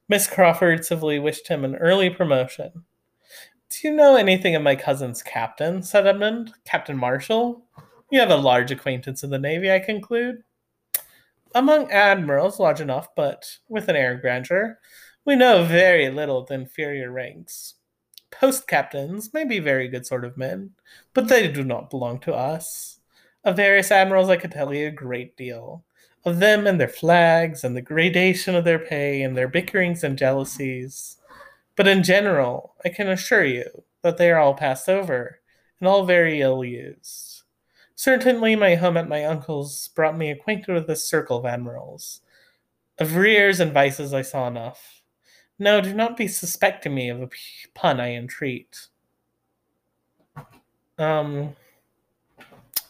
Miss 0.09 0.27
Crawford 0.27 0.85
civilly 0.85 1.19
wished 1.19 1.49
him 1.49 1.65
an 1.65 1.77
early 1.77 2.11
promotion. 2.11 2.85
Do 3.71 3.89
you 3.89 3.95
know 3.95 4.17
anything 4.17 4.57
of 4.57 4.63
my 4.63 4.75
cousin's 4.75 5.23
captain? 5.23 5.83
said 5.83 6.07
Edmund. 6.07 6.53
Captain 6.65 6.97
Marshall? 6.97 7.63
You 8.11 8.19
have 8.19 8.31
a 8.31 8.37
large 8.37 8.73
acquaintance 8.73 9.23
in 9.23 9.31
the 9.31 9.39
Navy, 9.39 9.71
I 9.71 9.79
conclude. 9.79 10.43
Among 11.55 11.91
admirals, 11.91 12.59
large 12.59 12.81
enough, 12.81 13.09
but 13.15 13.59
with 13.69 13.89
an 13.89 13.95
air 13.97 14.15
of 14.15 14.21
grandeur. 14.21 14.79
We 15.31 15.37
know 15.37 15.63
very 15.63 16.11
little 16.11 16.39
of 16.39 16.49
the 16.49 16.55
inferior 16.55 17.13
ranks. 17.13 17.75
Post 18.33 18.67
captains 18.67 19.33
may 19.33 19.45
be 19.45 19.61
very 19.61 19.87
good 19.87 20.05
sort 20.05 20.25
of 20.25 20.37
men, 20.37 20.73
but 21.15 21.29
they 21.29 21.47
do 21.47 21.63
not 21.63 21.89
belong 21.89 22.19
to 22.23 22.35
us. 22.35 22.99
Of 23.45 23.55
various 23.55 23.93
admirals, 23.93 24.29
I 24.29 24.39
could 24.39 24.51
tell 24.51 24.75
you 24.75 24.89
a 24.89 24.91
great 24.91 25.37
deal. 25.37 25.85
Of 26.25 26.41
them 26.41 26.67
and 26.67 26.81
their 26.81 26.89
flags, 26.89 27.63
and 27.63 27.77
the 27.77 27.81
gradation 27.81 28.57
of 28.57 28.65
their 28.65 28.81
pay, 28.81 29.23
and 29.23 29.37
their 29.37 29.47
bickerings 29.47 30.03
and 30.03 30.19
jealousies. 30.19 31.19
But 31.77 31.87
in 31.87 32.03
general, 32.03 32.75
I 32.85 32.89
can 32.89 33.09
assure 33.09 33.45
you 33.45 33.85
that 34.03 34.17
they 34.17 34.33
are 34.33 34.41
all 34.41 34.55
passed 34.55 34.89
over, 34.89 35.39
and 35.79 35.87
all 35.87 36.05
very 36.05 36.41
ill 36.41 36.65
used. 36.65 37.43
Certainly, 37.95 38.57
my 38.57 38.75
home 38.75 38.97
at 38.97 39.09
my 39.09 39.25
uncle's 39.25 39.91
brought 39.95 40.19
me 40.19 40.33
acquainted 40.33 40.75
with 40.75 40.89
this 40.89 41.07
circle 41.07 41.39
of 41.39 41.47
admirals. 41.47 42.21
Of 42.99 43.15
rears 43.15 43.61
and 43.61 43.73
vices 43.73 44.13
I 44.13 44.23
saw 44.23 44.49
enough. 44.49 45.00
No, 45.61 45.83
do 45.83 45.93
not 45.93 46.17
be 46.17 46.27
suspecting 46.27 46.95
me 46.95 47.11
of 47.11 47.21
a 47.21 47.29
pun, 47.75 48.01
I 48.01 48.15
entreat. 48.15 48.89
Um, 50.99 51.55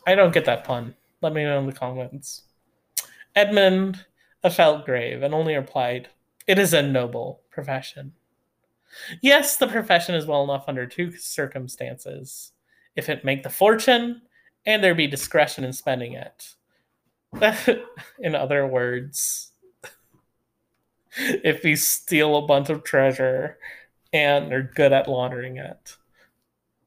I 0.06 0.14
don't 0.14 0.32
get 0.32 0.44
that 0.44 0.62
pun. 0.62 0.94
Let 1.20 1.32
me 1.32 1.42
know 1.42 1.58
in 1.58 1.66
the 1.66 1.72
comments. 1.72 2.44
Edmund 3.34 4.06
felt 4.52 4.86
grave 4.86 5.22
and 5.24 5.34
only 5.34 5.56
replied, 5.56 6.10
It 6.46 6.60
is 6.60 6.72
a 6.72 6.80
noble 6.80 7.40
profession. 7.50 8.12
Yes, 9.20 9.56
the 9.56 9.66
profession 9.66 10.14
is 10.14 10.26
well 10.26 10.44
enough 10.44 10.64
under 10.68 10.86
two 10.86 11.16
circumstances 11.16 12.52
if 12.94 13.08
it 13.08 13.24
make 13.24 13.42
the 13.42 13.50
fortune 13.50 14.22
and 14.64 14.82
there 14.82 14.94
be 14.94 15.08
discretion 15.08 15.64
in 15.64 15.72
spending 15.72 16.12
it. 16.12 16.54
in 18.20 18.36
other 18.36 18.64
words, 18.64 19.49
if 21.18 21.62
we 21.64 21.76
steal 21.76 22.36
a 22.36 22.46
bunch 22.46 22.68
of 22.68 22.84
treasure 22.84 23.58
and 24.12 24.52
are 24.52 24.70
good 24.74 24.92
at 24.92 25.08
laundering 25.08 25.56
it. 25.56 25.96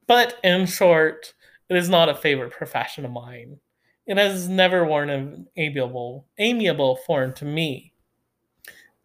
But 0.07 0.37
in 0.43 0.65
short, 0.65 1.33
it 1.69 1.77
is 1.77 1.89
not 1.89 2.09
a 2.09 2.15
favorite 2.15 2.51
profession 2.51 3.05
of 3.05 3.11
mine. 3.11 3.59
It 4.05 4.17
has 4.17 4.49
never 4.49 4.83
worn 4.83 5.09
an 5.09 5.47
amiable, 5.55 6.27
amiable 6.37 6.97
form 6.97 7.33
to 7.33 7.45
me. 7.45 7.93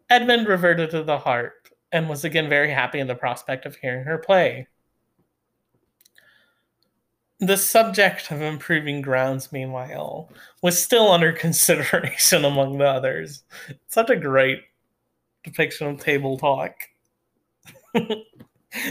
Edmund 0.09 0.47
reverted 0.47 0.91
to 0.91 1.03
the 1.03 1.19
harp 1.19 1.69
and 1.91 2.09
was 2.09 2.25
again 2.25 2.49
very 2.49 2.71
happy 2.71 2.99
in 2.99 3.07
the 3.07 3.15
prospect 3.15 3.65
of 3.65 3.75
hearing 3.77 4.03
her 4.03 4.17
play. 4.17 4.67
The 7.39 7.55
subject 7.55 8.31
of 8.31 8.41
improving 8.41 9.01
grounds, 9.01 9.53
meanwhile, 9.53 10.29
was 10.61 10.81
still 10.81 11.09
under 11.09 11.31
consideration 11.45 12.43
among 12.43 12.77
the 12.77 12.85
others. 12.85 13.43
Such 13.87 14.09
a 14.09 14.17
great 14.17 14.63
depiction 15.43 15.87
of 15.87 15.99
table 15.99 16.37
talk. 16.37 16.73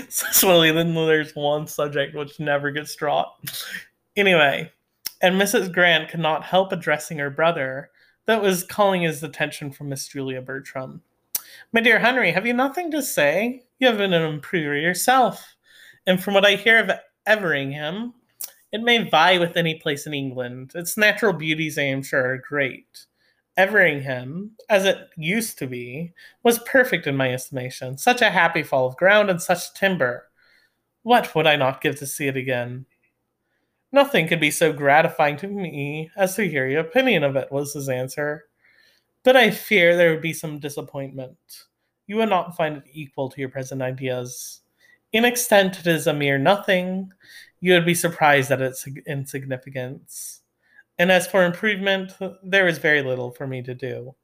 so 0.09 0.61
then 0.61 0.95
there's 0.95 1.35
one 1.35 1.67
subject 1.67 2.15
which 2.15 2.41
never 2.41 2.71
gets 2.71 2.95
dropped. 2.95 3.65
Anyway, 4.17 4.71
and 5.21 5.41
Mrs. 5.41 5.73
Grant 5.73 6.11
could 6.11 6.21
not 6.21 6.45
help 6.45 6.73
addressing 6.73 7.19
her 7.19 7.31
brother, 7.31 7.91
that 8.27 8.43
was 8.43 8.63
calling 8.63 9.03
his 9.03 9.23
attention 9.23 9.71
from 9.71 9.89
Miss 9.89 10.07
Julia 10.07 10.43
Bertram. 10.43 11.01
My 11.73 11.81
dear 11.81 11.99
Henry, 11.99 12.31
have 12.31 12.47
you 12.47 12.53
nothing 12.53 12.91
to 12.91 13.03
say? 13.03 13.63
You 13.79 13.89
have 13.89 13.97
been 13.99 14.13
an 14.13 14.23
improver 14.23 14.77
yourself, 14.77 15.57
and 16.07 16.23
from 16.23 16.35
what 16.35 16.45
I 16.45 16.57
hear 16.57 16.79
of 16.79 16.91
Everingham, 17.27 18.13
it 18.71 18.83
may 18.83 19.09
vie 19.09 19.39
with 19.39 19.57
any 19.57 19.77
place 19.77 20.07
in 20.07 20.13
England. 20.13 20.73
Its 20.75 20.97
natural 20.97 21.33
beauties, 21.33 21.79
I 21.79 21.85
am 21.85 22.03
sure, 22.03 22.33
are 22.33 22.39
great. 22.39 23.07
Everingham, 23.59 24.53
as 24.71 24.85
it 24.85 25.11
used 25.17 25.59
to 25.59 25.67
be, 25.67 26.13
was 26.45 26.61
perfect 26.61 27.09
in 27.09 27.17
my 27.17 27.35
estimation. 27.35 27.99
Such 27.99 28.23
a 28.23 28.31
happy 28.31 28.63
fall 28.63 28.87
of 28.87 28.97
ground 28.97 29.29
and 29.29 29.43
such 29.43 29.75
timber. 29.75 30.29
What 31.03 31.35
would 31.35 31.47
I 31.47 31.57
not 31.57 31.81
give 31.81 31.97
to 31.97 32.07
see 32.07 32.29
it 32.29 32.37
again? 32.37 32.87
Nothing 33.91 34.29
could 34.29 34.41
be 34.41 34.53
so 34.53 34.73
gratifying 34.73 35.37
to 35.39 35.49
me 35.49 36.09
as 36.17 36.37
to 36.37 36.49
hear 36.49 36.69
your 36.69 36.83
opinion 36.83 37.25
of 37.25 37.35
it, 37.35 37.51
was 37.51 37.75
his 37.75 37.89
answer. 37.89 38.45
But 39.25 39.37
I 39.37 39.51
fear 39.51 39.97
there 39.97 40.13
would 40.13 40.23
be 40.23 40.33
some 40.33 40.61
disappointment. 40.61 41.37
You 42.07 42.17
would 42.17 42.29
not 42.29 42.57
find 42.57 42.77
it 42.77 42.85
equal 42.93 43.29
to 43.29 43.41
your 43.41 43.49
present 43.49 43.83
ideas. 43.83 44.61
In 45.13 45.25
extent, 45.25 45.81
it 45.81 45.87
is 45.89 46.07
a 46.07 46.15
mere 46.15 46.39
nothing. 46.39 47.13
You 47.61 47.73
would 47.73 47.87
be 47.87 47.95
surprised 47.95 48.53
at 48.53 48.63
its 48.63 48.87
insignificance. 49.07 50.43
And 50.99 51.13
as 51.13 51.27
for 51.27 51.45
improvement, 51.45 52.13
there 52.43 52.67
is 52.67 52.79
very 52.79 53.03
little 53.03 53.31
for 53.31 53.47
me 53.47 53.63
to 53.63 53.75
do. 53.75 54.15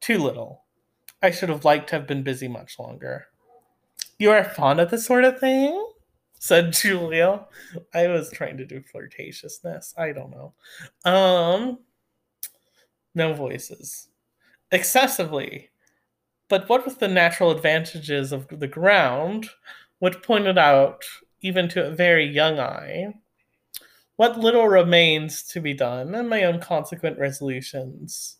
Too 0.00 0.18
little. 0.18 0.64
I 1.22 1.30
should 1.30 1.50
have 1.50 1.64
liked 1.64 1.90
to 1.90 1.96
have 1.96 2.06
been 2.06 2.22
busy 2.22 2.48
much 2.48 2.78
longer. 2.78 3.26
You 4.18 4.30
are 4.30 4.42
fond 4.44 4.80
of 4.80 4.90
this 4.90 5.06
sort 5.06 5.24
of 5.24 5.38
thing? 5.38 5.86
said 6.38 6.72
Julia. 6.72 7.46
I 7.94 8.08
was 8.08 8.30
trying 8.30 8.56
to 8.56 8.66
do 8.66 8.80
flirtatiousness. 8.82 9.98
I 9.98 10.12
don't 10.12 10.30
know. 10.30 10.54
Um 11.04 11.78
no 13.14 13.34
voices. 13.34 14.08
Excessively. 14.72 15.70
But 16.48 16.68
what 16.68 16.84
with 16.84 16.98
the 16.98 17.08
natural 17.08 17.50
advantages 17.50 18.32
of 18.32 18.48
the 18.48 18.68
ground, 18.68 19.50
which 19.98 20.22
pointed 20.22 20.58
out, 20.58 21.04
even 21.42 21.68
to 21.70 21.86
a 21.86 21.90
very 21.90 22.26
young 22.26 22.58
eye, 22.58 23.14
what 24.20 24.38
little 24.38 24.68
remains 24.68 25.42
to 25.42 25.62
be 25.62 25.72
done, 25.72 26.14
and 26.14 26.28
my 26.28 26.42
own 26.42 26.60
consequent 26.60 27.18
resolutions. 27.18 28.36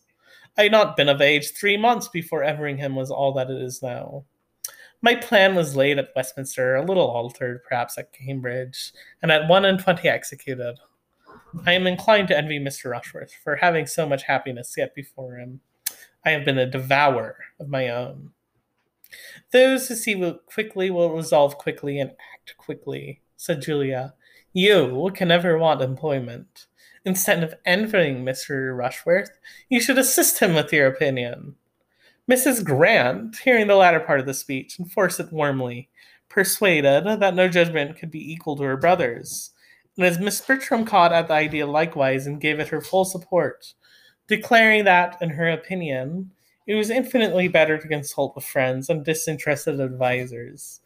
I 0.55 0.61
had 0.61 0.71
not 0.71 0.95
been 0.95 1.09
of 1.09 1.21
age 1.21 1.53
three 1.53 1.75
months 1.75 2.07
before 2.07 2.43
Everingham 2.43 2.95
was 2.95 3.09
all 3.09 3.33
that 3.33 3.49
it 3.49 3.59
is 3.59 3.81
now. 3.81 4.25
My 5.01 5.15
plan 5.15 5.55
was 5.55 5.75
laid 5.75 5.97
at 5.97 6.11
Westminster, 6.15 6.75
a 6.75 6.85
little 6.85 7.07
altered, 7.07 7.63
perhaps 7.67 7.97
at 7.97 8.13
Cambridge, 8.13 8.93
and 9.23 9.31
at 9.31 9.49
one 9.49 9.65
and 9.65 9.79
twenty 9.79 10.07
executed. 10.07 10.75
I 11.65 11.73
am 11.73 11.87
inclined 11.87 12.27
to 12.27 12.37
envy 12.37 12.59
Mr. 12.59 12.91
Rushworth 12.91 13.33
for 13.43 13.55
having 13.55 13.87
so 13.87 14.07
much 14.07 14.21
happiness 14.21 14.75
yet 14.77 14.93
before 14.93 15.37
him. 15.37 15.61
I 16.23 16.29
have 16.29 16.45
been 16.45 16.59
a 16.59 16.69
devourer 16.69 17.37
of 17.59 17.69
my 17.69 17.89
own. 17.89 18.29
Those 19.51 19.87
who 19.87 19.95
see 19.95 20.35
quickly 20.45 20.91
will 20.91 21.15
resolve 21.15 21.57
quickly 21.57 21.99
and 21.99 22.11
act 22.35 22.55
quickly, 22.59 23.21
said 23.35 23.63
Julia. 23.63 24.13
You 24.53 25.11
can 25.15 25.29
never 25.29 25.57
want 25.57 25.81
employment. 25.81 26.67
Instead 27.05 27.41
of 27.41 27.55
envying 27.65 28.25
Mr. 28.25 28.75
Rushworth, 28.75 29.39
you 29.69 29.79
should 29.79 29.97
assist 29.97 30.39
him 30.39 30.53
with 30.53 30.73
your 30.73 30.87
opinion. 30.87 31.55
Mrs. 32.29 32.63
Grant, 32.63 33.37
hearing 33.37 33.67
the 33.67 33.75
latter 33.75 34.01
part 34.01 34.19
of 34.19 34.25
the 34.25 34.33
speech, 34.33 34.77
enforced 34.77 35.21
it 35.21 35.31
warmly, 35.31 35.89
persuaded 36.27 37.05
that 37.21 37.33
no 37.33 37.47
judgment 37.47 37.97
could 37.97 38.11
be 38.11 38.31
equal 38.31 38.57
to 38.57 38.63
her 38.63 38.75
brother's. 38.75 39.51
And 39.97 40.05
as 40.05 40.19
Miss 40.19 40.41
Bertram 40.41 40.85
caught 40.85 41.13
at 41.13 41.29
the 41.29 41.33
idea 41.33 41.65
likewise 41.65 42.27
and 42.27 42.41
gave 42.41 42.59
it 42.59 42.67
her 42.67 42.81
full 42.81 43.05
support, 43.05 43.73
declaring 44.27 44.83
that, 44.83 45.17
in 45.21 45.29
her 45.29 45.49
opinion, 45.49 46.31
it 46.67 46.75
was 46.75 46.89
infinitely 46.89 47.47
better 47.47 47.77
to 47.77 47.87
consult 47.87 48.35
with 48.35 48.45
friends 48.45 48.89
and 48.89 49.05
disinterested 49.05 49.79
advisers 49.79 50.80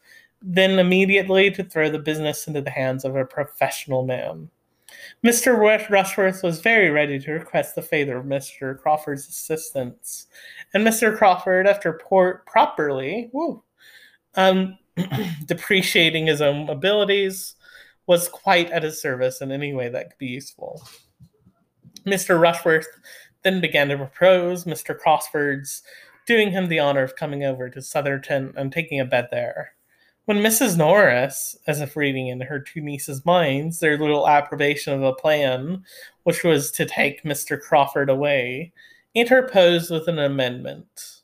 than 0.45 0.77
immediately 0.77 1.49
to 1.49 1.63
throw 1.63 1.89
the 1.89 1.99
business 1.99 2.47
into 2.47 2.61
the 2.61 2.69
hands 2.69 3.03
of 3.03 3.15
a 3.15 3.25
professional 3.25 4.05
man. 4.05 4.49
Mr. 5.25 5.57
Rushworth 5.89 6.43
was 6.43 6.61
very 6.61 6.91
ready 6.91 7.19
to 7.19 7.31
request 7.31 7.73
the 7.73 7.81
favor 7.81 8.17
of 8.17 8.25
Mr. 8.25 8.79
Crawford's 8.79 9.27
assistance, 9.27 10.27
and 10.73 10.85
Mr. 10.85 11.17
Crawford, 11.17 11.67
after 11.67 11.93
por- 11.93 12.43
properly 12.45 13.29
woo, 13.33 13.63
um, 14.35 14.77
depreciating 15.45 16.27
his 16.27 16.41
own 16.41 16.69
abilities, 16.69 17.55
was 18.05 18.27
quite 18.27 18.69
at 18.69 18.83
his 18.83 19.01
service 19.01 19.41
in 19.41 19.51
any 19.51 19.73
way 19.73 19.89
that 19.89 20.11
could 20.11 20.19
be 20.19 20.27
useful. 20.27 20.87
Mr. 22.05 22.39
Rushworth 22.39 22.87
then 23.43 23.59
began 23.59 23.89
to 23.89 23.97
propose 23.97 24.65
Mr. 24.65 24.97
Crawford's 24.97 25.81
doing 26.27 26.51
him 26.51 26.67
the 26.67 26.79
honor 26.79 27.03
of 27.03 27.15
coming 27.15 27.43
over 27.43 27.69
to 27.69 27.81
Sotherton 27.81 28.53
and 28.55 28.71
taking 28.71 28.99
a 28.99 29.05
bed 29.05 29.27
there. 29.31 29.74
When 30.25 30.37
Mrs. 30.37 30.75
Norris, 30.75 31.55
as 31.67 31.81
if 31.81 31.95
reading 31.95 32.29
in 32.29 32.41
her 32.41 32.59
two 32.59 32.81
nieces' 32.81 33.23
minds 33.25 33.79
their 33.79 33.95
little 33.95 34.27
approbation 34.27 34.91
of 34.91 35.03
a 35.03 35.13
plan, 35.13 35.83
which 36.23 36.43
was 36.43 36.71
to 36.71 36.85
take 36.85 37.23
Mr. 37.23 37.61
Crawford 37.61 38.09
away, 38.09 38.73
interposed 39.13 39.91
with 39.91 40.07
an 40.07 40.17
amendment. 40.17 41.21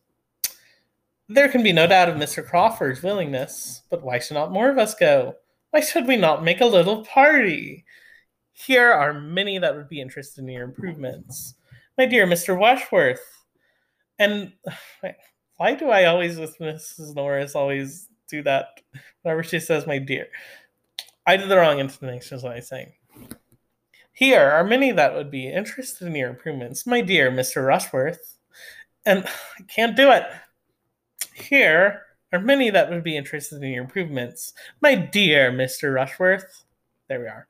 There 1.28 1.50
can 1.50 1.64
be 1.64 1.74
no 1.74 1.88
doubt 1.88 2.10
of 2.10 2.18
Mr. 2.18 2.46
Crawford's 2.46 3.02
willingness, 3.02 3.82
but 3.90 4.04
why 4.04 4.20
should 4.20 4.36
not 4.36 4.52
more 4.52 4.70
of 4.70 4.78
us 4.78 4.94
go? 4.94 5.36
Why 5.72 5.80
should 5.80 6.06
we 6.06 6.16
not 6.16 6.44
make 6.44 6.62
a 6.62 6.66
little 6.66 7.04
party? 7.04 7.86
Here 8.54 8.92
are 8.92 9.20
many 9.20 9.58
that 9.58 9.76
would 9.76 9.90
be 9.90 10.02
interested 10.02 10.42
in 10.42 10.50
your 10.50 10.64
improvements. 10.64 11.56
My 11.98 12.06
dear 12.06 12.28
Mr. 12.28 12.56
Washworth, 12.56 13.26
and 14.20 14.54
why 15.58 15.74
do 15.74 15.90
I 15.90 16.06
always, 16.06 16.38
with 16.38 16.60
Mrs. 16.60 17.16
Norris, 17.16 17.56
always 17.56 18.10
do 18.32 18.44
that 18.44 18.82
whenever 19.22 19.44
she 19.44 19.60
says 19.60 19.86
my 19.86 20.00
dear. 20.00 20.28
I 21.28 21.38
did 21.38 21.50
the 21.50 21.58
wrong 21.58 21.80
intonation, 21.80 22.38
is 22.38 22.44
what 22.44 22.56
I'm 22.56 22.62
saying. 22.62 22.94
Here 24.14 24.42
are 24.42 24.64
many 24.64 24.92
that 24.92 25.14
would 25.14 25.32
be 25.32 25.48
interested 25.48 26.08
in 26.08 26.16
your 26.16 26.30
improvements, 26.30 26.88
my 26.88 27.02
dear 27.02 27.32
Mr. 27.32 27.66
Rushworth. 27.66 28.38
And 29.06 29.26
I 29.60 29.64
can't 29.64 29.96
do 29.96 30.12
it. 30.12 30.24
Here 31.34 32.02
are 32.34 32.40
many 32.40 32.70
that 32.70 32.90
would 32.90 33.04
be 33.04 33.18
interested 33.18 33.62
in 33.62 33.72
your 33.72 33.84
improvements, 33.84 34.54
my 34.82 34.96
dear 34.96 35.52
Mr. 35.52 35.94
Rushworth. 35.94 36.64
There 37.08 37.20
we 37.20 37.28
are. 37.28 37.48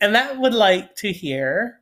And 0.00 0.14
that 0.14 0.38
would 0.38 0.54
like 0.54 0.96
to 0.96 1.12
hear 1.12 1.80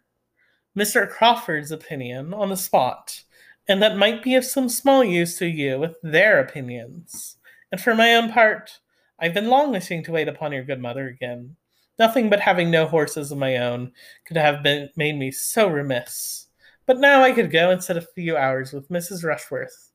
Mr. 0.77 1.09
Crawford's 1.09 1.71
opinion 1.71 2.33
on 2.35 2.49
the 2.49 2.57
spot, 2.57 3.23
and 3.69 3.83
that 3.83 3.97
might 3.97 4.23
be 4.23 4.35
of 4.35 4.45
some 4.45 4.69
small 4.69 5.05
use 5.05 5.39
to 5.39 5.47
you 5.47 5.79
with 5.79 5.97
their 6.03 6.41
opinions. 6.41 7.37
And 7.73 7.81
for 7.81 7.95
my 7.95 8.15
own 8.15 8.31
part, 8.31 8.81
I've 9.19 9.33
been 9.33 9.49
long 9.49 9.73
wishing 9.73 10.05
to 10.05 10.13
wait 10.13 10.29
upon 10.29 10.53
your 10.53 10.63
good 10.63 10.81
mother 10.81 11.09
again. 11.09 11.57
Nothing 11.99 12.29
but 12.29 12.41
having 12.41 12.71
no 12.71 12.87
horses 12.87 13.33
of 13.33 13.39
my 13.39 13.57
own 13.57 13.93
could 14.27 14.37
have 14.37 14.63
been 14.63 14.91
made 14.95 15.17
me 15.17 15.31
so 15.31 15.69
remiss. 15.69 16.49
But 16.87 16.99
now 16.99 17.23
I 17.23 17.33
could 17.33 17.51
go 17.51 17.71
and 17.71 17.83
sit 17.83 17.97
a 17.97 18.03
few 18.15 18.37
hours 18.37 18.75
with 18.75 18.91
Mrs. 18.91 19.25
Rushworth, 19.25 19.91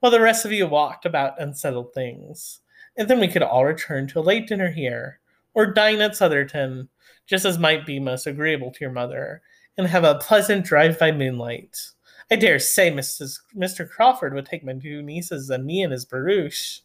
while 0.00 0.12
the 0.12 0.20
rest 0.20 0.44
of 0.44 0.52
you 0.52 0.66
walked 0.66 1.06
about 1.06 1.40
and 1.40 1.56
settled 1.56 1.94
things. 1.94 2.60
And 2.98 3.08
then 3.08 3.18
we 3.18 3.28
could 3.28 3.42
all 3.42 3.64
return 3.64 4.08
to 4.08 4.18
a 4.18 4.20
late 4.20 4.46
dinner 4.46 4.70
here, 4.70 5.20
or 5.54 5.72
dine 5.72 6.02
at 6.02 6.16
Sotherton, 6.16 6.90
just 7.26 7.46
as 7.46 7.58
might 7.58 7.86
be 7.86 7.98
most 7.98 8.26
agreeable 8.26 8.72
to 8.72 8.80
your 8.80 8.92
mother, 8.92 9.40
and 9.78 9.86
have 9.86 10.04
a 10.04 10.16
pleasant 10.16 10.66
drive 10.66 10.98
by 10.98 11.12
moonlight. 11.12 11.78
I 12.30 12.36
dare 12.36 12.58
say 12.58 12.90
Mrs. 12.90 13.38
Mr. 13.56 13.88
Crawford 13.88 14.34
would 14.34 14.44
take 14.46 14.64
my 14.64 14.74
two 14.74 15.00
nieces 15.00 15.48
and 15.48 15.64
me 15.64 15.82
in 15.82 15.92
his 15.92 16.04
barouche 16.04 16.80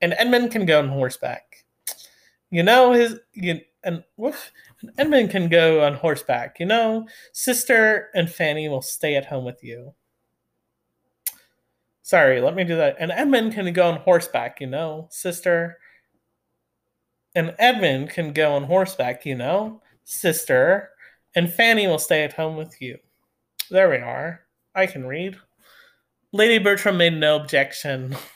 and 0.00 0.14
Edmund 0.16 0.50
can 0.50 0.66
go 0.66 0.78
on 0.78 0.88
horseback. 0.88 1.64
You 2.50 2.62
know 2.62 2.92
his 2.92 3.18
you 3.32 3.60
and 3.84 4.04
woof, 4.16 4.52
Edmund 4.96 5.30
can 5.30 5.48
go 5.48 5.84
on 5.84 5.94
horseback. 5.94 6.60
You 6.60 6.66
know, 6.66 7.06
sister 7.32 8.10
and 8.14 8.30
Fanny 8.30 8.68
will 8.68 8.82
stay 8.82 9.16
at 9.16 9.26
home 9.26 9.44
with 9.44 9.62
you. 9.62 9.94
Sorry, 12.02 12.40
let 12.40 12.54
me 12.54 12.64
do 12.64 12.76
that. 12.76 12.96
And 12.98 13.12
Edmund 13.12 13.52
can 13.52 13.72
go 13.72 13.88
on 13.88 14.00
horseback. 14.00 14.60
You 14.60 14.68
know, 14.68 15.08
sister. 15.10 15.78
And 17.34 17.54
Edmund 17.58 18.10
can 18.10 18.32
go 18.32 18.52
on 18.52 18.64
horseback. 18.64 19.26
You 19.26 19.34
know, 19.34 19.82
sister. 20.04 20.90
And 21.34 21.52
Fanny 21.52 21.86
will 21.86 21.98
stay 21.98 22.24
at 22.24 22.32
home 22.32 22.56
with 22.56 22.80
you. 22.80 22.98
There 23.70 23.90
we 23.90 23.96
are. 23.96 24.40
I 24.74 24.86
can 24.86 25.06
read. 25.06 25.36
Lady 26.32 26.58
Bertram 26.58 26.96
made 26.96 27.14
no 27.14 27.36
objection. 27.36 28.16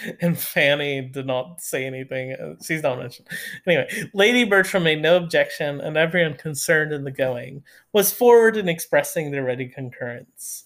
and 0.20 0.38
Fanny 0.38 1.00
did 1.02 1.26
not 1.26 1.60
say 1.60 1.84
anything. 1.86 2.32
Uh, 2.32 2.54
she's 2.62 2.82
not 2.82 2.98
mentioned. 2.98 3.28
Anyway, 3.66 3.88
Lady 4.14 4.44
Bertram 4.44 4.84
made 4.84 5.02
no 5.02 5.16
objection, 5.16 5.80
and 5.80 5.96
everyone 5.96 6.34
concerned 6.34 6.92
in 6.92 7.04
the 7.04 7.10
going 7.10 7.62
was 7.92 8.12
forward 8.12 8.56
in 8.56 8.68
expressing 8.68 9.30
their 9.30 9.44
ready 9.44 9.68
concurrence. 9.68 10.64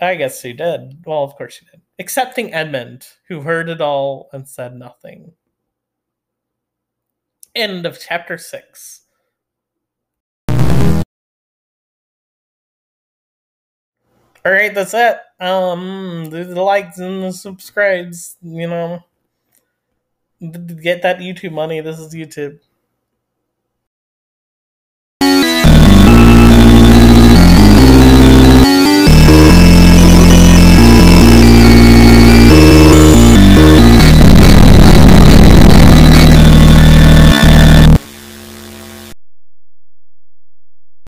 I 0.00 0.16
guess 0.16 0.40
she 0.40 0.52
did. 0.52 1.04
Well, 1.06 1.22
of 1.22 1.36
course 1.36 1.54
she 1.54 1.64
did. 1.66 1.80
Excepting 1.98 2.52
Edmund, 2.52 3.06
who 3.28 3.42
heard 3.42 3.68
it 3.68 3.80
all 3.80 4.28
and 4.32 4.48
said 4.48 4.74
nothing. 4.74 5.32
End 7.54 7.86
of 7.86 8.00
chapter 8.00 8.36
6. 8.38 9.01
All 14.44 14.52
right, 14.52 14.74
that's 14.74 14.92
it. 14.94 15.18
Um, 15.38 16.28
do 16.30 16.44
the 16.44 16.62
likes 16.62 16.98
and 16.98 17.22
the 17.22 17.32
subscribes. 17.32 18.36
You 18.42 18.66
know, 18.66 19.04
get 20.40 21.02
that 21.02 21.18
YouTube 21.18 21.52
money. 21.52 21.80
This 21.80 22.00
is 22.00 22.12
YouTube. 22.12 22.58